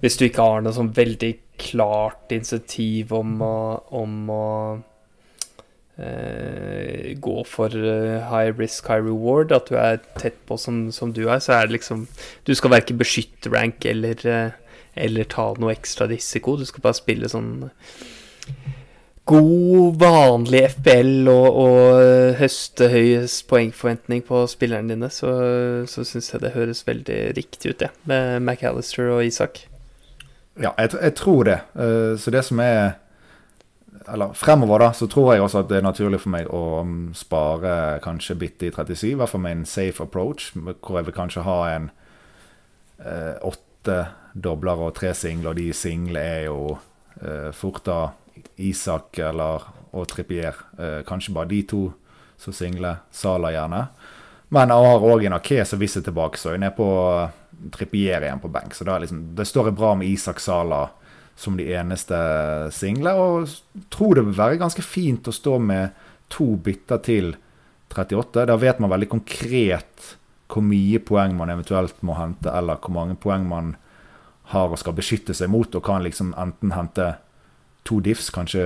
hvis 0.00 0.16
du 0.16 0.24
ikke 0.24 0.46
har 0.46 0.62
noe 0.64 0.72
sånn 0.72 0.94
veldig 0.96 1.34
klart 1.60 2.32
insentiv 2.32 3.12
om 3.12 3.34
å, 3.44 3.56
om 4.00 4.14
å 4.32 4.46
gå 7.20 7.44
for 7.44 7.74
uh, 7.74 8.20
high 8.30 8.52
risk, 8.58 8.88
high 8.88 9.04
reward, 9.04 9.52
at 9.52 9.70
du 9.70 9.76
er 9.76 10.00
tett 10.18 10.38
på 10.48 10.56
som, 10.60 10.88
som, 10.92 11.12
du 11.12 11.26
er, 11.28 11.38
så 11.38 11.58
er 11.58 11.68
det 11.68 11.78
liksom 11.78 12.06
Du 12.46 12.54
skal 12.54 12.74
verken 12.74 12.98
beskytte 13.00 13.52
rank 13.52 13.84
eller, 13.84 14.20
uh, 14.24 14.76
eller 14.96 15.28
ta 15.30 15.50
noe 15.58 15.74
ekstra 15.74 16.08
risiko. 16.10 16.56
Du 16.56 16.66
skal 16.68 16.84
bare 16.84 16.98
spille 16.98 17.30
sånn 17.30 17.68
god, 19.30 19.98
vanlig 20.00 20.64
FBL 20.72 21.28
og, 21.30 21.58
og 21.62 22.38
høste 22.40 22.88
høyest 22.90 23.44
poengforventning 23.50 24.24
på 24.26 24.40
spillerne 24.50 24.90
dine, 24.90 25.10
så, 25.12 25.30
så 25.86 26.02
syns 26.08 26.32
jeg 26.32 26.42
det 26.42 26.56
høres 26.56 26.82
veldig 26.88 27.20
riktig 27.36 27.70
ut, 27.70 27.78
det, 27.84 27.92
med 28.10 28.40
McAllister 28.40 29.12
og 29.12 29.22
Isak. 29.28 29.62
Ja, 30.58 30.72
jeg, 30.80 30.96
jeg 30.96 31.14
tror 31.20 31.46
det. 31.46 31.60
Så 32.18 32.34
det 32.34 32.42
som 32.48 32.58
er 32.64 32.96
Eller 34.08 34.32
fremover, 34.32 34.80
da, 34.80 34.92
så 34.96 35.06
tror 35.10 35.34
jeg 35.34 35.42
også 35.44 35.60
at 35.60 35.68
det 35.68 35.80
er 35.80 35.84
naturlig 35.84 36.22
for 36.22 36.32
meg 36.32 36.48
å 36.48 36.80
um, 36.80 37.10
spare 37.16 37.98
kanskje 38.04 38.38
bitte 38.40 38.70
i 38.70 38.72
37, 38.72 39.10
i 39.10 39.16
hvert 39.20 39.32
fall 39.32 39.42
med 39.44 39.58
en 39.58 39.66
safe 39.68 40.02
approach, 40.02 40.52
hvor 40.54 40.96
jeg 40.98 41.08
vil 41.10 41.16
kanskje 41.16 41.44
ha 41.44 41.58
en 41.74 41.90
eh, 43.04 43.36
åtte 43.44 43.98
dobler 44.32 44.80
og 44.86 44.94
tre 44.96 45.12
singler, 45.16 45.52
og 45.52 45.60
de 45.60 45.68
single 45.76 46.22
er 46.22 46.46
jo 46.48 46.78
eh, 47.20 47.50
fort 47.56 47.84
da 47.86 48.00
Isak 48.60 49.18
eller, 49.18 49.66
og 49.92 50.08
Trippier. 50.08 50.56
Eh, 50.78 51.00
kanskje 51.06 51.34
bare 51.36 51.50
de 51.50 51.60
to 51.68 51.82
som 52.40 52.54
singler. 52.56 53.02
Sala 53.10 53.52
gjerne. 53.52 53.84
Men 54.50 54.72
jeg 54.72 54.90
har 54.90 55.04
òg 55.06 55.26
en 55.26 55.36
Ake 55.36 55.64
som 55.68 55.80
viser 55.80 56.04
tilbake, 56.04 56.40
så 56.40 56.54
hun 56.54 56.64
er 56.66 56.74
på 56.76 56.88
eh, 57.12 57.36
Trippier 57.74 58.24
igjen 58.24 58.42
på 58.42 58.50
benk. 58.52 58.74
Så 58.74 58.86
det, 58.88 58.98
liksom, 59.04 59.22
det 59.36 59.48
står 59.48 59.72
bra 59.76 59.94
med 59.98 60.08
Isak 60.08 60.40
Sala 60.40 60.86
som 61.40 61.56
de 61.56 61.70
eneste 61.72 62.16
single. 62.76 63.14
Og 63.16 63.86
tror 63.92 64.18
det 64.18 64.26
vil 64.28 64.38
være 64.38 64.60
ganske 64.60 64.84
fint 64.84 65.28
å 65.30 65.34
stå 65.34 65.56
med 65.62 65.96
to 66.30 66.52
bytter 66.60 67.00
til 67.06 67.34
38. 67.90 68.46
Da 68.46 68.58
vet 68.60 68.80
man 68.82 68.92
veldig 68.92 69.08
konkret 69.10 70.16
hvor 70.50 70.64
mye 70.66 70.98
poeng 71.06 71.36
man 71.38 71.52
eventuelt 71.52 72.02
må 72.06 72.16
hente, 72.18 72.50
eller 72.50 72.80
hvor 72.82 72.94
mange 72.94 73.16
poeng 73.18 73.46
man 73.48 73.74
har 74.50 74.72
og 74.72 74.80
skal 74.82 74.96
beskytte 74.96 75.34
seg 75.36 75.50
mot, 75.50 75.74
og 75.78 75.84
kan 75.86 76.02
liksom 76.02 76.32
enten 76.38 76.74
hente 76.74 77.12
to 77.86 78.00
diffs, 78.04 78.32
kanskje 78.34 78.64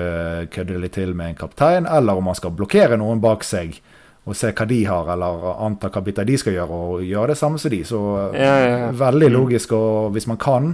kødde 0.52 0.80
litt 0.80 0.96
til 0.96 1.12
med 1.16 1.34
en 1.34 1.42
kaptein, 1.44 1.86
eller 1.86 2.18
om 2.18 2.30
man 2.30 2.38
skal 2.38 2.54
blokkere 2.56 2.96
noen 3.00 3.20
bak 3.22 3.44
seg 3.46 3.76
og 4.24 4.36
se 4.36 4.54
hva 4.56 4.64
de 4.64 4.80
har, 4.88 5.10
eller 5.12 5.44
anta 5.60 5.90
hva 5.92 6.00
bytter 6.04 6.24
de 6.24 6.38
skal 6.40 6.56
gjøre, 6.56 6.80
og 6.88 7.04
gjøre 7.04 7.34
det 7.34 7.38
samme 7.38 7.60
som 7.60 7.72
de. 7.74 7.82
Så 7.84 8.00
ja, 8.32 8.54
ja, 8.64 8.76
ja. 8.86 8.92
veldig 8.96 9.28
mm. 9.28 9.34
logisk, 9.36 9.74
og 9.76 10.14
hvis 10.16 10.26
man 10.30 10.40
kan, 10.40 10.70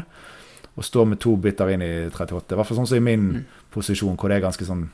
å 0.81 0.87
stå 0.87 1.05
med 1.09 1.21
to 1.21 1.35
bytter 1.37 1.75
inn 1.75 1.85
i 1.85 1.93
38. 2.09 2.55
I 2.55 2.59
hvert 2.59 2.69
fall 2.71 2.81
sånn 2.81 2.89
som 2.89 3.01
i 3.01 3.05
min 3.05 3.27
mm. 3.35 3.45
posisjon, 3.75 4.17
hvor 4.17 4.33
det 4.33 4.39
er 4.39 4.47
ganske 4.47 4.67
sånn 4.67 4.87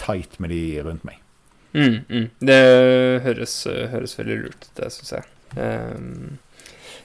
tight 0.00 0.38
med 0.40 0.52
de 0.52 0.62
rundt 0.86 1.04
meg. 1.08 1.20
Mm, 1.76 1.98
mm. 2.08 2.28
Det 2.48 2.60
høres, 3.26 3.58
høres, 3.92 4.16
veldig 4.16 4.38
lurt 4.44 4.64
ut, 4.64 4.70
det 4.78 4.88
syns 4.94 5.12
jeg. 5.12 5.28
Um, 5.56 6.38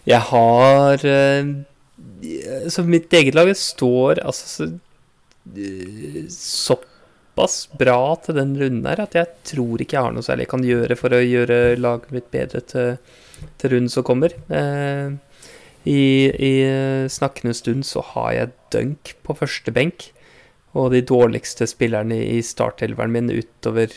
jeg 0.08 0.18
har 0.32 1.04
uh, 1.06 1.50
Så 2.74 2.84
mitt 2.88 3.14
eget 3.14 3.36
lag 3.38 3.52
står 3.56 4.24
altså 4.26 4.72
såpass 6.32 7.56
bra 7.78 8.16
til 8.24 8.38
den 8.38 8.56
runden 8.58 8.88
her 8.90 9.04
at 9.04 9.16
jeg 9.18 9.30
tror 9.52 9.82
ikke 9.82 9.98
jeg 9.98 10.06
har 10.08 10.16
noe 10.16 10.26
særlig 10.26 10.46
jeg 10.46 10.52
kan 10.54 10.66
gjøre 10.66 10.98
for 11.00 11.14
å 11.16 11.22
gjøre 11.22 11.60
laget 11.80 12.14
mitt 12.16 12.28
bedre 12.34 12.62
til, 12.70 12.98
til 13.62 13.74
runden 13.74 13.94
som 13.94 14.06
kommer. 14.06 14.36
Eh, 14.54 15.14
I, 15.90 16.30
i 16.30 16.54
snakkende 17.10 17.56
stund 17.58 17.86
så 17.88 18.04
har 18.14 18.34
jeg 18.36 18.52
dunk 18.74 19.14
på 19.26 19.36
første 19.40 19.74
benk. 19.74 20.12
Og 20.78 20.94
de 20.94 21.02
dårligste 21.04 21.68
spillerne 21.68 22.22
i 22.22 22.40
startelveren 22.46 23.12
min 23.12 23.32
utover 23.34 23.92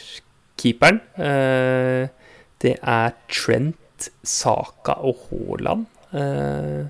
keeperen, 0.59 1.01
eh, 1.20 2.09
det 2.62 2.74
er 2.80 3.14
Trent, 3.30 4.09
Saka 4.26 4.97
og 4.99 5.28
Haaland. 5.28 5.87
Eh, 6.14 6.87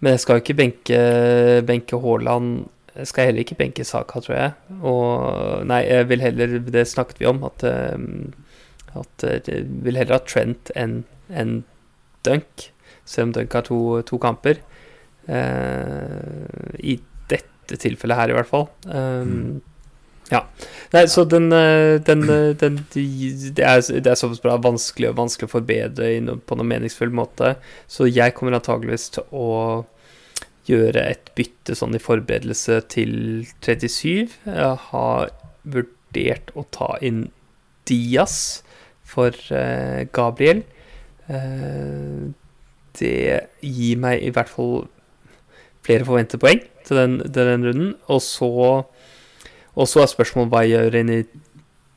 men 0.00 0.12
jeg 0.12 0.20
skal 0.20 0.36
jo 0.36 0.44
ikke 0.44 0.58
benke, 0.60 0.98
benke 1.64 2.00
Haaland 2.00 2.66
skal 3.02 3.28
heller 3.28 3.42
ikke 3.42 3.58
benke 3.58 3.84
Saka, 3.84 4.20
tror 4.20 4.36
jeg. 4.36 4.52
Og 4.82 5.66
nei, 5.66 5.82
jeg 5.88 6.08
vil 6.08 6.22
heller 6.22 6.58
Det 6.58 6.86
snakket 6.88 7.20
vi 7.20 7.26
om, 7.26 7.42
at, 7.44 7.64
eh, 7.66 7.98
at 8.94 9.24
jeg 9.26 9.42
eh, 9.48 9.64
vil 9.84 9.98
heller 9.98 10.18
ha 10.18 10.26
Trent 10.26 10.70
enn 10.76 11.02
en 11.30 11.64
Dunk, 12.24 12.70
selv 13.04 13.30
om 13.30 13.36
har 13.52 13.66
to, 13.66 13.80
to 14.08 14.18
kamper. 14.22 14.60
Uh, 15.28 16.74
I 16.80 16.98
dette 17.30 17.78
tilfellet 17.80 18.18
her, 18.18 18.32
i 18.32 18.36
hvert 18.36 18.50
fall. 18.50 18.68
Um, 18.88 19.30
mm. 19.30 19.62
Ja. 20.30 20.40
Nei, 20.94 21.04
så 21.12 21.26
den, 21.28 21.50
den, 21.50 22.22
den 22.56 22.78
det, 22.94 23.60
er, 23.60 23.82
det 23.84 24.08
er 24.08 24.16
såpass 24.16 24.40
bra 24.40 24.54
vanskelig 24.56 25.10
og 25.10 25.18
vanskelig 25.18 25.50
å 25.50 25.52
forbedre 25.52 26.08
på 26.48 26.56
noen 26.56 26.70
meningsfull 26.70 27.12
måte, 27.12 27.58
så 27.86 28.08
jeg 28.08 28.32
kommer 28.36 28.56
antageligvis 28.56 29.10
til 29.18 29.28
å 29.36 29.50
gjøre 30.64 31.02
et 31.12 31.28
bytte 31.36 31.76
sånn 31.76 31.96
i 31.96 32.02
forberedelse 32.02 32.80
til 32.92 33.44
37. 33.64 34.32
Jeg 34.48 34.76
har 34.88 35.34
vurdert 35.64 36.52
å 36.56 36.64
ta 36.72 36.94
inn 37.04 37.26
Diaz 37.88 38.62
for 39.04 39.36
uh, 39.52 40.04
Gabriel. 40.16 40.64
Det 42.98 43.48
gir 43.60 44.00
meg 44.02 44.22
i 44.22 44.32
hvert 44.34 44.50
fall 44.50 44.84
flere 45.84 46.06
forventede 46.06 46.40
poeng 46.40 46.62
til 46.86 47.00
den, 47.00 47.18
til 47.24 47.50
den 47.50 47.66
runden. 47.68 47.92
Og 48.12 48.22
så, 48.24 48.50
og 49.74 49.90
så 49.90 50.04
er 50.04 50.12
spørsmålet 50.12 50.52
hva 50.52 50.64
jeg 50.64 50.76
gjør 50.76 51.00
inn 51.00 51.12
i 51.12 51.20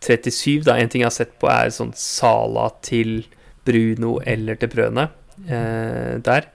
37. 0.04 0.66
Da. 0.68 0.78
En 0.78 0.92
ting 0.92 1.04
jeg 1.04 1.10
har 1.10 1.16
sett 1.16 1.38
på, 1.42 1.50
er 1.52 1.74
sånn 1.74 1.94
Sala 1.98 2.70
til 2.86 3.22
Bruno 3.68 4.18
eller 4.26 4.60
til 4.60 4.72
Brøne 4.72 5.10
eh, 5.48 6.18
der. 6.24 6.52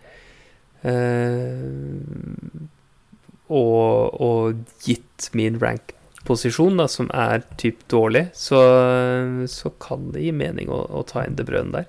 Eh, 0.83 1.67
og, 3.53 4.21
og, 4.23 4.63
gitt 4.83 5.29
min 5.37 5.59
rank 5.63 5.93
posisjon, 6.27 6.79
da, 6.79 6.87
som 6.89 7.11
er 7.15 7.43
typ 7.61 7.83
dårlig, 7.91 8.29
så, 8.39 8.61
så 9.51 9.73
kan 9.83 10.13
det 10.15 10.23
gi 10.25 10.33
mening 10.35 10.71
å, 10.73 10.85
å 10.87 11.03
ta 11.07 11.27
inn 11.27 11.37
De 11.39 11.47
Brøne 11.47 11.83
der. 11.83 11.89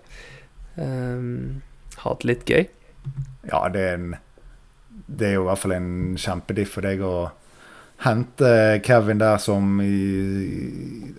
Um, 0.73 1.61
ha 2.01 2.15
det 2.19 2.29
litt 2.29 2.49
gøy. 2.49 2.67
Ja, 3.49 3.67
det 3.69 3.85
er, 3.85 3.95
en, 3.97 4.17
det 5.07 5.29
er 5.29 5.37
jo 5.37 5.45
i 5.45 5.49
hvert 5.51 5.63
fall 5.63 5.75
en 5.77 5.93
kjempediff 6.19 6.75
for 6.77 6.87
deg 6.87 7.03
å 7.05 7.15
hente 8.03 8.81
Kevin 8.83 9.21
der 9.21 9.39
som 9.39 9.79
i, 9.83 11.13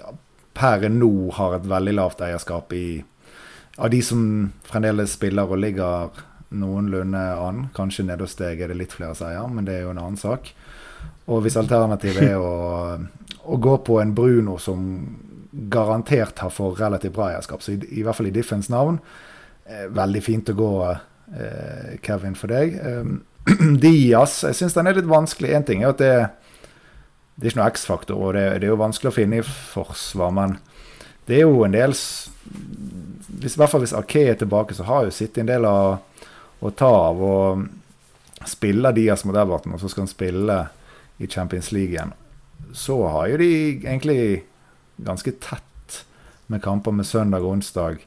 per 0.55 0.87
nå 0.91 1.12
har 1.39 1.59
et 1.59 1.66
veldig 1.68 1.97
lavt 1.97 2.25
eierskap 2.25 2.72
i 2.77 2.87
Av 3.75 3.91
de 3.91 3.99
som 4.07 4.53
fremdeles 4.62 5.16
spiller 5.16 5.51
og 5.51 5.59
ligger 5.59 6.20
noenlunde 6.55 7.22
an. 7.43 7.64
Kanskje 7.75 8.05
nede 8.07 8.22
hos 8.22 8.37
deg 8.39 8.61
er 8.62 8.70
det 8.70 8.77
litt 8.79 8.95
flere 8.95 9.16
seier, 9.18 9.49
men 9.51 9.66
det 9.66 9.75
er 9.75 9.81
jo 9.83 9.91
en 9.91 9.99
annen 9.99 10.20
sak. 10.20 10.53
Og 11.27 11.41
hvis 11.43 11.57
alternativet 11.59 12.22
er 12.22 12.39
å, 12.39 12.53
å, 13.43 13.57
gå 13.59 13.75
på 13.83 13.99
en 13.99 14.14
Bruno 14.14 14.61
som 14.62 14.85
garantert 15.75 16.39
har 16.45 16.53
for 16.55 16.79
relativt 16.79 17.16
bra 17.16 17.33
eierskap, 17.33 17.64
så 17.66 17.75
i, 17.75 17.81
i 17.99 18.05
hvert 18.07 18.18
fall 18.18 18.31
i 18.31 18.35
Diffens 18.37 18.70
navn, 18.70 19.01
veldig 19.65 20.23
fint 20.25 20.51
å 20.53 20.57
gå 20.59 20.73
eh, 20.91 21.95
Kevin 22.05 22.37
for 22.37 22.53
deg. 22.53 22.77
Um, 22.85 23.23
Diaz, 23.83 24.43
jeg 24.45 24.59
syns 24.59 24.77
den 24.77 24.91
er 24.91 24.99
litt 24.99 25.11
vanskelig. 25.11 25.53
Én 25.57 25.67
ting 25.67 25.85
er 25.85 25.95
at 25.95 26.03
det, 26.03 26.12
det 27.37 27.49
er 27.49 27.53
ikke 27.53 27.62
noe 27.62 27.73
X-faktor, 27.73 28.21
og 28.21 28.37
det, 28.37 28.45
det, 28.59 28.69
er 28.69 28.75
jo 28.75 28.81
vanskelig 28.81 29.12
å 29.12 29.17
finne 29.17 29.41
i 29.41 29.47
forsvar, 29.47 30.35
men 30.37 30.59
det 31.29 31.39
er 31.39 31.47
jo 31.47 31.65
en 31.65 31.73
del 31.73 31.95
hvis, 31.95 33.55
I 33.55 33.61
hvert 33.61 33.73
fall 33.73 33.81
hvis 33.81 33.97
Ake 33.97 34.27
er 34.29 34.37
tilbake, 34.41 34.77
så 34.77 34.85
har 34.89 35.07
jo 35.07 35.15
City 35.15 35.41
en 35.41 35.49
del 35.49 35.65
å, 35.69 35.97
å 36.61 36.73
ta 36.77 36.91
av. 37.09 37.23
Og 37.25 38.49
spiller 38.49 38.93
Diaz 38.93 39.25
mot 39.25 39.37
Everton, 39.41 39.73
og 39.75 39.81
så 39.81 39.89
skal 39.89 40.05
han 40.05 40.12
spille 40.12 40.59
i 41.17 41.29
Champions 41.31 41.71
League 41.73 41.95
igjen, 41.95 42.12
så 42.77 42.99
har 43.09 43.31
jo 43.31 43.39
de 43.41 43.49
egentlig 43.87 44.45
ganske 45.01 45.33
tett 45.41 46.01
med 46.53 46.62
kamper 46.62 46.93
med 46.93 47.09
søndag 47.09 47.45
og 47.45 47.57
onsdag. 47.57 48.03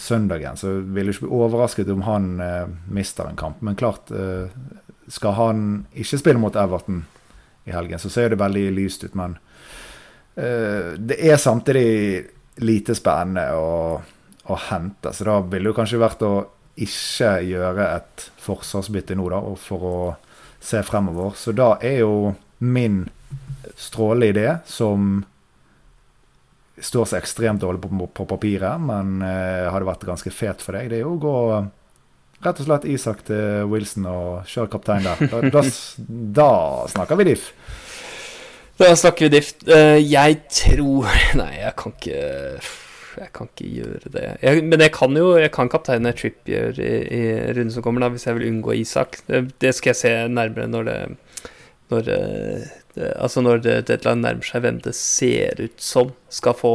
Søndagen 0.00 0.56
så 0.56 0.72
vil 0.80 1.10
du 1.10 1.12
ikke 1.12 1.26
bli 1.26 1.38
overrasket 1.42 1.90
om 1.92 2.04
han 2.06 2.28
eh, 2.40 2.66
mister 2.88 3.28
en 3.28 3.38
kamp. 3.38 3.60
Men 3.60 3.76
klart, 3.76 4.10
eh, 4.10 4.48
skal 5.10 5.36
han 5.36 5.64
ikke 5.92 6.20
spille 6.20 6.40
mot 6.40 6.56
Everton 6.56 7.02
i 7.68 7.74
helgen, 7.74 8.00
så 8.00 8.10
ser 8.10 8.32
det 8.32 8.40
veldig 8.40 8.64
lyst 8.78 9.04
ut. 9.04 9.16
Men 9.18 9.36
eh, 10.36 10.96
det 10.96 11.18
er 11.20 11.36
samtidig 11.40 12.24
lite 12.64 12.96
spennende 12.96 13.50
å, 13.56 14.00
å 14.48 14.58
hente. 14.70 15.12
Så 15.12 15.28
da 15.28 15.38
ville 15.44 15.70
det 15.70 15.76
kanskje 15.76 16.00
vært 16.00 16.24
å 16.26 16.34
ikke 16.80 17.34
gjøre 17.44 17.90
et 17.98 18.26
forsvarsbytte 18.40 19.16
nå, 19.18 19.28
da, 19.32 19.40
for 19.60 19.84
å 19.84 19.96
se 20.60 20.80
fremover. 20.86 21.36
Så 21.36 21.52
da 21.56 21.74
er 21.84 22.00
jo 22.02 22.32
min 22.60 23.02
strålende 23.76 24.32
idé, 24.32 24.48
som 24.68 25.22
står 26.80 27.10
så 27.10 27.18
ekstremt 27.18 27.62
dårlig 27.62 27.82
på, 27.84 28.08
på 28.16 28.26
papiret, 28.28 28.80
men 28.82 29.20
eh, 29.26 29.68
hadde 29.70 29.88
vært 29.88 30.08
ganske 30.08 30.32
fet 30.34 30.64
for 30.64 30.76
deg, 30.76 30.90
det 30.90 31.00
er 31.00 31.06
jo 31.06 31.14
å 31.16 31.22
gå 31.22 31.36
rett 32.40 32.60
og 32.62 32.66
slett 32.66 32.88
Isak 32.88 33.24
til 33.28 33.68
Wilson 33.70 34.08
og 34.08 34.50
kjøre 34.50 34.72
kaptein 34.72 35.06
der. 35.06 35.24
Da, 35.28 35.42
da, 35.52 35.64
da 36.40 36.50
snakker 36.92 37.20
vi 37.20 37.30
diff. 37.32 37.50
Da 38.80 38.94
snakker 38.96 39.28
vi 39.28 39.34
diff. 39.36 39.52
Uh, 39.68 39.98
jeg 40.00 40.38
tror 40.48 41.10
Nei, 41.40 41.52
jeg 41.60 41.74
kan 41.80 41.96
ikke 41.98 42.22
jeg 43.20 43.32
kan 43.34 43.48
ikke 43.50 43.68
gjøre 43.74 44.10
det. 44.14 44.26
Jeg, 44.40 44.62
men 44.64 44.80
jeg 44.80 44.92
kan 44.94 45.16
jo 45.18 45.32
jeg 45.36 45.50
kan 45.52 45.68
kapteine 45.68 46.12
Trippier 46.16 46.78
i, 46.80 46.92
i 47.12 47.22
runden 47.50 47.72
som 47.74 47.84
kommer, 47.84 48.04
da, 48.04 48.08
hvis 48.14 48.24
jeg 48.28 48.38
vil 48.38 48.46
unngå 48.48 48.76
Isak. 48.78 49.18
Det, 49.26 49.42
det 49.60 49.74
skal 49.76 49.92
jeg 49.92 50.00
se 50.00 50.12
nærmere 50.30 50.70
når 50.70 50.86
det, 50.86 50.98
når 51.90 52.06
det, 52.06 52.20
det 52.94 53.12
Altså 53.16 53.42
når 53.44 53.62
deadline 53.64 54.22
nærmer 54.24 54.46
seg, 54.46 54.64
hvem 54.64 54.80
det 54.84 54.94
ser 54.98 55.60
ut 55.62 55.76
som 55.82 56.14
skal 56.32 56.56
få 56.58 56.74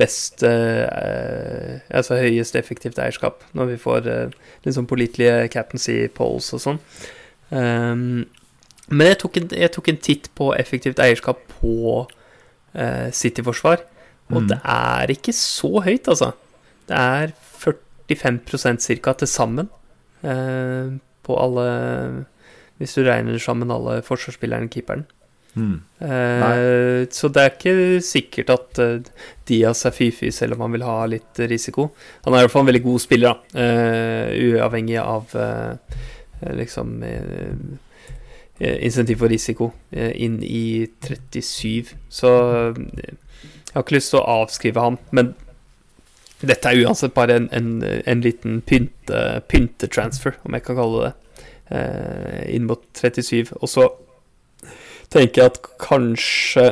best 0.00 0.42
eh, 0.46 1.80
Altså 1.92 2.20
høyest 2.20 2.56
effektivt 2.56 3.00
eierskap, 3.00 3.44
når 3.52 3.72
vi 3.72 3.80
får 3.80 4.08
eh, 4.10 4.36
liksom 4.64 4.88
pålitelige 4.90 5.48
captaincy 5.52 6.06
polls 6.14 6.52
og 6.56 6.64
sånn. 6.64 6.80
Um, 7.52 8.24
men 8.92 9.08
jeg 9.08 9.18
tok, 9.22 9.38
en, 9.40 9.48
jeg 9.56 9.72
tok, 9.72 9.88
en, 9.88 10.00
titt 10.04 10.28
på 10.36 10.50
effektivt 10.56 11.00
eierskap 11.00 11.40
på 11.60 12.02
eh, 12.74 13.08
City-forsvar. 13.14 13.84
Og 14.32 14.42
mm. 14.42 14.48
det 14.50 14.58
er 14.74 15.12
ikke 15.14 15.34
så 15.36 15.70
høyt, 15.84 16.08
altså. 16.10 16.32
Det 16.88 16.98
er 16.98 17.32
45 17.62 19.00
ca. 19.04 19.14
til 19.14 19.30
sammen 19.30 19.70
eh, 20.26 20.92
på 21.22 21.38
alle 21.38 21.66
Hvis 22.82 22.96
du 22.98 23.04
regner 23.06 23.38
sammen 23.38 23.70
alle 23.70 24.00
forsvarsspillerne 24.02 24.66
og 24.66 24.74
keeperen. 24.74 25.04
Mm. 25.54 25.76
Eh, 26.00 27.02
så 27.12 27.28
det 27.28 27.42
er 27.42 27.52
ikke 27.52 28.00
sikkert 28.02 28.50
at 28.54 28.80
uh, 28.80 29.12
Diaz 29.48 29.84
er 29.86 29.94
fy-fy, 29.94 30.30
selv 30.32 30.56
om 30.56 30.64
han 30.64 30.74
vil 30.74 30.86
ha 30.86 30.96
litt 31.12 31.42
risiko. 31.50 31.90
Han 32.24 32.34
er 32.34 32.42
i 32.42 32.46
hvert 32.46 32.54
fall 32.54 32.64
en 32.64 32.72
veldig 32.72 32.84
god 32.86 33.04
spiller, 33.04 33.36
da. 33.36 33.62
Uh, 33.62 34.56
uavhengig 34.56 34.98
av 35.02 35.36
uh, 35.36 36.00
liksom 36.58 36.98
insentiv 38.62 39.18
for 39.18 39.30
risiko 39.30 39.72
inn 39.90 40.36
i 40.46 40.86
37. 41.02 41.94
Så 42.10 42.30
jeg 43.72 43.72
har 43.72 43.84
ikke 43.86 43.96
lyst 43.96 44.12
til 44.12 44.20
å 44.20 44.42
avskrive 44.42 44.84
han, 44.84 44.98
men 45.16 45.32
dette 46.42 46.68
er 46.68 46.82
uansett 46.82 47.14
bare 47.14 47.38
en, 47.38 47.48
en, 47.54 47.70
en 47.82 48.22
liten 48.22 48.60
pynte, 48.66 49.22
pyntetransfer, 49.50 50.36
om 50.44 50.56
jeg 50.56 50.66
kan 50.66 50.78
kalle 50.78 51.04
det 51.04 51.10
eh, 51.12 51.18
inn 51.72 52.66
mot 52.68 52.82
37. 52.98 53.54
Og 53.60 53.70
så 53.70 53.86
tenker 55.12 55.42
jeg 55.42 55.52
at 55.52 55.60
kanskje 55.82 56.66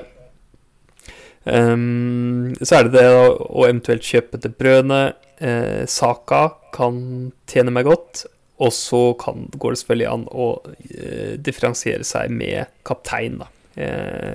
um, 1.45 2.53
Så 2.61 2.77
er 2.77 2.89
det 2.89 2.95
det 2.99 3.07
å 3.09 3.65
eventuelt 3.67 4.07
kjøpe 4.07 4.41
til 4.41 4.55
brødene. 4.57 5.01
Eh, 5.41 5.87
Saka 5.89 6.43
kan 6.75 7.01
tjene 7.49 7.73
meg 7.75 7.89
godt. 7.89 8.25
Og 8.61 8.73
så 8.77 9.03
kan, 9.21 9.47
går 9.57 9.73
det 9.73 9.81
selvfølgelig 9.81 10.09
an 10.11 10.27
å 10.29 10.49
eh, 10.69 11.37
differensiere 11.41 12.05
seg 12.05 12.33
med 12.35 12.69
kaptein, 12.87 13.41
da. 13.41 13.49
Eh, 13.81 14.35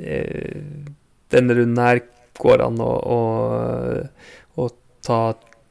eh 0.00 0.60
denne 1.34 1.56
runden 1.58 1.80
her 1.82 1.98
går 2.38 2.62
an 2.62 2.76
å, 2.78 2.92
å, 3.10 3.20
å 4.62 4.66
ta 5.02 5.18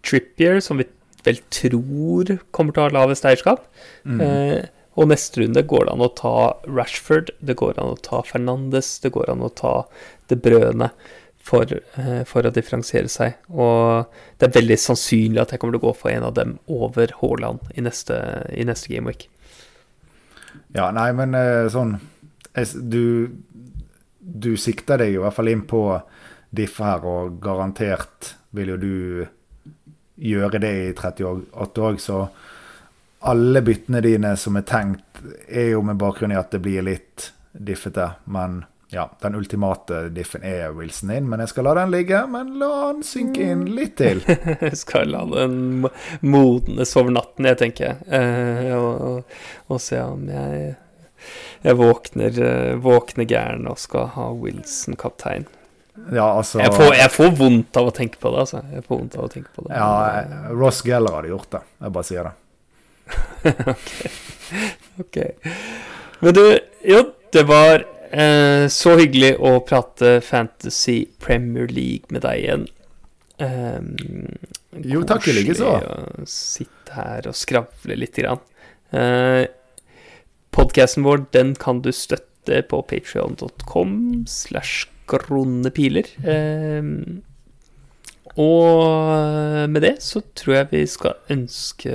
Trippier, 0.06 0.60
som 0.60 0.82
vi 0.82 0.84
vel 1.26 1.42
tror 1.54 2.38
kommer 2.56 2.76
til 2.76 2.84
å 2.84 2.88
ha 2.88 2.96
lavest 2.96 3.28
eierskap. 3.28 3.68
Mm. 4.06 4.22
Eh, 4.24 4.72
og 4.96 5.10
neste 5.12 5.42
runde 5.42 5.66
går 5.68 5.88
det 5.88 5.94
an 5.96 6.06
å 6.06 6.14
ta 6.16 6.38
Rashford, 6.70 7.34
det 7.44 7.58
går 7.60 7.80
an 7.82 7.96
å 7.98 8.02
ta 8.06 8.22
Fernandes, 8.24 8.94
det 9.04 9.12
går 9.16 9.34
an 9.34 9.44
å 9.44 9.52
ta 9.52 9.74
De 10.32 10.38
Brøne 10.40 10.90
for, 11.46 11.68
eh, 12.00 12.24
for, 12.26 12.48
å 12.48 12.54
differensiere 12.54 13.12
seg. 13.12 13.36
Og 13.52 14.08
det 14.40 14.50
er 14.50 14.56
veldig 14.56 14.80
sannsynlig 14.82 15.44
at 15.44 15.54
jeg 15.54 15.62
kommer 15.62 15.78
til 15.78 15.84
å 15.84 15.88
gå 15.90 15.96
for 16.00 16.14
en 16.14 16.30
av 16.30 16.38
dem 16.38 16.58
over 16.72 17.12
Haaland 17.20 17.68
i 17.76 17.84
neste, 17.86 18.18
i 18.56 18.66
neste 18.68 18.94
gameweek. 18.94 19.28
Ja, 20.76 20.90
nei, 20.96 21.10
men 21.16 21.36
eh, 21.36 21.68
sånn 21.72 21.98
Du 22.56 23.36
du 24.26 24.56
sikter 24.58 25.00
deg 25.00 25.16
i 25.16 25.22
hvert 25.22 25.36
fall 25.38 25.52
inn 25.52 25.64
på 25.70 25.84
diff 26.56 26.80
her, 26.82 27.04
og 27.06 27.38
garantert 27.44 28.34
vil 28.56 28.74
jo 28.74 28.78
du 28.82 28.96
gjøre 30.16 30.62
det 30.64 30.74
i 30.82 30.92
38 30.94 31.86
òg, 31.86 32.00
så 32.02 32.20
alle 33.26 33.62
byttene 33.66 34.02
dine 34.06 34.36
som 34.38 34.58
er 34.60 34.68
tenkt, 34.70 35.24
er 35.48 35.74
jo 35.74 35.82
med 35.86 35.98
bakgrunn 35.98 36.36
i 36.36 36.40
at 36.40 36.54
det 36.54 36.62
blir 36.62 36.86
litt 36.86 37.32
diffete. 37.52 38.12
Men 38.30 38.64
ja, 38.94 39.10
den 39.22 39.36
ultimate 39.36 40.10
diffen 40.10 40.44
er 40.46 40.76
Wilson 40.78 41.12
inn. 41.12 41.30
Men 41.30 41.42
jeg 41.42 41.52
skal 41.52 41.68
la 41.68 41.74
den 41.80 41.94
ligge, 41.94 42.22
men 42.32 42.54
la 42.62 42.72
den 42.94 43.04
synke 43.08 43.50
inn 43.52 43.66
litt 43.76 43.98
til. 44.00 44.22
jeg 44.68 44.78
skal 44.78 45.10
la 45.12 45.26
den 45.32 45.88
modnes 46.22 46.96
over 47.00 47.16
natten, 47.18 47.50
jeg 47.50 47.62
tenker. 47.64 47.98
Eh, 48.06 48.72
og, 48.78 49.38
og, 49.68 49.80
se 49.82 50.02
om 50.04 50.28
jeg 50.30 50.76
jeg 51.66 51.80
våkner, 51.80 52.36
uh, 52.38 52.76
våkner 52.78 53.26
gæren 53.26 53.64
og 53.66 53.80
skal 53.82 54.12
ha 54.14 54.28
Wilson 54.38 54.94
kaptein. 55.00 55.48
Ja, 56.12 56.26
altså 56.28 56.60
jeg 56.60 56.74
får, 56.76 56.94
jeg 57.00 57.12
får, 57.14 57.30
vondt 57.40 57.78
av 57.80 57.90
å 57.90 57.94
tenke 57.96 58.20
på 58.22 58.32
det, 58.34 58.44
altså. 58.44 58.62
Jeg 58.74 58.84
får 58.86 59.00
vondt 59.00 59.18
av 59.18 59.26
å 59.26 59.32
tenke 59.32 59.52
på 59.56 59.66
det. 59.66 59.76
Ja, 59.80 60.52
Ross 60.52 60.82
Geller 60.86 61.18
hadde 61.18 61.32
gjort 61.32 61.52
det. 61.56 61.62
Jeg 61.82 61.96
bare 61.96 62.10
sier 62.10 62.30
det. 62.30 62.34
ok. 65.06 65.20
Men 66.20 66.36
du, 66.36 66.44
jo, 66.92 67.02
det 67.36 67.44
var 67.48 67.86
eh, 68.12 68.66
så 68.72 68.96
hyggelig 69.00 69.36
å 69.40 69.58
prate 69.68 70.18
Fantasy 70.26 71.06
Premier 71.22 71.72
League 71.72 72.12
med 72.14 72.26
deg 72.28 72.44
igjen. 72.44 72.66
Um, 73.36 73.96
jo, 74.84 75.04
takk 75.08 75.28
i 75.32 75.36
likeså. 75.40 75.78
Sitte 76.30 76.96
her 76.96 77.32
og 77.32 77.38
skravle 77.40 77.98
litt. 78.00 78.16
Grann. 78.20 78.44
Eh, 78.96 79.46
Podkasten 80.56 81.04
vår 81.04 81.26
den 81.36 81.56
kan 81.60 81.82
du 81.84 81.92
støtte 81.92 82.62
på 82.70 82.80
patrion.com 82.88 84.24
slash 84.30 84.86
kronepiler. 85.10 86.12
Eh, 86.26 86.92
og 88.36 89.70
med 89.72 89.82
det 89.86 89.96
så 90.04 90.20
tror 90.36 90.58
jeg 90.58 90.72
vi 90.74 90.84
skal 90.92 91.20
ønske 91.32 91.92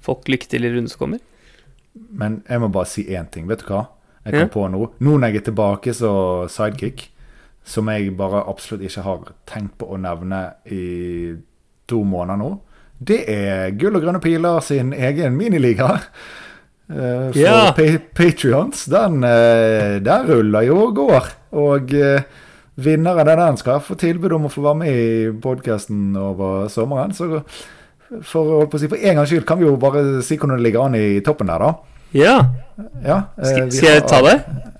folk 0.00 0.30
lykke 0.30 0.48
til 0.48 0.64
i 0.64 0.72
runden 0.72 0.88
som 0.88 1.02
kommer. 1.02 1.20
Men 1.92 2.42
jeg 2.48 2.62
må 2.62 2.70
bare 2.72 2.88
si 2.88 3.04
én 3.12 3.28
ting. 3.28 3.48
Vet 3.50 3.66
du 3.66 3.72
hva? 3.74 3.84
jeg 4.28 4.34
kom 4.34 4.44
ja. 4.44 4.52
på 4.52 4.66
nå. 4.72 4.80
Nå 4.98 5.16
når 5.16 5.32
jeg 5.32 5.40
er 5.40 5.46
tilbake 5.48 5.94
så 5.96 6.12
sidekick, 6.52 7.08
som 7.68 7.88
jeg 7.92 8.14
bare 8.16 8.44
absolutt 8.48 8.84
ikke 8.88 9.04
har 9.04 9.30
tenkt 9.48 9.76
på 9.80 9.88
å 9.92 10.00
nevne 10.00 10.42
i 10.72 11.36
to 11.88 12.02
måneder 12.04 12.40
nå, 12.40 12.50
det 12.98 13.20
er 13.30 13.76
Gull 13.78 13.96
og 13.96 14.04
grønne 14.04 14.20
piler 14.22 14.60
sin 14.64 14.92
egen 14.92 15.36
miniliga. 15.38 15.98
Uh, 16.88 17.28
for 17.32 17.40
ja. 17.40 17.72
pa 17.76 17.86
Patrions. 18.16 18.86
Den, 18.88 19.22
uh, 19.24 19.98
den 20.00 20.28
ruller 20.28 20.68
jo 20.68 20.78
og 20.86 20.94
går. 20.96 21.32
Og 21.60 21.92
uh, 21.92 22.44
vinneren 22.80 23.28
av 23.28 23.40
den 23.42 23.58
skal 23.60 23.82
få 23.84 23.98
tilbud 23.98 24.36
om 24.36 24.46
å 24.48 24.52
få 24.52 24.64
være 24.64 24.80
med 24.82 25.02
i 25.02 25.08
podkasten 25.42 26.16
over 26.16 26.70
sommeren. 26.72 27.12
Så 27.16 27.28
for, 28.22 28.40
å 28.40 28.60
holde 28.60 28.70
på 28.72 28.78
å 28.78 28.82
si, 28.82 28.88
for 28.88 29.02
en 29.02 29.20
gangs 29.20 29.32
skyld 29.32 29.46
kan 29.48 29.60
vi 29.60 29.66
jo 29.66 29.74
bare 29.80 30.22
si 30.24 30.38
hvordan 30.38 30.56
det 30.56 30.64
ligger 30.68 30.86
an 30.86 30.96
i 30.96 31.20
toppen 31.24 31.50
der, 31.50 31.64
da. 31.64 31.98
Ja. 32.16 32.36
ja 33.04 33.18
skal, 33.36 33.66
skal 33.74 33.98
jeg 33.98 34.04
ta 34.08 34.22
det? 34.24 34.38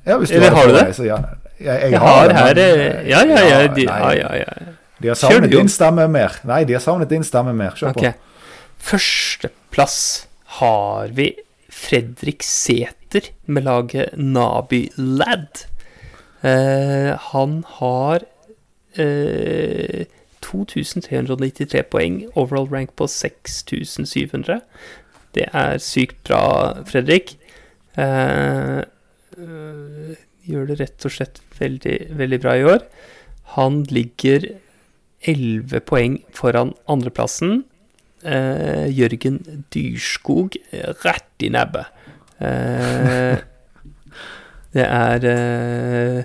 Ja, 0.09 0.17
hvis 0.17 0.31
du 0.33 0.39
Eller 0.39 0.55
har, 0.57 0.71
du 0.71 0.77
det? 0.79 0.87
Så, 0.97 1.05
ja. 1.05 1.19
Jeg, 1.59 1.67
jeg, 1.67 1.91
jeg, 1.93 2.01
har, 2.01 2.33
her 2.33 2.55
men, 2.55 2.63
Ja, 3.11 3.21
ja, 3.27 3.43
ja. 3.43 3.59
De, 3.75 3.85
ja, 3.85 4.13
ja, 4.15 4.31
ja. 4.39 4.73
de 5.03 5.11
har 5.11 5.19
savnet 5.19 5.53
din 5.53 5.69
stemme 5.69 6.07
mer. 6.09 6.39
Nei, 6.49 6.63
de 6.65 6.79
har 6.79 6.85
savnet 6.85 7.11
din 7.11 7.27
stemme 7.27 7.53
mer. 7.59 7.75
Kjør 7.77 7.93
okay. 7.93 8.15
på. 8.15 8.47
Førsteplass 8.89 9.99
har 10.63 11.11
vi 11.19 11.33
Fredrik 11.79 12.43
Sæther 12.45 13.31
med 13.47 13.69
laget 13.69 14.17
Naby 14.19 14.89
Lad. 14.97 15.65
Uh, 16.43 17.15
han 17.33 17.63
har 17.79 18.27
eh, 18.99 20.07
2393 20.45 21.83
poeng, 21.91 22.23
overall 22.35 22.69
rank 22.71 22.95
på 22.97 23.07
6700. 23.07 24.61
Det 25.35 25.49
er 25.53 25.79
sykt 25.83 26.23
bra, 26.27 26.43
Fredrik. 26.89 27.37
Eh, 27.99 28.81
gjør 30.49 30.71
det 30.71 30.79
rett 30.81 31.07
og 31.07 31.15
slett 31.15 31.43
veldig, 31.59 31.99
veldig 32.19 32.41
bra 32.43 32.57
i 32.57 32.65
år. 32.67 32.87
Han 33.59 33.83
ligger 33.93 34.47
11 35.29 35.83
poeng 35.89 36.21
foran 36.37 36.75
andreplassen. 36.89 37.65
Uh, 38.25 38.87
Jørgen 38.91 39.65
Dyrskog 39.75 40.57
rett 41.05 41.45
i 41.47 41.53
nebbet. 41.55 41.87
Eh, 42.39 43.39
det 44.77 44.85
er 44.87 45.25
eh, 45.29 46.25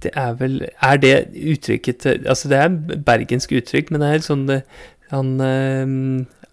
Det 0.00 0.12
er 0.16 0.32
vel 0.40 0.54
Er 0.64 0.96
det 0.96 1.28
uttrykket 1.36 1.98
til 2.00 2.24
Altså, 2.28 2.48
det 2.48 2.56
er 2.56 3.02
bergensk 3.04 3.52
uttrykk, 3.52 3.90
men 3.90 4.00
det 4.00 4.08
er 4.08 4.16
helt 4.16 4.28
sånn 4.28 4.46
Han 5.12 5.34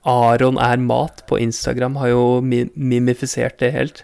Aron 0.02 0.58
er 0.58 0.82
mat 0.82 1.24
på 1.30 1.38
Instagram 1.38 1.96
har 2.02 2.08
jo 2.10 2.24
mimifisert 2.42 3.60
det 3.62 3.72
helt. 3.76 4.04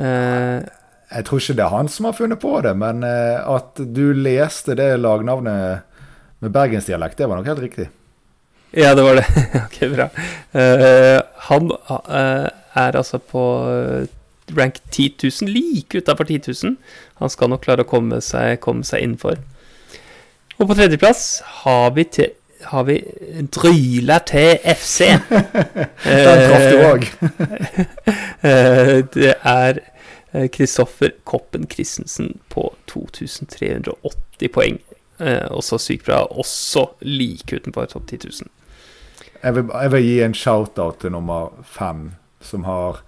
Eh, 0.00 0.64
jeg 1.12 1.26
tror 1.28 1.42
ikke 1.42 1.56
det 1.58 1.64
er 1.66 1.74
han 1.74 1.90
som 1.92 2.08
har 2.08 2.16
funnet 2.16 2.40
på 2.40 2.54
det, 2.64 2.72
men 2.76 3.04
uh, 3.04 3.44
at 3.54 3.76
du 3.76 4.16
leste 4.16 4.74
det 4.74 4.88
lagnavnet 4.98 5.84
med 6.40 6.54
bergensdialekt, 6.56 7.18
det 7.20 7.28
var 7.28 7.38
nok 7.38 7.52
helt 7.52 7.62
riktig. 7.62 7.86
Ja, 8.76 8.92
det 8.94 9.02
var 9.06 9.18
det. 9.18 9.26
ok, 9.64 9.78
bra. 9.94 10.08
Uh, 10.52 11.18
han 11.48 11.70
er 11.88 12.98
altså 13.00 13.18
på 13.18 13.42
rank 14.56 14.80
10 14.90 15.14
000, 15.22 15.52
like 15.52 15.98
utafor 15.98 16.24
10 16.28 16.52
000. 16.64 16.76
Han 17.20 17.32
skal 17.32 17.50
nok 17.50 17.64
klare 17.64 17.86
å 17.86 17.88
komme 17.88 18.20
seg, 18.24 18.60
komme 18.60 18.84
seg 18.84 19.04
innenfor. 19.06 19.40
Og 20.56 20.68
på 20.68 20.76
tredjeplass 20.76 21.40
har 21.62 21.94
vi 21.96 22.04
til 22.04 22.34
har 22.66 22.84
vi 22.84 22.96
Dryla 23.52 24.18
til 24.26 24.58
FC. 24.64 25.00
Den 26.04 26.40
traff 26.48 26.64
du 26.72 26.78
òg. 26.86 27.06
Eh, 28.46 28.98
det 29.14 29.32
er 29.42 29.78
Kristoffer 30.52 31.08
eh, 31.08 31.20
Koppen 31.24 31.66
Christensen 31.70 32.38
på 32.52 32.68
2380 32.90 34.52
poeng. 34.54 34.78
Eh, 35.18 35.46
også 35.50 35.78
sykt 35.82 36.06
bra. 36.06 36.20
Også 36.30 36.86
like 37.00 37.56
utenfor 37.56 37.88
topp 37.90 38.08
10 38.08 38.18
000. 38.24 38.50
Jeg 39.42 39.54
vil, 39.54 39.70
jeg 39.72 39.92
vil 39.92 40.06
gi 40.06 40.16
en 40.24 40.34
shout-out 40.34 41.00
til 41.02 41.14
nummer 41.14 41.54
fem, 41.62 42.10
som 42.40 42.64
har 42.64 43.02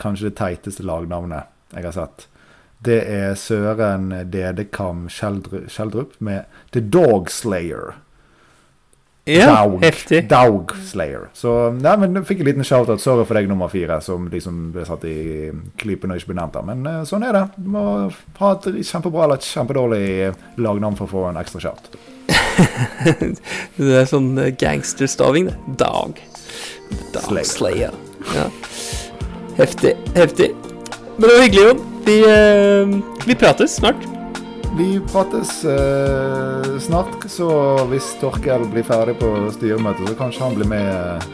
kanskje 0.00 0.30
det 0.30 0.36
teiteste 0.40 0.84
lagnavnet 0.86 1.50
jeg 1.74 1.86
har 1.86 1.96
sett. 1.96 2.26
Det 2.80 3.02
er 3.12 3.34
Søren 3.36 4.08
Dedekam 4.32 5.08
Skjeldrup 5.12 6.14
med 6.24 6.48
The 6.72 6.80
Dog 6.80 7.28
Slayer. 7.30 7.98
Ja, 9.28 9.50
Daug, 9.52 9.82
heftig. 9.84 10.22
Daug 10.30 10.72
Slayer. 10.88 11.28
Så 11.36 11.52
nei, 11.76 11.92
men 12.00 12.16
du 12.16 12.22
fikk 12.26 12.40
en 12.40 12.48
liten 12.48 12.66
shout-out. 12.66 13.02
Sorry 13.02 13.26
for 13.28 13.36
deg, 13.36 13.50
nummer 13.50 13.68
fire, 13.70 14.00
som 14.02 14.30
liksom 14.32 14.70
ble 14.74 14.86
satt 14.88 15.04
i 15.06 15.50
klypen 15.80 16.10
og 16.10 16.20
ikke 16.20 16.32
ble 16.32 16.38
nevnt 16.40 16.56
der. 16.56 16.66
Men 16.70 16.88
uh, 16.88 17.02
sånn 17.08 17.26
er 17.28 17.36
det. 17.36 17.44
Du 17.60 17.68
må 17.76 17.84
ha 18.40 18.54
et 18.56 18.70
kjempebra 18.80 19.26
eller 19.26 19.42
et 19.42 19.50
kjempedårlig 19.50 20.06
lagnavn 20.64 20.96
for 20.98 21.06
å 21.06 21.12
få 21.12 21.26
en 21.28 21.40
ekstra 21.40 21.62
shout. 21.68 21.92
det 23.80 23.94
er 24.02 24.08
sånn 24.08 24.32
eh, 24.38 24.52
gangsterstaving, 24.60 25.50
det. 25.50 25.56
Dog. 25.80 26.20
Dog 27.14 27.26
Slayer. 27.26 27.50
Slayer. 27.50 27.96
Ja. 28.34 28.46
Heftig. 29.58 29.94
Heftig. 30.16 30.52
Men 31.16 31.26
det 31.26 31.34
var 31.34 31.44
hyggelig, 31.44 31.66
Jon. 31.68 31.84
Vi, 32.06 32.16
uh, 32.24 33.26
vi 33.26 33.36
prates 33.38 33.76
snart. 33.76 34.06
Vi 34.78 35.00
prates 35.12 35.64
uh, 35.64 36.78
snart, 36.80 37.26
så 37.28 37.50
hvis 37.90 38.14
Torkel 38.22 38.64
blir 38.70 38.86
ferdig 38.86 39.16
på 39.20 39.32
styremøtet, 39.56 40.08
så 40.08 40.16
kanskje 40.18 40.46
han 40.46 40.56
blir 40.56 40.70
med 40.70 41.26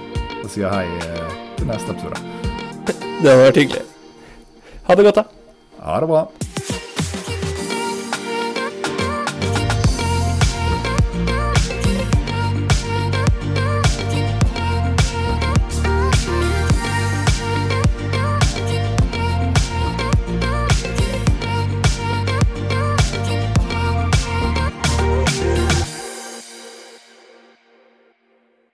og 0.43 0.49
sier 0.51 0.73
hei 0.73 0.89
uh, 1.05 1.37
til 1.59 1.71
neste 1.71 1.95
episode. 1.95 2.25
Det 2.87 3.29
hadde 3.29 3.39
vært 3.45 3.63
hyggelig. 3.63 3.87
Ha 4.89 4.99
det 4.99 5.09
godt, 5.09 5.23
da. 5.23 5.25
Ha 5.87 6.01
det 6.03 6.11
bra. 6.11 6.27